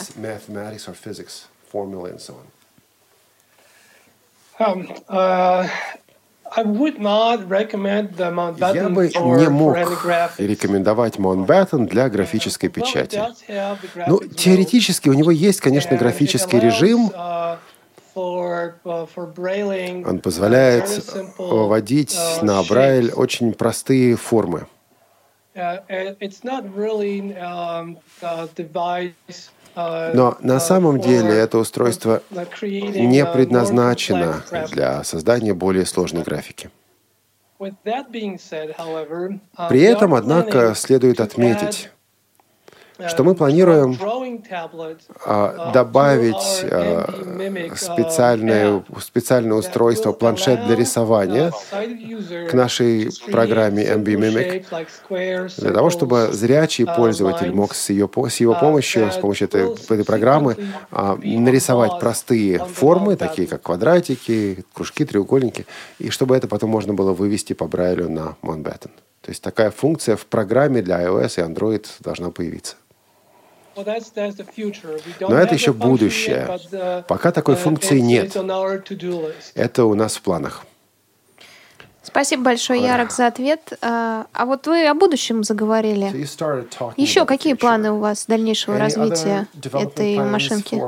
Um, 6.56 6.58
uh, 6.58 6.60
I 6.60 6.62
would 6.62 6.98
not 6.98 7.48
recommend 7.48 8.16
the 8.16 8.30
Mountbatten 8.30 8.74
Я 8.74 8.88
бы 8.88 9.08
не 9.08 9.48
мог 9.48 9.76
рекомендовать 10.38 11.18
Маунтбаттен 11.18 11.86
для 11.86 12.08
графической 12.08 12.68
печати. 12.68 13.16
the 13.48 14.04
Ну, 14.06 14.20
теоретически 14.20 15.08
у 15.08 15.12
него 15.12 15.30
есть, 15.30 15.60
конечно, 15.60 15.96
графический 15.96 16.58
режим. 16.58 17.10
uh, 17.14 17.58
uh, 18.14 20.06
Он 20.06 20.18
позволяет 20.18 20.88
вводить 21.38 22.14
uh, 22.14 22.44
на. 22.44 22.62
Брайль 22.62 23.12
очень 23.12 23.52
простые 23.54 24.16
формы. 24.16 24.66
uh, 25.56 25.78
it's 26.20 26.44
not 26.44 26.64
really 26.74 27.36
um, 27.36 27.98
a 28.22 28.48
device 28.54 29.12
uh, 29.28 29.59
Но 29.76 30.36
на 30.40 30.56
uh, 30.56 30.60
самом 30.60 31.00
деле 31.00 31.30
это 31.30 31.58
устройство 31.58 32.22
не 32.30 33.24
предназначено 33.24 34.42
для 34.70 35.04
создания 35.04 35.54
более 35.54 35.86
сложной 35.86 36.22
графики. 36.22 36.70
Uh, 37.58 37.74
При 39.68 39.82
этом, 39.82 40.14
однако, 40.14 40.74
следует 40.74 41.20
отметить, 41.20 41.90
что 43.08 43.24
мы 43.24 43.34
планируем 43.34 43.96
а, 45.24 45.72
добавить 45.72 46.64
а, 46.64 47.74
специальное, 47.76 48.82
специальное 49.00 49.54
устройство, 49.56 50.12
планшет 50.12 50.66
для 50.66 50.76
рисования 50.76 51.52
к 52.48 52.54
нашей 52.54 53.10
программе 53.30 53.84
MB 53.84 54.04
Mimic 54.04 55.60
для 55.60 55.72
того, 55.72 55.90
чтобы 55.90 56.28
зрячий 56.32 56.86
пользователь 56.86 57.52
мог 57.52 57.74
с 57.74 57.90
ее, 57.90 58.08
с 58.28 58.36
его 58.36 58.54
помощью, 58.54 59.10
с 59.10 59.16
помощью 59.16 59.48
этой, 59.48 59.72
этой 59.74 60.04
программы 60.04 60.56
а, 60.90 61.16
нарисовать 61.22 61.98
простые 62.00 62.58
формы, 62.64 63.16
такие 63.16 63.46
как 63.48 63.62
квадратики, 63.62 64.64
кружки, 64.74 65.04
треугольники, 65.04 65.66
и 65.98 66.10
чтобы 66.10 66.36
это 66.36 66.48
потом 66.48 66.70
можно 66.70 66.94
было 66.94 67.12
вывести 67.12 67.52
по 67.52 67.66
Брайлю 67.66 68.08
на 68.08 68.36
Mountbatten. 68.42 68.90
То 69.22 69.30
есть 69.30 69.42
такая 69.42 69.70
функция 69.70 70.16
в 70.16 70.26
программе 70.26 70.82
для 70.82 71.02
iOS 71.02 71.34
и 71.36 71.52
Android 71.52 71.86
должна 72.00 72.30
появиться. 72.30 72.76
Но 73.76 75.36
это 75.36 75.54
have 75.54 75.54
еще 75.54 75.72
будущее. 75.72 76.46
uh, 76.72 77.02
Пока 77.04 77.32
такой 77.32 77.54
uh, 77.54 77.58
функции 77.58 77.98
нет. 77.98 78.34
it's 78.34 78.36
on 78.36 78.48
our 78.48 78.82
to-do 78.82 79.26
list. 79.26 79.52
Это 79.54 79.84
у 79.84 79.94
нас 79.94 80.16
в 80.16 80.22
планах. 80.22 80.64
Спасибо 82.02 82.44
большое, 82.44 82.82
Ярок, 82.82 83.12
за 83.12 83.26
ответ. 83.26 83.72
А 83.82 84.26
а 84.32 84.46
вот 84.46 84.66
вы 84.66 84.86
о 84.86 84.94
будущем 84.94 85.44
заговорили. 85.44 86.06
Еще 86.96 87.26
какие 87.26 87.54
планы 87.54 87.92
у 87.92 87.98
вас 87.98 88.26
дальнейшего 88.26 88.78
развития 88.78 89.46
этой 89.72 90.16
машинки? 90.18 90.80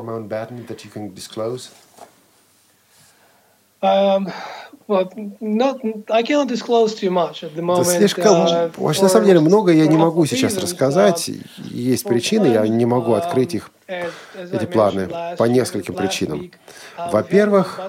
Well, 4.92 5.08
not, 5.40 5.80
I 6.10 6.22
cannot 6.22 6.48
disclose 6.48 6.94
too 6.94 7.10
much 7.10 7.42
at 7.42 7.54
the 7.54 7.56
Да 7.56 7.62
moment. 7.62 7.84
слишком, 7.84 8.46
uh, 8.46 8.70
очень, 8.76 9.02
на 9.04 9.08
самом 9.08 9.26
деле, 9.26 9.40
много 9.40 9.72
я 9.72 9.86
не 9.86 9.96
могу 9.96 10.26
сейчас 10.26 10.58
рассказать. 10.58 11.30
Uh, 11.30 11.42
Есть 11.70 12.04
причины, 12.04 12.46
я 12.46 12.68
не 12.68 12.84
могу 12.84 13.14
открыть 13.14 13.54
их, 13.54 13.70
I 13.88 14.04
эти 14.52 14.66
планы, 14.66 15.08
по 15.38 15.44
нескольким 15.44 15.94
причинам. 15.94 16.50
uh, 16.98 17.10
Во-первых, 17.10 17.80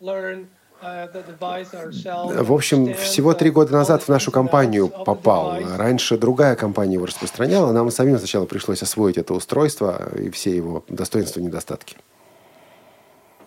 had 0.00 0.46
um, 0.82 0.86
uh, 0.86 1.08
uh, 1.12 1.22
uh, 1.38 1.64
uh, 1.72 2.38
uh, 2.38 2.42
В 2.42 2.52
общем, 2.52 2.94
всего 2.94 3.32
uh, 3.32 3.34
три 3.34 3.50
года 3.50 3.72
назад 3.72 4.02
в 4.02 4.08
нашу 4.08 4.30
компанию 4.30 4.88
попал. 4.88 5.58
Раньше 5.76 6.16
другая 6.18 6.56
компания 6.56 6.94
его 6.94 7.06
распространяла. 7.06 7.72
Нам 7.72 7.90
самим 7.90 8.18
сначала 8.18 8.46
пришлось 8.46 8.82
освоить 8.82 9.18
это 9.18 9.34
устройство 9.34 10.10
и 10.16 10.30
все 10.30 10.56
его 10.56 10.84
достоинства 10.88 11.40
и 11.40 11.42
недостатки. 11.42 11.96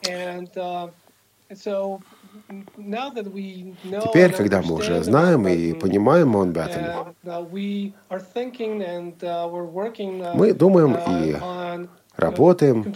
Uh, 0.06 0.92
Теперь, 4.04 4.34
когда 4.34 4.62
мы 4.62 4.76
уже 4.76 5.04
знаем 5.04 5.48
и 5.48 5.74
понимаем 5.74 6.36
uh, 6.36 6.52
uh, 9.22 9.72
working, 9.72 10.22
uh, 10.22 10.34
мы 10.36 10.54
думаем 10.54 10.96
uh, 10.96 11.28
и 11.28 11.34
uh, 11.34 11.88
работаем 12.16 12.94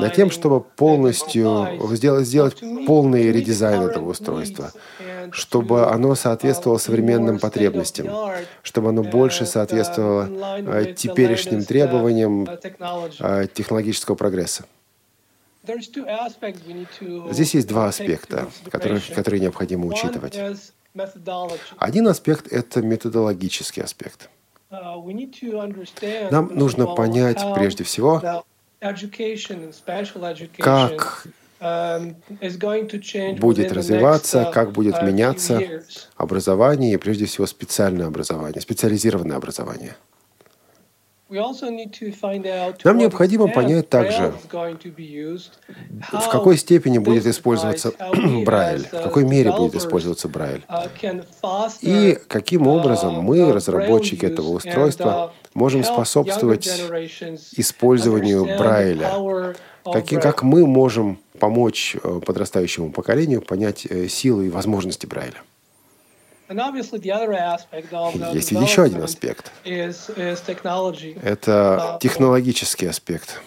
над 0.00 0.14
тем, 0.14 0.30
чтобы 0.30 0.60
полностью 0.60 1.68
сделать, 1.92 2.26
сделать 2.26 2.56
полный 2.86 3.30
редизайн 3.30 3.82
этого 3.82 4.10
устройства, 4.10 4.72
чтобы 5.30 5.86
оно 5.86 6.14
соответствовало 6.14 6.78
современным 6.78 7.38
потребностям, 7.38 8.08
чтобы 8.62 8.90
оно 8.90 9.02
больше 9.02 9.46
соответствовало 9.46 10.28
э, 10.58 10.94
теперешним 10.94 11.64
требованиям 11.64 12.48
э, 13.20 13.46
технологического 13.52 14.14
прогресса. 14.14 14.64
Здесь 17.30 17.54
есть 17.54 17.68
два 17.68 17.86
аспекта, 17.86 18.48
которые, 18.70 19.00
которые 19.14 19.40
необходимо 19.40 19.86
учитывать. 19.86 20.36
Один 21.78 22.08
аспект– 22.08 22.46
это 22.52 22.82
методологический 22.82 23.82
аспект. 23.82 24.28
Uh, 24.72 26.30
Нам 26.30 26.50
нужно 26.54 26.86
понять 26.86 27.38
прежде 27.54 27.84
всего, 27.84 28.20
как 28.80 29.02
um, 31.60 32.16
to 32.88 32.98
change 32.98 33.38
будет 33.38 33.70
развиваться, 33.70 34.44
uh, 34.44 34.52
как 34.52 34.72
будет 34.72 34.94
uh, 34.94 35.04
меняться 35.04 35.60
образование 36.16 36.94
и 36.94 36.96
прежде 36.96 37.26
всего 37.26 37.46
специальное 37.46 38.06
образование, 38.06 38.62
специализированное 38.62 39.36
образование. 39.36 39.44
We 39.68 39.68
also 39.68 39.70
need 39.76 39.90
to 39.90 39.90
find 39.92 39.98
out 39.98 41.18
to 41.18 41.21
Нам 42.84 42.98
необходимо 42.98 43.48
понять 43.48 43.88
также, 43.88 44.32
в 44.42 46.28
какой 46.30 46.56
степени 46.56 46.98
будет 46.98 47.26
использоваться 47.26 47.92
Брайль, 48.44 48.86
в 48.86 49.02
какой 49.02 49.24
мере 49.24 49.52
будет 49.52 49.74
использоваться 49.74 50.28
Брайль. 50.28 50.64
uh, 50.68 51.72
И 51.80 52.18
каким 52.28 52.66
образом 52.66 53.18
uh, 53.18 53.22
мы, 53.22 53.38
uh, 53.38 53.52
разработчики 53.52 54.26
этого 54.26 54.48
устройства, 54.48 55.32
uh, 55.32 55.48
можем 55.54 55.84
способствовать 55.84 56.66
использованию 57.56 58.44
Брайля. 58.44 59.10
Braille. 59.84 60.20
как 60.20 60.42
мы 60.42 60.66
можем 60.66 61.18
помочь 61.38 61.96
э, 62.02 62.20
подрастающему 62.24 62.92
поколению 62.92 63.42
понять 63.42 63.84
э, 63.90 64.06
силы 64.06 64.46
и 64.46 64.50
возможности 64.50 65.06
Брайля. 65.06 65.42
Есть 68.34 68.50
еще 68.52 68.82
один 68.82 69.02
аспект. 69.02 69.52
Это 71.22 71.52
Uh, 71.52 71.98
технологический 72.00 72.86
аспект. 72.86 73.40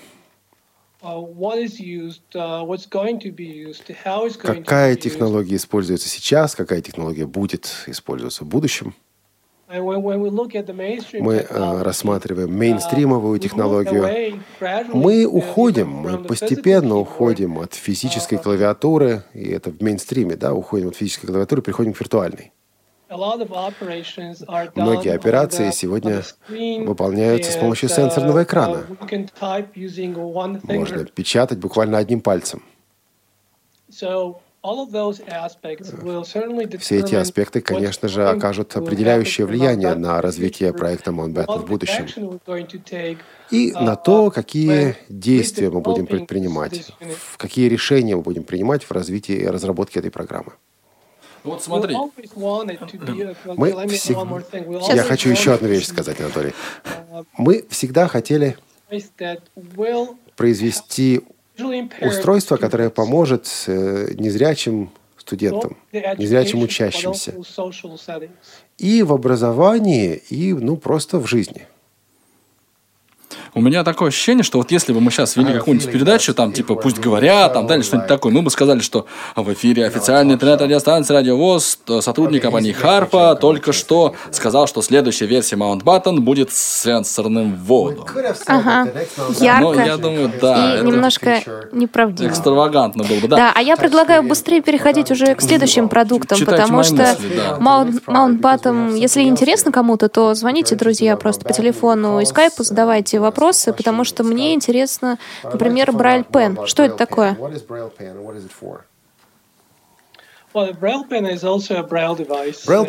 uh, 2.34 2.66
uh, 4.34 4.42
Какая 4.64 4.96
технология 4.96 5.56
используется 5.56 6.10
сейчас, 6.10 6.56
какая 6.56 6.82
технология 6.82 7.28
будет 7.28 7.72
использоваться 7.88 8.44
в 8.44 8.48
будущем. 8.48 8.96
Мы 11.20 11.36
э, 11.38 11.82
рассматриваем 11.82 12.56
мейнстримовую 12.56 13.40
технологию. 13.40 14.40
Мы 14.94 15.26
уходим, 15.26 15.90
мы 15.90 16.24
постепенно 16.24 16.98
уходим 16.98 17.58
от 17.58 17.74
физической 17.74 18.38
клавиатуры, 18.38 19.24
и 19.34 19.50
это 19.50 19.72
в 19.72 19.82
мейнстриме, 19.82 20.36
да, 20.36 20.54
уходим 20.54 20.90
от 20.90 20.96
физической 20.96 21.28
клавиатуры, 21.28 21.64
переходим 21.64 21.94
к 21.94 22.00
виртуальной. 22.00 22.52
Многие 23.10 25.14
операции 25.14 25.72
сегодня 25.72 26.24
выполняются 26.50 27.52
с 27.52 27.56
помощью 27.56 27.90
uh, 27.90 27.96
сенсорного 27.96 28.44
экрана. 28.44 28.86
Можно 30.64 31.06
печатать 31.06 31.60
буквально 31.60 32.00
одним 32.00 32.22
пальцем. 32.22 32.64
Все 36.80 37.00
эти 37.00 37.14
аспекты, 37.14 37.62
конечно 37.62 38.08
же, 38.08 38.28
окажут 38.28 38.76
определяющее 38.76 39.46
влияние 39.46 39.94
на 39.94 40.20
развитие 40.22 40.74
проекта 40.74 41.12
Mountbatten 41.12 41.60
в 41.60 41.68
будущем. 41.68 42.40
И 43.52 43.72
uh, 43.72 43.84
на 43.84 43.96
то, 43.96 44.32
какие 44.32 44.96
действия 45.10 45.70
мы 45.70 45.82
будем 45.82 46.08
предпринимать, 46.08 46.92
какие 47.38 47.70
решения 47.70 48.16
мы 48.16 48.24
будем 48.24 48.44
принимать 48.44 48.84
в 48.84 48.92
развитии 48.92 49.36
и 49.36 49.46
разработке 49.46 50.00
этой 50.00 50.10
программы. 50.10 50.54
Вот 51.46 51.64
смотри, 51.64 51.96
Мы 53.58 53.72
всег- 53.98 54.16
Я 54.96 55.04
хочу 55.04 55.30
еще 55.30 55.54
одну 55.54 55.68
вещь 55.68 55.86
сказать, 55.88 56.20
Анатолий. 56.20 56.54
uh, 57.12 57.26
Мы 57.38 57.66
всегда 57.70 58.08
хотели 58.08 58.58
произвести 60.36 61.22
устройство, 62.08 62.58
которое 62.58 62.90
поможет 62.90 63.48
э, 63.68 64.14
незрячим 64.16 64.90
студентам, 65.18 65.78
незрячим 66.22 66.60
учащимся. 66.66 67.32
И 68.78 69.04
в 69.04 69.14
образовании, 69.14 70.16
и 70.30 70.54
ну 70.54 70.78
просто 70.78 71.18
в 71.20 71.28
жизни. 71.28 71.66
У 73.54 73.62
меня 73.62 73.84
такое 73.84 74.10
ощущение, 74.10 74.44
что 74.44 74.58
вот 74.58 74.72
если 74.72 74.94
бы 74.94 75.00
мы 75.02 75.12
сейчас 75.12 75.36
вели 75.36 75.54
какую-нибудь 75.54 75.92
передачу, 75.92 76.34
там, 76.34 76.52
типа, 76.52 76.76
пусть 76.76 77.00
говорят, 77.00 77.54
там, 77.54 77.68
далее 77.68 77.84
что-нибудь 77.84 78.08
такое, 78.08 78.32
мы 78.32 78.42
бы 78.42 78.50
сказали, 78.50 78.80
что 78.80 79.06
в 79.36 79.52
эфире 79.54 79.86
официальной 79.86 80.36
интернет-радиостанции 80.36 81.14
Радио 81.14 81.38
ВОЗ 81.38 81.80
сотрудник 82.02 82.42
компании 82.42 82.72
Харпа 82.72 83.36
только 83.36 83.72
что 83.74 84.16
сказал, 84.32 84.68
что 84.68 84.82
следующая 84.82 85.26
версия 85.26 85.56
Mountbatten 85.56 86.20
будет 86.20 86.52
с 86.52 86.84
сенсорным 86.84 87.56
вводом. 87.56 88.06
Ага. 88.48 88.88
Ну, 89.18 89.74
Ярко. 89.74 89.82
я 89.86 89.98
думаю, 89.98 90.32
да, 90.42 90.74
и 90.74 90.78
это 90.78 90.86
немножко 90.86 91.42
неправдиво. 91.72 92.30
экстравагантно 92.30 93.04
было 93.04 93.20
бы, 93.20 93.28
да. 93.28 93.36
Да, 93.38 93.52
а 93.56 93.62
я 93.62 93.78
предлагаю 93.78 94.24
быстрее 94.24 94.62
переходить 94.62 95.12
уже 95.12 95.36
к 95.36 95.42
следующим 95.42 95.90
продуктам, 95.90 96.38
Читайте 96.38 96.64
потому 96.64 96.84
что 96.84 96.96
мысли, 96.96 97.36
да. 97.36 97.58
Mount- 97.60 98.04
Mountbatten, 98.06 98.98
если 98.98 99.22
интересно 99.24 99.72
кому-то, 99.72 100.10
то 100.10 100.34
звоните, 100.34 100.76
друзья, 100.76 101.16
просто 101.18 101.46
по 101.46 101.54
телефону 101.54 102.20
и 102.20 102.26
скайпу, 102.26 102.64
задавайте 102.64 103.20
вопросы, 103.26 103.74
потому 103.74 104.06
что 104.06 104.24
мне 104.24 104.54
интересно, 104.54 105.20
например, 105.44 105.90
Braille 105.90 106.26
Pen. 106.26 106.66
Что 106.66 106.84
это 106.84 106.96
такое? 106.96 107.36
Braille 107.36 107.92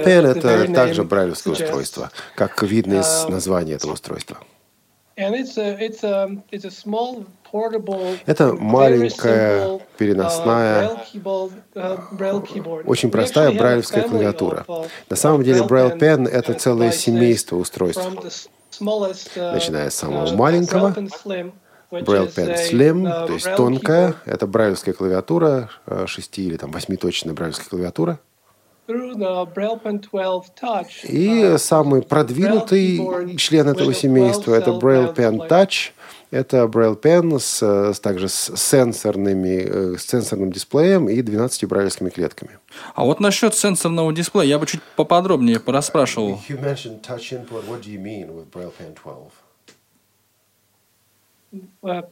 Pen 0.05 0.23
uh, 0.23 0.37
это 0.37 0.73
также 0.73 1.03
брайлевское 1.03 1.55
устройство, 1.55 2.13
как 2.37 2.63
видно 2.63 3.01
из 3.01 3.25
Um, 3.27 3.33
названия 3.33 3.75
этого 3.75 3.95
устройства. 3.95 4.37
Это 5.17 6.39
маленькая 8.53 9.67
uh, 9.67 9.81
переносная, 9.99 10.91
uh, 11.75 12.85
очень 12.87 13.11
простая 13.11 13.51
брайлевская 13.51 14.03
клавиатура. 14.03 14.65
uh, 14.69 14.87
На 15.11 15.17
самом 15.17 15.43
деле 15.43 15.63
Braille 15.63 15.99
pen, 15.99 16.29
это 16.29 16.53
uh, 16.53 16.59
целое 16.59 16.93
семейство 16.93 17.57
устройств, 17.57 18.05
uh, 18.81 19.53
начиная 19.53 19.91
с 19.91 19.95
самого 19.95 20.27
uh, 20.27 20.37
маленького, 20.37 20.95
Braille 21.91 22.35
pen 22.35 22.57
Slim, 22.57 23.03
uh, 23.05 23.27
то 23.27 23.33
есть 23.35 23.55
тонкая, 23.57 24.15
это 24.25 24.47
брайлевская 24.47 24.95
клавиатура, 24.95 25.71
э, 25.87 26.07
шести 26.07 26.47
или 26.47 26.57
там 26.57 26.71
восьмиточная 26.71 27.35
брайлевская 27.35 27.69
клавиатура. 27.69 28.19
through 28.87 29.15
the 29.17 29.47
Braille 29.53 29.83
Pen 29.83 29.99
12 30.01 30.53
Touch. 30.55 31.07
И 31.09 31.59
самый 31.59 32.03
продвинутый 32.03 33.37
член 33.37 33.69
этого 33.69 33.93
семейства 33.93 34.55
это 34.55 34.71
Braille 34.71 35.15
Pen 35.15 35.49
Touch. 35.49 35.93
Это 36.33 36.65
Braille 36.65 37.01
Pen 37.01 37.39
с, 37.39 37.63
э, 37.63 37.95
с- 37.95 38.01
также 38.01 38.29
с 38.29 38.53
сенсорными, 38.57 39.95
э, 39.95 39.97
с 39.97 40.03
сенсорным 40.07 40.51
дисплеем 40.51 41.09
и 41.09 41.23
12 41.23 41.65
брайлевскими 41.67 42.11
клетками. 42.11 42.59
А 42.95 43.05
вот 43.05 43.21
насчет 43.21 43.55
сенсорного 43.55 44.13
дисплея 44.13 44.47
я 44.49 44.59
бы 44.59 44.67
чуть 44.67 44.83
поподробнее 44.97 45.61
порасспрашивал. 45.61 46.41
You 46.49 46.61
mentioned 46.61 47.01
touch 47.03 47.31
input. 47.33 47.65
What 47.69 47.83
do 47.83 47.91
you 47.91 48.01
mean 48.03 48.29
with 48.35 48.51
Braille 48.51 48.73
Pen 48.77 48.95
12? 48.95 49.31
Uh, 51.83 52.03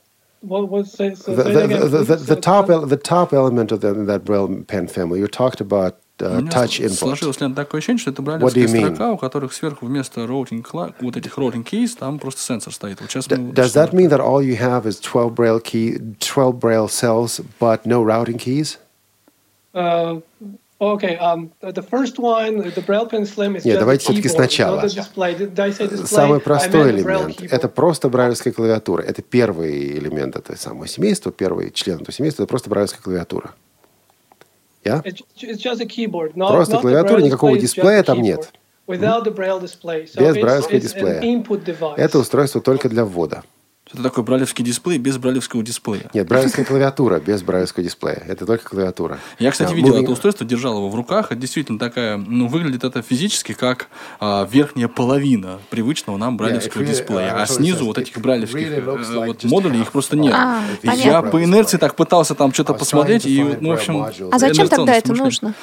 what 0.43 0.69
was 0.71 0.93
say, 0.93 1.15
so 1.15 1.35
The, 1.35 1.43
the, 1.43 1.89
the, 1.89 2.05
the, 2.05 2.17
the 2.17 2.37
top 2.41 2.67
the 2.89 2.97
top 2.97 3.33
element 3.33 3.73
of 3.73 3.81
the, 3.81 3.93
that 4.07 4.25
Braille 4.25 4.63
Pen 4.67 4.87
family. 4.87 5.19
You 5.19 5.27
talked 5.27 5.61
about 5.61 5.97
uh, 6.19 6.41
меня 6.41 6.51
touch 6.51 6.81
input. 6.81 6.95
сложилось 6.95 7.41
Лен, 7.41 7.55
такое 7.55 7.81
ощущение, 7.81 8.01
что 8.01 8.11
это 8.11 8.23
What 8.23 8.25
do 8.25 8.39
брайлевская 8.39 8.65
you 8.65 8.73
mean? 8.73 8.95
строка, 8.95 9.13
у 9.13 9.19
которых 9.19 9.53
сверху 9.53 9.87
вместо 9.87 10.21
routing, 10.23 10.65
вот 11.01 11.17
этих 11.17 11.37
routing 11.37 11.65
keys, 11.65 11.97
там 11.99 12.19
просто 12.19 12.41
сенсор 12.43 12.73
стоит. 12.73 13.01
Вот 13.01 13.11
сейчас 13.11 13.29
мы 13.31 13.37
Does 13.53 13.75
that 13.75 13.93
mean 13.93 14.09
that 14.11 14.21
all 14.21 14.43
you 14.43 14.57
have 14.57 14.87
is 14.87 15.01
12 15.01 15.35
Braille 15.35 15.61
key, 15.61 15.99
12 16.21 16.59
Braille 16.61 16.89
cells, 16.89 17.41
but 17.59 17.85
no 17.85 18.03
routing 18.03 18.39
keys? 18.39 18.79
Uh, 19.75 20.21
okay, 20.81 21.17
um, 21.19 21.51
the 21.61 21.83
first 21.83 22.19
one, 22.21 22.63
the 22.75 22.83
Braille 22.83 23.07
Pen 23.07 23.27
Slim 23.27 23.57
is 23.57 23.65
Нет, 23.65 23.75
just 23.75 23.81
давайте 23.81 24.05
все-таки 24.05 24.29
сначала. 24.29 24.87
Самый 26.07 26.39
простой 26.39 26.93
meant 26.93 27.01
a 27.01 27.03
Braille 27.03 27.31
элемент– 27.31 27.43
это 27.53 27.69
просто 27.69 28.09
брайлевская 28.09 28.53
клавиатура. 28.53 29.03
Это 29.03 29.21
первый 29.23 29.99
элемент 29.99 30.37
этого 30.37 30.57
самого 30.57 30.87
семейства, 30.87 31.33
первый 31.33 31.73
член 31.73 31.97
этого 31.97 32.13
семейства– 32.13 32.43
это 32.45 32.49
просто 32.49 32.71
брайлевская 32.71 33.03
клавиатура. 33.03 33.55
Я? 34.85 35.03
It's, 35.05 35.23
just 35.37 35.81
a 35.81 35.87
keyboard. 35.87 36.35
Not, 36.35 36.53
Просто 36.53 36.79
клавиатура, 36.79 37.21
никакого 37.21 37.59
дисплея 37.59 38.03
там 38.03 38.21
нет. 38.21 38.53
Without 38.87 39.25
the 39.25 39.35
Braille 39.35 39.61
display. 39.61 40.05
So 40.05 40.21
Без 40.21 40.37
брайлевского 40.37 40.79
дисплея. 40.79 41.21
Это 41.97 42.19
устройство 42.19 42.61
только 42.61 42.89
для 42.89 43.05
ввода. 43.05 43.43
Это 43.95 44.03
такой 44.03 44.25
брайлевский 44.25 44.65
дисплей 44.65 44.99
без 44.99 45.19
брайлевского 45.19 45.63
дисплея. 45.63 46.11
Нет, 46.13 46.27
брайлевская 46.27 46.65
клавиатура 46.65 47.21
без 47.21 47.43
брайлевского 47.45 47.85
дисплея. 47.85 48.23
Это 48.27 48.45
только 48.45 48.69
клавиатура. 48.69 49.21
Я, 49.39 49.53
кстати, 49.53 49.73
видел 49.73 49.97
moving- 49.97 50.03
это 50.03 50.11
устройство, 50.11 50.45
держал 50.45 50.79
его 50.79 50.89
в 50.89 50.97
руках. 50.97 51.27
Это 51.27 51.37
действительно 51.37 51.79
такая, 51.79 52.17
ну, 52.17 52.49
выглядит 52.49 52.83
это 52.83 53.03
физически 53.03 53.53
как 53.53 53.87
а, 54.19 54.49
верхняя 54.51 54.89
половина 54.89 55.61
привычного 55.71 56.17
нам 56.17 56.35
Yeah, 56.35 56.61
really, 56.75 56.87
дисплея. 56.87 57.29
uh, 57.31 57.43
А 57.43 57.47
снизу 57.47 57.87
вот 57.87 57.97
этих 57.97 58.17
really 58.17 58.85
looks 58.85 59.09
э, 59.09 59.15
like 59.15 59.27
вот 59.27 59.45
just 59.45 59.49
модулей, 59.49 59.81
их 59.81 59.93
просто 59.93 60.17
нет. 60.17 60.35
А, 60.35 60.63
понятно. 60.83 61.09
я 61.09 61.23
по 61.23 61.45
инерции 61.45 61.79
так 61.79 61.95
пытался 61.95 62.35
там 62.35 62.53
что-то 62.53 62.75
посмотреть, 62.75 63.25
и, 63.25 63.43
ну, 63.61 63.71
в 63.71 63.73
общем... 63.73 64.03
А 64.33 64.39
зачем 64.41 64.69
тогда 64.69 64.95
это 64.95 65.15
нужно? 65.15 65.55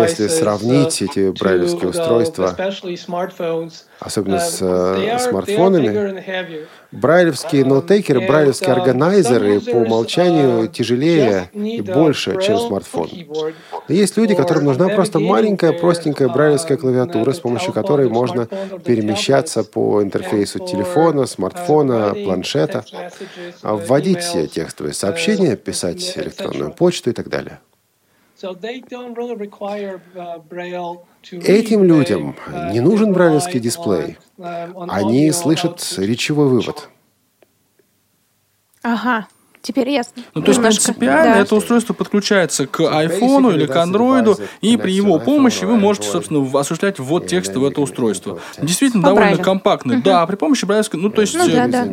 Если 0.09 0.29
сравнить 0.29 1.03
uh, 1.03 1.05
эти 1.05 1.31
брайлевские 1.39 1.91
the- 1.91 1.91
устройства, 1.91 2.57
особенно 4.01 4.39
с 4.39 4.63
uh, 4.63 4.97
э, 4.99 5.19
смартфонами, 5.19 6.67
брайлевские 6.93 7.65
ноутейкеры, 7.65 8.21
and, 8.21 8.29
брайлевские 8.29 8.71
uh, 8.71 8.73
органайзеры 8.73 9.61
по 9.61 9.77
умолчанию 9.77 10.65
uh, 10.65 10.69
тяжелее 10.69 11.51
и 11.53 11.81
больше, 11.81 12.41
чем 12.41 12.59
смартфон. 12.59 13.09
Но 13.89 13.95
есть 13.95 14.17
люди, 14.17 14.35
которым 14.35 14.65
нужна 14.65 14.89
просто 14.89 15.19
маленькая, 15.19 15.73
простенькая 15.73 16.29
uh, 16.29 16.33
брайлевская 16.33 16.77
клавиатура, 16.77 17.33
с 17.33 17.41
помощью 17.41 17.73
которой 17.73 18.09
можно 18.09 18.47
перемещаться 18.85 19.65
по 19.65 20.03
интерфейсу 20.03 20.61
телефона, 20.61 21.23
uh, 21.23 21.27
смартфона, 21.27 22.15
планшета, 22.25 22.85
а 23.63 23.75
uh, 23.75 23.87
вводить 23.87 24.53
текстовые 24.53 24.95
сообщения, 24.95 25.53
uh, 25.53 25.57
писать 25.65 26.17
электронную 26.17 26.73
почту 26.73 27.11
и 27.11 27.13
так 27.13 27.29
далее. 27.29 27.61
Uh. 28.43 28.55
Этим 31.31 31.85
людям 31.85 32.37
uh, 32.47 32.73
не 32.73 32.81
нужен 32.81 33.13
брайлевский 33.13 33.61
дисплей. 33.61 34.19
on 34.37 34.89
Они 34.91 35.31
слышат 35.31 35.95
речевой 35.99 36.49
вывод. 36.49 36.89
Ага, 38.83 39.29
теперь 39.65 39.89
ясно. 39.91 40.23
Ну, 40.35 40.43
то 40.43 40.49
есть 40.49 40.59
Немножко. 40.59 40.85
принципиально 40.85 41.35
Да. 41.35 41.41
это 41.41 41.55
устройство 41.57 41.95
подключается 41.95 42.67
к 42.67 42.81
айфону 42.81 43.51
или 43.51 43.67
к 43.67 43.75
андроиду, 43.75 44.39
и 44.61 44.77
при 44.77 44.93
его 44.93 45.19
помощи 45.19 45.65
вы 45.65 45.77
можете, 45.77 46.09
собственно, 46.09 46.47
осуществлять 46.61 46.99
ввод 46.99 47.27
текста 47.27 47.59
в 47.59 47.65
это 47.65 47.81
устройство. 47.81 48.39
Действительно, 48.61 49.03
По 49.03 49.09
довольно 49.09 49.31
Брайлю. 49.31 49.45
компактный. 49.45 50.03
Да, 50.03 50.27
при 50.27 50.37
помощи 50.37 50.65
брайлевской... 50.65 51.01
Ну, 51.01 51.11
то 51.11 51.23
есть... 51.23 51.35
Ну 51.35 51.49
э, 51.49 51.53
да, 51.53 51.67
да. 51.67 51.85
Я, 51.85 51.91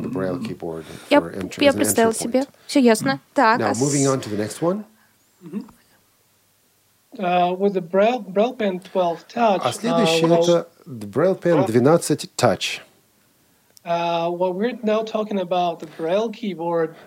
я 1.09 1.71
point. 1.71 2.13
себе. 2.13 2.43
Все 2.67 2.79
ясно. 2.81 3.19
Так, 3.33 3.59
Now, 3.59 3.69
а 3.69 3.75
с- 3.75 3.81
moving 3.81 4.05
on 4.05 4.21
to 4.21 4.29
the 4.29 4.37
next 4.37 4.61
one. 4.61 4.83
Uh, 7.17 7.53
with 7.57 7.73
the 7.73 7.81
Braille, 7.81 8.21
Braille 8.21 8.55
Pen 8.55 8.79
12 8.79 9.25
Touch, 9.35 9.59
А 9.63 9.73
следующее 9.73 10.27
uh, 10.27 10.29
well, 10.29 10.43
это 10.43 10.67
Braille 10.85 11.37
Pen 11.37 11.65
12 11.67 12.29
Touch. 12.37 12.79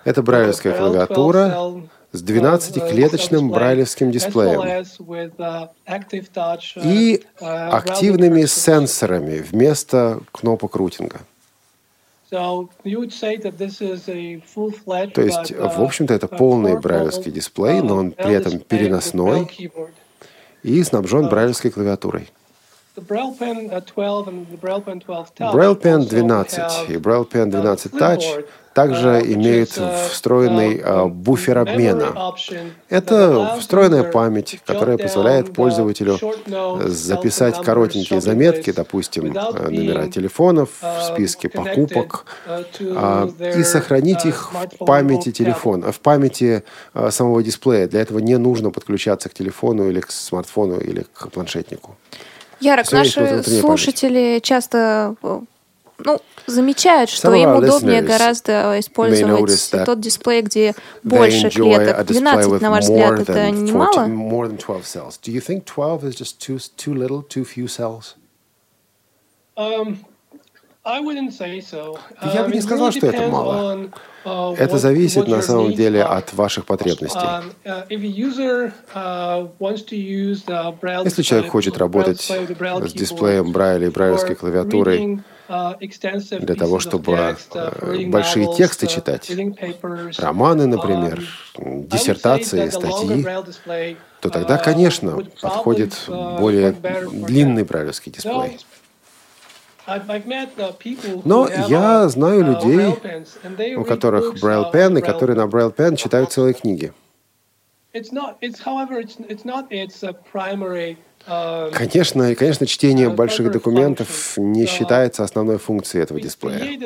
Это 0.05 0.23
брайлевская 0.23 0.73
with 0.73 0.79
a 0.79 0.83
Braille 0.83 1.05
12 1.05 1.07
клавиатура 1.07 1.83
с 2.13 2.23
uh, 2.23 2.27
12-клеточным 2.27 3.49
display, 3.49 3.53
брайлевским 3.53 4.11
дисплеем 4.11 4.61
uh, 4.61 4.85
uh, 5.39 6.83
и 6.85 7.23
uh, 7.41 7.69
активными 7.71 8.45
сенсорами 8.47 9.39
вместо 9.39 10.21
кнопок 10.33 10.75
рутинга. 10.77 11.21
То 12.31 12.69
есть, 15.23 15.53
uh, 15.53 15.77
в 15.77 15.83
общем-то, 15.83 16.15
это 16.15 16.27
полный 16.27 16.77
брайлевский 16.79 17.31
дисплей, 17.31 17.81
но 17.83 17.97
он 17.97 18.09
uh, 18.09 18.15
при 18.23 18.35
этом 18.35 18.59
переносной 18.59 19.49
и 20.65 20.83
снабжен 20.83 21.29
брайлевской 21.29 21.71
клавиатурой. 21.71 22.29
Braille 23.01 23.35
Pen 23.37 23.71
uh, 23.73 23.81
12 23.81 24.29
and 24.29 24.47
the 24.51 24.57
Braille 24.57 24.81
Pen 24.81 25.01
12 25.01 25.35
Touch 25.35 25.53
Braille 25.53 25.75
Pen 25.75 26.01
also 26.01 26.21
12 26.21 26.57
have, 26.57 26.91
и 26.91 26.97
Braille 26.97 27.25
Pen 27.25 27.51
uh, 27.51 27.61
12 27.61 27.93
Touch 27.93 28.45
также 28.73 29.09
uh, 29.09 29.21
which 29.21 29.35
имеют 29.35 29.71
uh, 29.79 30.09
встроенный 30.09 31.09
буфер 31.09 31.59
обмена. 31.59 32.35
Это 32.89 33.57
встроенная 33.59 34.05
память, 34.05 34.61
которая 34.65 34.99
позволяет 34.99 35.53
пользователю 35.53 36.19
записать 36.87 37.61
коротенькие 37.63 38.21
заметки, 38.21 38.73
допустим, 38.73 39.27
э, 39.27 39.69
номера 39.71 40.09
телефонов 40.09 40.71
в 40.81 41.03
списке 41.03 41.49
connected, 41.49 41.89
покупок, 41.89 42.27
а, 42.81 43.29
и 43.57 43.63
сохранить 43.63 44.25
их 44.25 44.53
в 44.53 44.85
памяти 44.85 45.31
телефона, 45.31 45.93
в 45.93 46.01
памяти 46.01 46.65
а, 46.95 47.11
самого 47.11 47.43
дисплея. 47.43 47.87
Для 47.87 48.01
этого 48.01 48.19
не 48.19 48.39
нужно 48.39 48.71
подключаться 48.71 49.29
к 49.29 49.35
телефону 49.35 49.89
или 49.89 50.01
к 50.01 50.11
смартфону 50.11 50.79
или 50.81 51.07
к 51.13 51.29
планшетнику. 51.31 51.97
Ярок, 52.61 52.81
есть 52.81 52.93
наши 52.93 53.21
внутренняя 53.21 53.43
память. 53.43 53.61
слушатели 53.61 54.41
часто 54.43 55.15
ну, 55.99 56.21
замечают, 56.47 57.11
что 57.11 57.29
Some 57.29 57.43
им 57.43 57.57
удобнее 57.57 58.03
гораздо 58.03 58.79
использовать 58.81 59.73
тот 59.85 60.01
дисплей, 60.01 60.43
где 60.43 60.75
больше 61.03 61.51
клеток. 61.51 61.99
a 61.99 62.03
display 62.03 62.21
12, 62.21 62.47
with 62.53 62.61
на 62.61 62.71
ваш 62.71 62.85
взгляд, 62.85 63.21
это 63.21 63.33
than 63.33 63.51
не 63.51 63.69
14 63.69 63.73
мало? 63.73 64.07
more 64.07 64.49
than 64.49 64.59
12 64.59 64.87
cells. 64.87 65.19
Do 65.23 65.33
you 65.33 65.41
think 65.41 65.65
12 65.65 66.05
is 66.05 66.15
just 66.17 66.41
too 66.41 66.59
too 66.77 66.95
little, 66.95 67.23
too 67.23 67.45
few 67.45 67.69
cells? 67.69 68.17
Um, 69.57 69.61
I 69.63 69.67
wouldn't 69.67 69.99
say 69.99 70.01
so. 70.35 70.74
Я 70.87 71.01
бы 71.01 71.13
Um, 71.13 72.53
не 72.53 72.59
it 72.59 72.63
сказал, 72.63 72.93
что 72.93 73.07
это 73.07 73.27
мало. 73.29 73.89
uh, 74.25 74.57
Это 74.57 74.77
зависит 74.77 75.27
на 75.29 75.41
самом 75.41 75.73
деле 75.73 76.03
от 76.03 76.35
ваших 76.35 76.67
потребностей. 76.67 77.19
Um, 77.21 77.55
uh, 77.65 77.87
uh, 80.55 81.05
Если 81.05 81.23
человек 81.23 81.51
хочет 81.51 81.79
работать 81.79 82.21
с 82.21 82.93
дисплеем 82.93 83.53
Брайля 83.53 83.87
и 83.87 83.91
брайлевской 83.91 84.35
клавиатурой 84.35 85.21
для 85.49 86.55
того, 86.55 86.81
чтобы 86.81 87.37
большие 88.09 88.55
тексты 88.55 88.87
читать, 88.87 89.31
романы, 90.19 90.67
например, 90.67 91.23
диссертации, 91.59 92.69
статьи, 92.69 93.27
то 94.21 94.29
тогда, 94.29 94.59
конечно, 94.59 95.19
подходит 95.41 95.95
более 96.09 96.73
длинный 96.73 97.65
брайлевский 97.65 98.13
дисплей. 98.13 98.59
Но 101.25 101.49
я 101.69 102.09
знаю 102.09 102.45
людей, 102.45 103.77
у 103.77 103.85
которых 103.85 104.35
Braille 104.43 104.73
Pen, 104.73 104.99
и 104.99 105.03
которые 105.03 105.37
на 105.37 105.47
Braille 105.47 105.75
Pen 105.75 105.97
читают 105.97 106.33
целые 106.33 106.55
книги. 106.55 106.93
Конечно, 111.27 112.31
и, 112.31 112.35
конечно, 112.35 112.67
чтение 112.67 113.09
больших 113.09 113.51
документов 113.51 114.35
не 114.37 114.67
считается 114.67 115.25
основной 115.25 115.59
функцией 115.59 116.03
этого 116.03 116.21
дисплея. 116.21 116.79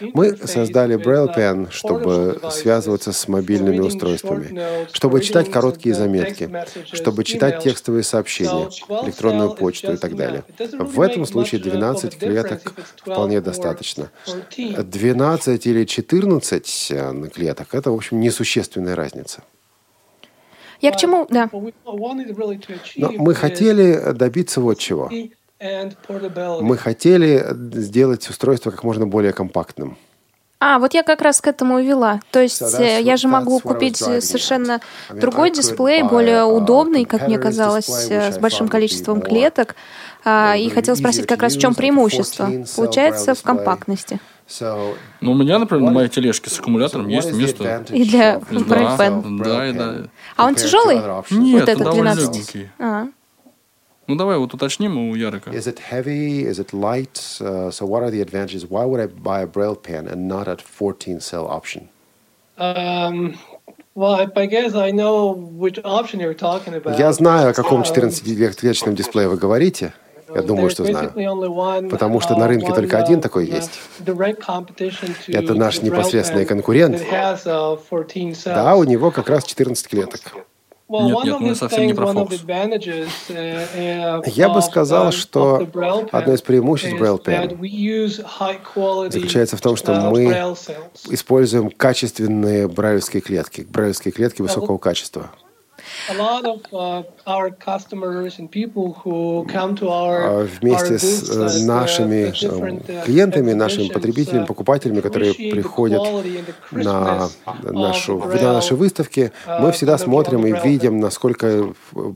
Мы 0.00 0.36
создали 0.36 0.96
Braille 0.96 1.34
Pen, 1.36 1.70
чтобы 1.70 2.40
связываться 2.50 3.12
с 3.12 3.28
мобильными 3.28 3.78
устройствами, 3.78 4.86
чтобы 4.92 5.20
читать 5.20 5.50
короткие 5.50 5.94
заметки, 5.94 6.50
чтобы 6.92 7.24
читать 7.24 7.62
текстовые 7.62 8.02
сообщения, 8.02 8.68
электронную 9.04 9.54
почту 9.54 9.92
и 9.92 9.96
так 9.96 10.16
далее. 10.16 10.44
В 10.78 11.00
этом 11.00 11.26
случае 11.26 11.60
12 11.60 12.18
клеток 12.18 12.74
вполне 12.96 13.40
достаточно. 13.40 14.10
12 14.56 15.66
или 15.66 15.84
14 15.84 16.90
э, 16.90 17.30
клеток— 17.34 17.68
это, 17.74 17.90
в 17.90 17.94
общем, 17.94 18.20
несущественная 18.20 18.96
разница. 18.96 19.42
Я 20.80 20.92
к 20.92 20.96
чему, 20.96 21.26
да. 21.28 21.48
Но 21.52 23.12
мы 23.12 23.34
хотели 23.34 24.12
добиться 24.12 24.60
вот 24.60 24.78
чего. 24.78 25.10
Мы 25.60 26.76
хотели 26.76 27.44
сделать 27.74 28.28
устройство 28.28 28.70
как 28.70 28.84
можно 28.84 29.06
более 29.06 29.32
компактным. 29.32 29.96
А, 30.60 30.80
вот 30.80 30.92
я 30.92 31.04
как 31.04 31.22
раз 31.22 31.40
к 31.40 31.46
этому 31.46 31.78
и 31.78 31.86
вела. 31.86 32.20
То 32.32 32.40
есть 32.40 32.60
э, 32.80 33.00
я 33.00 33.16
же 33.16 33.28
могу 33.28 33.60
купить 33.60 33.96
совершенно 33.96 34.80
другой 35.08 35.52
дисплей, 35.52 36.02
более 36.02 36.44
удобный, 36.44 37.04
как 37.04 37.28
мне 37.28 37.38
казалось, 37.38 38.08
э, 38.10 38.32
с 38.32 38.38
большим 38.38 38.68
количеством 38.68 39.20
клеток. 39.20 39.70
А, 39.70 39.76
и 40.24 40.70
хотел 40.70 40.96
спросить 40.96 41.26
как 41.26 41.42
раз 41.42 41.56
в 41.56 41.60
чем 41.60 41.74
преимущество. 41.74 42.50
Получается 42.76 43.34
в 43.34 43.42
компактности. 43.42 44.20
Ну, 45.20 45.32
у 45.32 45.34
меня, 45.34 45.58
например, 45.58 45.84
на 45.84 45.90
моей 45.90 46.08
тележке 46.08 46.50
с 46.50 46.58
аккумулятором 46.58 47.08
есть 47.08 47.32
место. 47.32 47.84
И 47.92 48.04
для 48.04 48.40
да, 48.50 49.22
да, 49.22 49.68
и 49.68 49.72
да. 49.72 49.94
А 50.36 50.46
он 50.46 50.54
тяжелый? 50.54 50.96
Нет, 51.30 51.60
вот 51.60 51.68
этот 51.68 51.94
12. 51.94 52.66
А. 52.78 53.08
Ну 54.06 54.16
давай 54.16 54.38
вот 54.38 54.54
уточним 54.54 54.96
у 54.96 55.14
Ярика. 55.14 55.50
Is 55.50 55.66
it 55.66 55.80
heavy? 55.90 56.42
Is 56.42 56.58
it 56.58 56.72
light? 56.72 57.38
Uh, 57.40 57.70
so 57.70 57.84
what 57.84 58.02
are 58.02 58.10
the 58.10 58.22
advantages? 58.22 58.64
Why 58.64 58.86
would 58.86 59.00
I 59.00 59.06
buy 59.06 59.42
a 59.42 59.46
Braille 59.46 59.76
pen 59.76 60.08
and 60.08 60.26
not 60.26 60.48
a 60.48 60.56
14 60.56 61.20
cell 61.20 61.46
option? 61.46 61.90
Um, 62.56 63.38
well, 63.94 64.14
I 64.14 64.46
guess 64.46 64.74
I 64.74 64.92
know 64.92 65.32
which 65.32 65.78
option 65.84 66.20
you're 66.20 66.32
talking 66.32 66.72
about. 66.72 66.98
Я 66.98 67.12
знаю, 67.12 67.50
о 67.50 67.52
каком 67.52 67.82
14-клеточном 67.82 68.94
дисплее 68.94 69.28
вы 69.28 69.36
говорите. 69.36 69.92
Я 70.34 70.42
думаю, 70.42 70.70
что 70.70 70.84
знаю. 70.84 71.12
Потому 71.90 72.20
что 72.20 72.36
на 72.36 72.46
рынке 72.48 72.72
только 72.72 72.98
один 72.98 73.20
такой 73.20 73.46
есть. 73.46 73.80
Это 75.28 75.54
наш 75.54 75.82
непосредственный 75.82 76.44
конкурент. 76.44 77.02
Да, 78.44 78.74
у 78.76 78.84
него 78.84 79.10
как 79.10 79.28
раз 79.28 79.44
14 79.44 79.88
клеток. 79.88 80.20
Нет, 80.90 81.22
нет, 81.22 81.40
мы 81.40 81.54
совсем 81.54 81.86
не 81.86 81.92
про 81.92 82.06
фокус. 82.06 82.42
Я 84.26 84.48
бы 84.48 84.62
сказал, 84.62 85.12
что 85.12 85.68
одно 86.12 86.32
из 86.32 86.40
преимуществ 86.40 86.98
Braille 86.98 87.22
Pen 87.22 89.10
заключается 89.10 89.56
в 89.58 89.60
том, 89.60 89.76
что 89.76 89.92
мы 90.10 90.56
используем 91.10 91.70
качественные 91.70 92.68
брайлевские 92.68 93.20
клетки, 93.20 93.66
брайлевские 93.68 94.12
клетки 94.12 94.40
высокого 94.40 94.78
качества. 94.78 95.30
Uh, 96.08 97.04
а 99.80 100.46
вместе 100.60 100.98
с 100.98 101.30
uh, 101.30 101.66
нашими 101.66 102.30
uh, 102.30 103.04
клиентами, 103.04 103.52
нашими 103.52 103.88
потребителями, 103.88 104.46
покупателями, 104.46 105.00
которые 105.00 105.34
приходят 105.34 106.02
на, 106.70 107.28
нашу, 107.62 108.18
на 108.20 108.52
наши 108.54 108.74
выставки, 108.74 109.32
мы 109.46 109.70
всегда 109.72 109.98
смотрим 109.98 110.46
и 110.46 110.52
видим, 110.66 110.98
насколько 110.98 111.74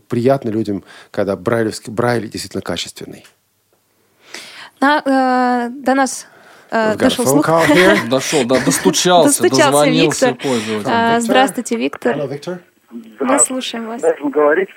приятно 0.08 0.48
людям, 0.48 0.84
когда 1.10 1.36
брайлевский, 1.36 1.92
брайль 1.92 2.30
действительно 2.30 2.62
качественный. 2.62 3.26
На, 4.80 5.02
э, 5.04 5.70
до 5.70 5.94
нас 5.94 6.26
э, 6.70 6.96
дошел 6.96 7.26
слух. 7.26 7.46
Дошел, 8.08 8.44
да, 8.44 8.58
достучался, 8.64 9.42
достучался 9.42 9.88
Виктор. 9.88 10.36
Э, 10.86 11.20
здравствуйте, 11.20 11.76
Виктор. 11.76 12.16
Hello, 12.16 12.28
Victor. 12.28 12.58
Мы 13.20 13.38
слушаем 13.38 13.86
вас. 13.86 14.02
Должен 14.02 14.30
говорить? 14.30 14.70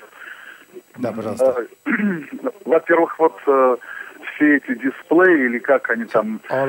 Да, 0.98 1.12
пожалуйста. 1.12 1.66
Э, 1.86 1.90
во-первых, 2.64 3.18
вот 3.18 3.36
э, 3.46 3.76
все 4.34 4.56
эти 4.56 4.74
дисплеи, 4.74 5.46
или 5.46 5.58
как 5.58 5.90
они 5.90 6.04
там 6.04 6.40
э, 6.48 6.64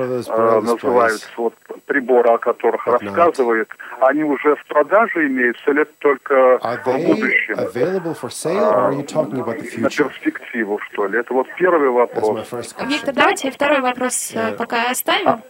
называются, 0.61 1.27
вот 1.37 1.53
приборы, 1.85 2.29
о 2.31 2.37
которых 2.37 2.85
рассказывает, 2.87 3.69
они 4.01 4.23
уже 4.23 4.55
в 4.55 4.65
продаже 4.65 5.27
имеются 5.27 5.71
или 5.71 5.81
это 5.81 5.93
только 5.99 6.59
в 6.59 6.83
будущем? 6.85 7.55
А, 7.57 7.65
на 8.91 9.89
перспективу, 9.89 10.79
что 10.91 11.07
ли? 11.07 11.19
Это 11.19 11.33
вот 11.33 11.47
первый 11.57 11.89
вопрос. 11.89 12.51
Виктор, 12.85 13.13
давайте 13.13 13.51
второй 13.51 13.81
вопрос 13.81 14.33
пока 14.57 14.91
оставим. 14.91 15.41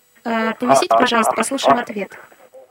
Повисите, 0.60 0.95
пожалуйста, 0.98 1.34
послушаем 1.36 1.78
ответ. 1.80 2.18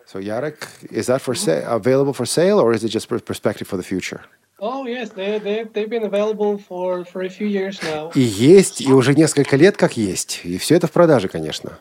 So 0.06 0.20
Yarek, 0.20 0.56
is 0.92 1.06
that 1.08 1.20
for 1.20 1.34
sale, 1.34 1.68
available 1.68 2.12
for 2.12 2.26
sale, 2.26 2.60
or 2.60 2.72
is 2.72 2.84
it 2.84 2.90
just 2.90 3.08
perspective 3.08 3.66
for 3.66 3.76
the 3.76 3.82
future? 3.82 4.20
Oh, 4.60 4.86
yes, 4.86 5.10
they, 5.10 5.38
they, 5.38 5.64
they've 5.64 5.90
been 5.90 6.04
available 6.04 6.58
for, 6.58 7.04
for 7.04 7.22
a 7.22 7.28
few 7.28 7.48
years 7.48 7.82
now. 7.82 8.12
И 8.14 8.20
есть, 8.20 8.80
и 8.80 8.92
уже 8.92 9.14
несколько 9.14 9.56
лет 9.56 9.76
как 9.76 9.96
есть. 9.96 10.42
И 10.44 10.58
все 10.58 10.76
это 10.76 10.86
в 10.86 10.92
продаже, 10.92 11.28
конечно. 11.28 11.78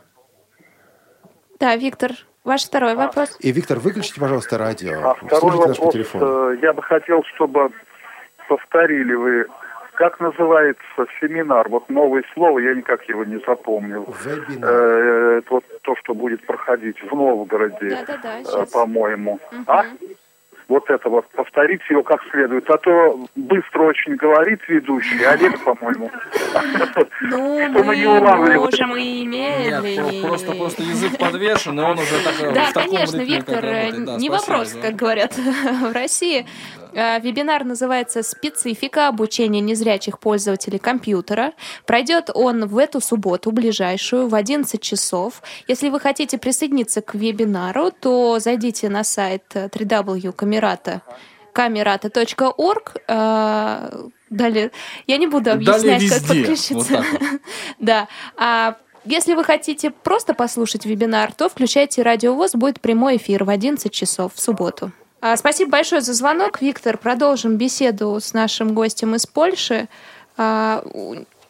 Да, 1.59 1.75
Виктор, 1.75 2.13
ваш 2.43 2.63
второй 2.65 2.95
вопрос. 2.95 3.37
И, 3.39 3.51
Виктор, 3.51 3.79
выключите, 3.79 4.19
пожалуйста, 4.19 4.57
радио. 4.57 5.11
А 5.11 5.13
второй 5.13 5.55
вопрос, 5.55 5.95
э, 5.95 6.57
я 6.63 6.73
бы 6.73 6.81
хотел, 6.81 7.23
чтобы 7.35 7.69
повторили 8.49 9.13
вы 9.13 9.45
как 9.95 10.19
называется 10.19 10.83
семинар? 11.19 11.67
Вот 11.69 11.89
новое 11.89 12.23
слово, 12.33 12.59
я 12.59 12.73
никак 12.73 13.03
его 13.09 13.23
не 13.23 13.39
запомнил. 13.45 14.13
Э, 14.61 15.39
это 15.39 15.53
вот 15.53 15.63
то, 15.81 15.95
что 15.97 16.13
будет 16.13 16.45
проходить 16.45 17.01
в 17.01 17.15
Новгороде, 17.15 17.97
э, 17.97 18.65
по-моему. 18.71 19.39
Угу. 19.51 19.63
А? 19.67 19.85
Вот 20.67 20.89
это 20.89 21.09
вот, 21.09 21.27
повторить 21.29 21.81
его 21.89 22.01
как 22.01 22.21
следует. 22.31 22.67
А 22.69 22.77
то 22.77 23.19
быстро 23.35 23.83
очень 23.83 24.15
говорит 24.15 24.61
ведущий, 24.67 25.23
Олег, 25.23 25.63
по-моему. 25.63 26.09
Ну, 27.21 27.69
мы 27.69 27.83
можем 27.83 28.95
и 28.95 29.25
медленнее. 29.27 30.27
Просто, 30.27 30.53
просто 30.53 30.81
язык 30.81 31.19
подвешен, 31.19 31.79
и 31.79 31.83
он 31.83 31.99
уже 31.99 32.23
так 32.23 32.53
Да, 32.53 32.71
конечно, 32.73 33.21
Виктор, 33.21 33.63
не 34.17 34.29
вопрос, 34.29 34.75
как 34.81 34.95
говорят 34.95 35.33
в 35.37 35.93
России. 35.93 36.47
Э, 36.95 37.19
вебинар 37.19 37.65
называется 37.65 38.23
«Специфика 38.23 39.09
обучения 39.09 39.59
незрячих 39.59 40.17
пользователей 40.17 40.79
компьютера». 40.79 41.51
Пройдет 41.85 42.29
он 42.33 42.65
в 42.67 42.77
эту 42.77 43.01
субботу, 43.01 43.51
ближайшую, 43.51 44.29
в 44.29 44.35
11 44.35 44.81
часов. 44.81 45.43
Если 45.67 45.89
вы 45.89 45.99
хотите 45.99 46.37
присоединиться 46.37 47.01
к 47.01 47.13
вебинару, 47.13 47.91
то 47.91 48.39
зайдите 48.39 48.87
на 48.87 49.03
сайт 49.03 49.43
www.camerata 49.53 51.01
э, 53.07 54.07
Далее, 54.29 54.71
я 55.07 55.17
не 55.17 55.27
буду 55.27 55.51
объяснять, 55.51 56.01
везде. 56.01 56.19
как 56.19 56.27
подключиться. 56.27 56.75
Вот 56.75 57.05
вот. 57.11 57.41
да. 57.79 58.07
А 58.37 58.77
если 59.03 59.33
вы 59.33 59.43
хотите 59.43 59.91
просто 59.91 60.33
послушать 60.33 60.85
вебинар, 60.85 61.33
то 61.33 61.49
включайте 61.49 62.01
Радио 62.03 62.33
ВОЗ, 62.35 62.53
будет 62.53 62.79
прямой 62.79 63.17
эфир 63.17 63.43
в 63.43 63.49
11 63.49 63.91
часов 63.91 64.33
в 64.33 64.41
субботу. 64.41 64.91
А, 65.25 65.35
спасибо 65.37 65.71
большое 65.71 66.01
за 66.01 66.13
звонок, 66.13 66.61
Виктор. 66.61 66.99
Продолжим 66.99 67.57
беседу 67.57 68.19
с 68.21 68.33
нашим 68.33 68.75
гостем 68.75 69.15
из 69.15 69.25
Польши. 69.25 69.87
А, 70.37 70.83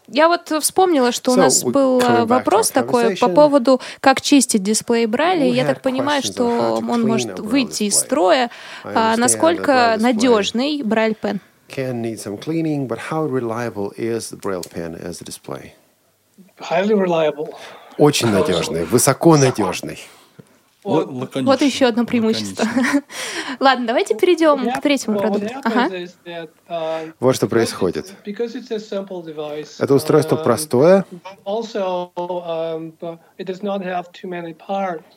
я 0.07 0.29
вот 0.29 0.49
вспомнила, 0.61 1.11
что 1.11 1.33
у 1.33 1.35
нас 1.35 1.61
был 1.61 1.99
вопрос 2.25 2.69
такой 2.71 3.17
по 3.17 3.27
поводу, 3.27 3.81
как 3.99 4.21
чистить 4.21 4.63
дисплей 4.63 5.07
Брайля. 5.07 5.45
Я 5.47 5.65
так 5.65 5.81
понимаю, 5.81 6.23
что 6.23 6.79
он 6.87 7.01
может 7.01 7.37
выйти 7.39 7.83
из 7.83 7.99
строя. 7.99 8.49
А, 8.85 9.17
насколько 9.17 9.97
надежный 9.99 10.81
Брайль 10.81 11.15
Пен? 11.15 11.41
Can 11.67 12.01
need 12.01 12.17
some 12.17 12.39
cleaning, 12.39 12.87
but 12.87 12.97
how 13.11 13.25
reliable 13.25 13.91
is 13.97 14.29
the 14.29 14.37
Braille 14.37 14.63
pen 14.63 14.95
as 14.95 15.19
a 15.19 15.25
display? 15.25 15.73
Highly 16.59 16.93
reliable. 16.93 17.53
Очень 17.97 18.29
надежный, 18.29 18.85
высоко 18.85 19.35
надежный. 19.35 19.99
Вот 20.85 21.61
еще 21.61 21.87
одно 21.87 22.05
преимущество. 22.05 22.65
Ладно, 23.59 23.87
давайте 23.87 24.15
перейдем 24.15 24.71
к 24.71 24.81
третьему 24.81 25.17
продукту. 25.17 25.49
Ага. 25.63 25.89
Вот 27.19 27.35
что 27.35 27.47
происходит. 27.47 28.13
Это 29.79 29.93
устройство 29.95 30.35
простое. 30.35 31.05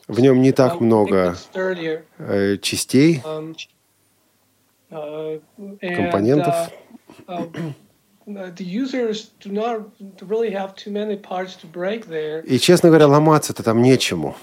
В 0.07 0.19
нем 0.19 0.41
не 0.41 0.51
так 0.51 0.81
много 0.81 1.35
э, 2.17 2.57
частей, 2.57 3.21
компонентов. 4.89 6.55
И, 12.41 12.59
честно 12.59 12.89
говоря, 12.89 13.07
ломаться-то 13.07 13.63
там 13.63 13.81
нечему. 13.81 14.35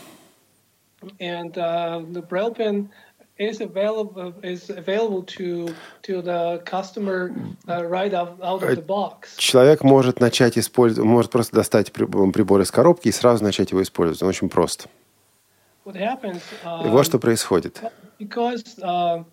And 1.20 1.56
uh, 1.58 2.02
the 2.10 2.22
Braille 2.22 2.54
pen 2.54 2.90
is 3.38 3.60
available 3.60 4.32
is 4.42 4.70
available 4.70 5.22
to 5.22 5.74
to 6.02 6.22
the 6.22 6.62
customer 6.64 7.34
uh, 7.68 7.84
right 7.84 8.14
out, 8.14 8.38
out 8.42 8.62
of 8.62 8.76
the 8.76 8.82
box. 8.82 9.36
Человек 9.36 9.82
может 9.82 10.20
начать 10.20 10.56
использовать, 10.56 11.06
может 11.08 11.30
просто 11.30 11.54
достать 11.54 11.92
прибор 11.92 12.60
из 12.60 12.70
коробки 12.70 13.08
и 13.08 13.12
сразу 13.12 13.44
начать 13.44 13.72
его 13.72 13.82
использовать. 13.82 14.22
Он 14.22 14.28
очень 14.28 14.48
прост. 14.48 14.86
What 15.84 15.96
happens, 15.96 16.42
uh, 16.64 16.86
и 16.86 16.88
вот 16.88 17.04
что 17.04 17.18
происходит. 17.18 17.80
Because 18.18 18.78
uh, 18.78 19.24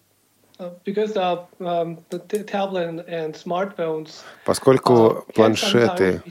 because 0.84 1.16
of, 1.16 1.48
um, 1.60 1.98
the 2.10 2.20
tablet 2.44 3.06
and 3.08 3.34
smartphones, 3.34 4.22
Поскольку 4.46 5.26
планшеты 5.34 6.22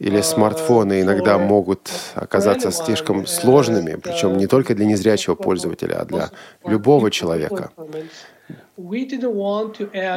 или 0.00 0.22
смартфоны 0.22 1.02
иногда 1.02 1.36
могут 1.36 1.90
оказаться 2.14 2.70
слишком 2.70 3.26
сложными, 3.26 3.96
причем 3.96 4.38
не 4.38 4.46
только 4.46 4.74
для 4.74 4.86
незрячего 4.86 5.34
пользователя, 5.34 6.00
а 6.00 6.04
для 6.06 6.30
любого 6.64 7.10
человека. 7.10 7.70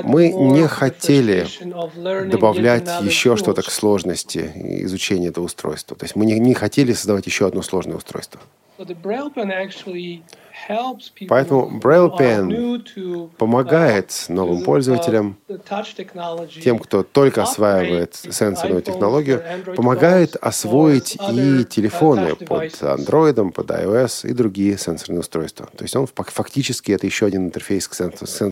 Мы 0.03 0.31
не 0.31 0.67
хотели 0.67 1.47
добавлять 2.29 2.89
еще 3.01 3.35
что-то 3.35 3.61
к 3.61 3.69
сложности 3.69 4.51
изучения 4.83 5.27
этого 5.27 5.45
устройства. 5.45 5.95
То 5.97 6.05
есть 6.05 6.15
мы 6.15 6.25
не, 6.25 6.39
не 6.39 6.53
хотели 6.53 6.93
создавать 6.93 7.25
еще 7.25 7.47
одно 7.47 7.61
сложное 7.61 7.97
устройство. 7.97 8.39
Поэтому 11.29 11.79
Braille 11.79 12.17
Pen 12.17 13.29
помогает 13.37 14.25
новым 14.29 14.63
пользователям, 14.63 15.37
тем, 16.63 16.79
кто 16.79 17.03
только 17.03 17.43
осваивает 17.43 18.15
сенсорную 18.15 18.81
технологию, 18.81 19.43
помогает 19.75 20.35
освоить 20.37 21.17
и 21.31 21.65
телефоны 21.65 22.35
под 22.35 22.71
Android, 22.81 23.51
под 23.51 23.71
iOS 23.71 24.29
и 24.29 24.33
другие 24.33 24.77
сенсорные 24.77 25.19
устройства. 25.19 25.69
То 25.77 25.83
есть 25.83 25.95
он 25.95 26.07
фактически 26.07 26.91
это 26.91 27.05
еще 27.05 27.25
один 27.25 27.45
интерфейс 27.45 27.87
к 27.87 27.93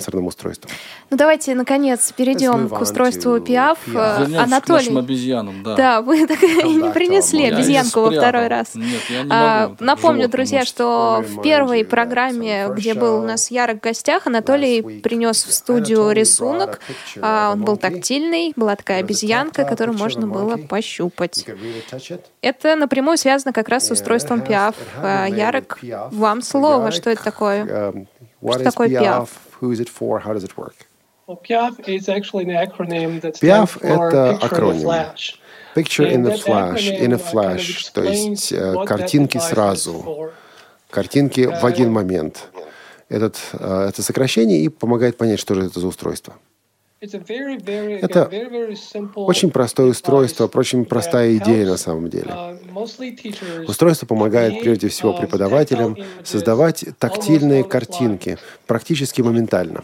сенсорным 0.02 0.28
устройствам. 0.28 0.72
Ну 1.10 1.18
давайте, 1.18 1.56
наконец, 1.56 2.12
перейдем 2.12 2.70
к 2.70 2.82
устройству. 2.82 3.38
Вернемся 3.38 4.44
Анатолий. 4.44 4.62
к 4.62 4.70
нашим 4.70 4.98
обезьянам, 4.98 5.64
да. 5.64 5.76
Да, 5.76 6.02
вы 6.02 6.28
так 6.28 6.42
и 6.44 6.74
не 6.74 6.92
принесли 6.92 7.46
обезьянку 7.46 8.02
во 8.02 8.12
второй 8.12 8.48
раз. 8.48 8.76
Нет, 8.76 9.02
я 9.10 9.24
не 9.24 9.30
могу. 9.30 9.76
Напомню, 9.80 10.28
друзья, 10.28 10.66
что 10.66 11.24
в 11.28 11.42
первой 11.42 11.86
программе, 11.86 12.68
где 12.70 12.94
был 12.94 13.20
у 13.20 13.24
нас 13.24 13.52
Ярок 13.52 13.78
в 13.78 13.82
гостях, 13.82 14.28
Анатолий 14.28 14.82
принес 15.02 15.44
в 15.44 15.54
студию 15.54 16.12
рисунок. 16.12 16.80
А, 17.22 17.52
он 17.54 17.64
был 17.64 17.78
тактильный, 17.78 18.54
была 18.56 18.76
такая 18.76 19.00
обезьянка, 19.00 19.64
которую 19.64 19.98
можно 19.98 20.28
было 20.28 20.58
пощупать. 20.58 21.46
Это 22.42 22.76
напрямую 22.76 23.18
связано 23.18 23.54
как 23.54 23.70
раз 23.70 23.88
с 23.88 23.92
устройством 23.92 24.42
Пиаф. 24.42 24.76
А, 24.98 25.28
Ярок, 25.28 25.80
вам 26.12 26.42
слово. 26.42 26.92
Что 26.92 27.10
это 27.10 27.24
такое? 27.24 27.94
Um, 28.42 28.54
Что 28.54 28.64
такое 28.72 28.88
Пиаф? 29.02 29.30
Пиаф— 33.40 33.78
это 33.82 34.32
акроним. 34.42 34.88
Picture 35.76 36.12
in 36.12 36.24
the 36.24 36.36
flash, 36.44 36.90
in 37.00 37.14
a 37.14 37.18
flash, 37.18 37.92
то 37.94 38.04
есть 38.04 38.52
э, 38.52 38.74
картинки 38.86 39.38
сразу 39.38 40.32
картинки 40.90 41.42
в 41.46 41.64
один 41.66 41.92
момент. 41.94 42.50
Этот, 43.08 43.38
э, 43.54 43.88
это 43.90 44.02
сокращение 44.04 44.60
и 44.60 44.68
помогает 44.70 45.18
понять, 45.18 45.40
что 45.40 45.54
же 45.56 45.66
это 45.66 45.80
за 45.80 45.88
устройство. 45.88 46.34
Это 47.02 48.30
очень 49.16 49.50
простое 49.50 49.88
устройство, 49.88 50.50
очень 50.54 50.86
простая 50.86 51.36
идея 51.38 51.66
на 51.66 51.78
самом 51.78 52.10
деле. 52.10 52.60
Устройство 53.68 54.06
помогает 54.06 54.62
прежде 54.62 54.88
всего 54.88 55.14
преподавателям 55.14 55.98
создавать 56.24 56.86
тактильные 57.00 57.64
картинки 57.64 58.38
практически 58.68 59.22
моментально. 59.22 59.84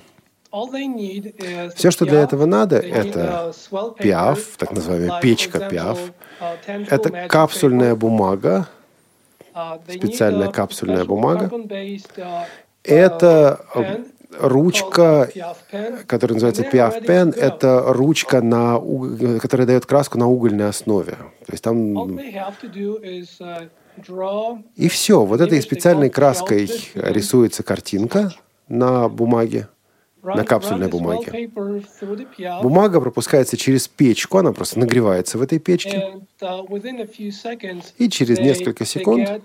Все, 1.75 1.89
что 1.89 2.05
для 2.05 2.21
этого 2.21 2.45
надо, 2.45 2.77
это 2.77 3.51
пиаф, 3.99 4.55
так 4.57 4.71
называемая 4.71 5.19
печка 5.19 5.59
пиаф. 5.59 5.99
Это 6.67 7.27
капсульная 7.27 7.95
бумага, 7.95 8.69
специальная 9.87 10.51
капсульная 10.51 11.03
бумага. 11.03 11.51
Это 12.83 13.59
ручка, 14.39 15.29
которая 16.05 16.35
называется 16.35 16.63
Piaf 16.63 17.05
Pen, 17.05 17.35
это 17.35 17.83
ручка, 17.87 18.41
на, 18.41 18.79
которая 19.39 19.67
дает 19.67 19.85
краску 19.85 20.17
на 20.17 20.27
угольной 20.27 20.69
основе. 20.69 21.13
То 21.45 21.51
есть 21.51 21.63
там... 21.63 22.17
И 24.75 24.89
все. 24.89 25.25
Вот 25.25 25.41
этой 25.41 25.61
специальной 25.61 26.09
краской 26.09 26.69
рисуется 26.93 27.63
картинка 27.63 28.31
на 28.67 29.09
бумаге 29.09 29.69
на 30.23 30.43
капсульной 30.43 30.87
бумаге. 30.87 31.49
Бумага 32.61 33.01
пропускается 33.01 33.57
через 33.57 33.87
печку, 33.87 34.37
она 34.37 34.51
просто 34.51 34.79
нагревается 34.79 35.37
в 35.37 35.41
этой 35.41 35.59
печке. 35.59 36.21
Uh, 36.39 37.83
И 37.97 38.09
через 38.09 38.39
несколько 38.39 38.85
секунд 38.85 39.41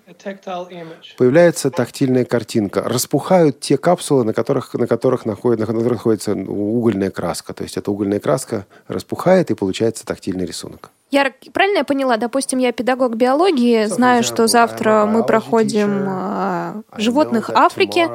появляется 1.16 1.70
тактильная 1.70 2.24
картинка. 2.24 2.82
Распухают 2.82 3.60
те 3.60 3.76
капсулы, 3.78 4.24
на 4.24 4.32
которых, 4.32 4.74
на 4.74 4.86
которых, 4.86 5.24
находит, 5.24 5.60
на 5.60 5.66
которых 5.66 5.92
находится 5.92 6.32
угольная 6.32 7.10
краска. 7.10 7.54
То 7.54 7.62
есть 7.62 7.76
эта 7.76 7.90
угольная 7.90 8.20
краска 8.20 8.66
распухает 8.88 9.50
и 9.50 9.54
получается 9.54 10.04
тактильный 10.04 10.46
рисунок. 10.46 10.90
Я 11.10 11.30
правильно 11.52 11.78
я 11.78 11.84
поняла? 11.84 12.16
Допустим, 12.16 12.58
я 12.58 12.72
педагог 12.72 13.16
биологии, 13.16 13.84
знаю, 13.84 14.22
что 14.22 14.46
завтра 14.46 15.04
мы 15.04 15.24
проходим 15.24 16.06
э, 16.08 16.82
животных 16.96 17.50
Африки. 17.50 18.08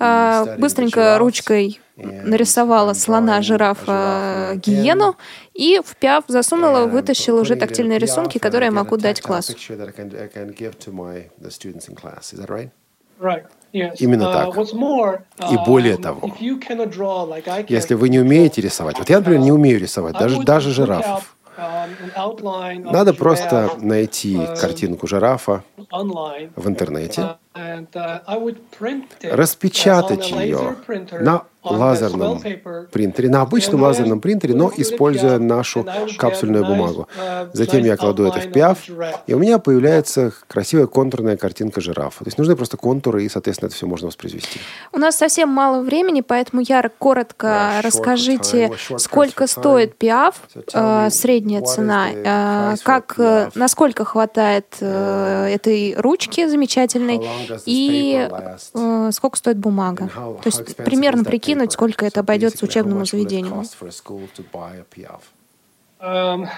Э, 0.00 0.56
быстренько 0.58 1.16
ручкой 1.18 1.80
нарисовала 2.02 2.94
слона, 2.94 3.42
жирафа, 3.42 4.52
гиену, 4.56 5.16
и 5.54 5.80
в 5.84 5.96
пиав 5.96 6.24
засунула, 6.28 6.86
вытащила 6.86 7.40
уже 7.40 7.56
тактильные 7.56 7.98
рисунки, 7.98 8.38
которые 8.38 8.66
я 8.66 8.72
могу 8.72 8.96
дать 8.96 9.20
классу. 9.20 9.54
Именно 13.72 14.24
uh, 14.24 14.32
так. 15.38 15.52
И 15.52 15.56
более 15.66 15.94
uh, 15.94 16.02
того, 16.02 16.34
если 17.68 17.94
вы 17.94 18.08
не 18.08 18.18
умеете 18.18 18.60
рисовать, 18.60 18.98
вот 18.98 19.08
я, 19.08 19.18
например, 19.18 19.40
не 19.40 19.52
умею 19.52 19.78
рисовать, 19.78 20.18
даже, 20.18 20.42
даже 20.42 20.70
жирафов, 20.70 21.36
надо 21.56 23.14
просто 23.14 23.70
найти 23.80 24.36
uh, 24.36 24.60
картинку 24.60 25.06
жирафа 25.06 25.62
в 25.76 26.68
интернете, 26.68 27.36
распечатать 29.22 30.30
ее 30.30 30.76
на 31.20 31.44
лазерном 31.62 32.40
принтере, 32.90 33.28
на 33.28 33.42
обычном 33.42 33.82
лазерном 33.82 34.20
принтере, 34.20 34.54
но 34.54 34.72
используя 34.76 35.38
нашу 35.38 35.86
капсульную 36.18 36.64
бумагу. 36.64 37.08
Затем 37.52 37.84
я 37.84 37.96
кладу 37.96 38.24
это 38.24 38.40
в 38.40 38.52
пиаф, 38.52 38.78
и 39.26 39.34
у 39.34 39.38
меня 39.38 39.58
появляется 39.58 40.32
красивая 40.48 40.86
контурная 40.86 41.36
картинка 41.36 41.80
жирафа. 41.80 42.24
То 42.24 42.28
есть 42.28 42.38
нужны 42.38 42.56
просто 42.56 42.76
контуры, 42.76 43.24
и, 43.24 43.28
соответственно, 43.28 43.68
это 43.68 43.76
все 43.76 43.86
можно 43.86 44.06
воспроизвести. 44.06 44.60
У 44.92 44.98
нас 44.98 45.16
совсем 45.16 45.48
мало 45.48 45.82
времени, 45.82 46.20
поэтому, 46.20 46.62
Яр, 46.66 46.90
коротко 46.98 47.80
расскажите, 47.82 48.72
сколько 48.96 49.46
стоит 49.46 49.96
пиаф, 49.96 50.42
э, 50.72 51.10
средняя 51.10 51.62
цена, 51.62 52.08
э, 52.10 52.76
как, 52.82 53.14
э, 53.18 53.50
насколько 53.54 54.04
хватает 54.04 54.76
этой 54.80 55.94
ручки 55.96 56.46
замечательной, 56.46 57.20
и 57.66 58.28
сколько 59.12 59.36
стоит 59.36 59.58
бумага. 59.58 60.08
То 60.14 60.46
есть 60.46 60.76
примерно 60.76 61.24
прикинь, 61.24 61.49
прикинуть, 61.50 61.72
сколько 61.72 62.06
это 62.06 62.20
обойдется 62.20 62.64
учебному 62.64 63.04
заведению? 63.04 63.64
Um, 66.02 66.48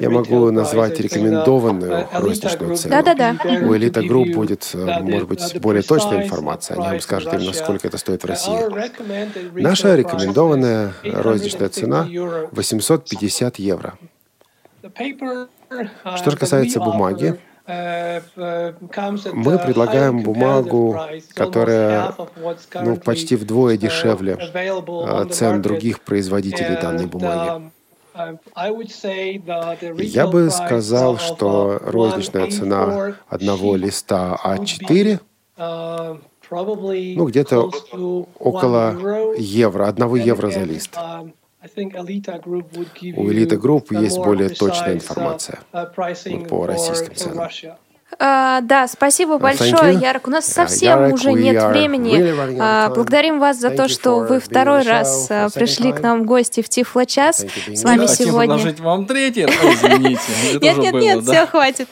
Я 0.00 0.10
могу 0.10 0.50
назвать 0.50 0.98
рекомендованную 0.98 2.08
розничную 2.10 2.76
цену. 2.76 2.94
Да-да-да. 2.94 3.36
У 3.66 3.76
Элита 3.76 4.02
Групп 4.02 4.28
будет, 4.30 4.70
э, 4.72 5.02
может 5.02 5.28
быть, 5.28 5.60
более 5.60 5.82
точная 5.82 6.24
информация. 6.24 6.78
Они 6.78 6.86
вам 6.86 7.00
скажут 7.00 7.34
именно, 7.34 7.52
сколько 7.52 7.86
это 7.86 7.98
стоит 7.98 8.22
в 8.22 8.26
России. 8.26 9.60
Наша 9.60 9.94
рекомендованная 9.94 10.94
розничная 11.04 11.68
цена 11.68 12.08
850 12.52 13.58
евро. 13.58 13.98
Uh, 14.82 15.48
Что 16.16 16.30
же 16.30 16.36
касается 16.38 16.80
бумаги, 16.80 17.38
Мы 19.32 19.58
предлагаем 19.58 20.22
бумагу, 20.22 20.98
которая 21.34 22.14
ну, 22.74 22.96
почти 22.96 23.36
вдвое 23.36 23.76
дешевле 23.76 24.36
цен 25.30 25.62
других 25.62 26.00
производителей 26.00 26.80
данной 26.80 27.06
бумаги. 27.06 27.70
Я 29.98 30.26
бы 30.26 30.50
сказал, 30.50 31.18
что 31.18 31.80
розничная 31.84 32.50
цена 32.50 33.14
одного 33.28 33.76
листа 33.76 34.38
А4 34.44 35.20
ну, 36.50 37.26
где-то 37.26 37.70
около 38.38 39.36
евро, 39.38 39.86
одного 39.86 40.16
евро 40.16 40.50
за 40.50 40.64
лист. 40.64 40.98
У 41.62 43.30
Элита 43.30 43.56
Групп 43.56 43.92
есть 43.92 44.16
более 44.18 44.48
точная 44.48 44.94
информация 44.94 45.60
по 46.48 46.66
российским 46.66 47.14
ценам. 47.14 47.48
А, 48.18 48.60
да, 48.62 48.88
спасибо 48.88 49.38
большое, 49.38 49.94
Ярек. 49.94 50.26
У 50.26 50.30
нас 50.30 50.46
совсем 50.46 51.04
Ярек, 51.04 51.14
уже 51.14 51.32
нет 51.32 51.62
времени. 51.64 52.18
Really 52.18 52.56
а, 52.60 52.90
благодарим 52.90 53.38
вас 53.38 53.58
за 53.58 53.70
то, 53.70 53.88
что 53.88 54.20
вы 54.20 54.40
второй 54.40 54.82
раз 54.82 55.28
а, 55.30 55.48
пришли 55.50 55.92
к 55.92 56.00
нам 56.00 56.22
в 56.22 56.26
гости 56.26 56.62
в 56.62 56.68
Тифло 56.68 57.06
час. 57.06 57.46
С 57.68 57.84
вами 57.84 58.06
сегодня. 58.06 58.56
предложить 58.56 58.80
вам 58.80 59.06
третий 59.06 59.46
раз, 59.46 59.54
извините. 59.54 60.20
Нет, 60.60 60.78
нет, 60.78 60.94
нет, 60.94 61.24
все, 61.24 61.46
хватит. 61.46 61.88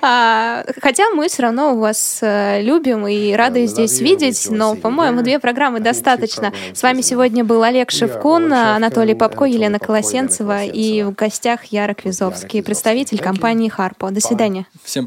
А, 0.00 0.64
хотя 0.80 1.10
мы 1.10 1.28
все 1.28 1.42
равно 1.42 1.76
вас 1.76 2.20
а, 2.22 2.60
любим 2.60 3.06
и 3.06 3.32
рады 3.34 3.66
здесь 3.66 4.00
видеть, 4.00 4.48
но, 4.50 4.74
по-моему, 4.74 5.22
две 5.22 5.38
программы 5.38 5.80
достаточно. 5.80 6.52
С 6.72 6.82
вами 6.82 7.02
сегодня 7.02 7.44
был 7.44 7.62
Олег 7.62 7.90
Шевкун, 7.90 8.52
Анатолий 8.52 9.14
Попко, 9.14 9.44
Елена 9.44 9.78
Колосенцева 9.78 10.64
и 10.64 11.02
в 11.02 11.12
гостях 11.12 11.64
Ярок 11.66 12.04
Визовский, 12.04 12.62
представитель 12.62 13.18
компании 13.18 13.68
Харпо. 13.68 14.10
До 14.10 14.20
свидания. 14.20 14.66
Всем 14.82 15.06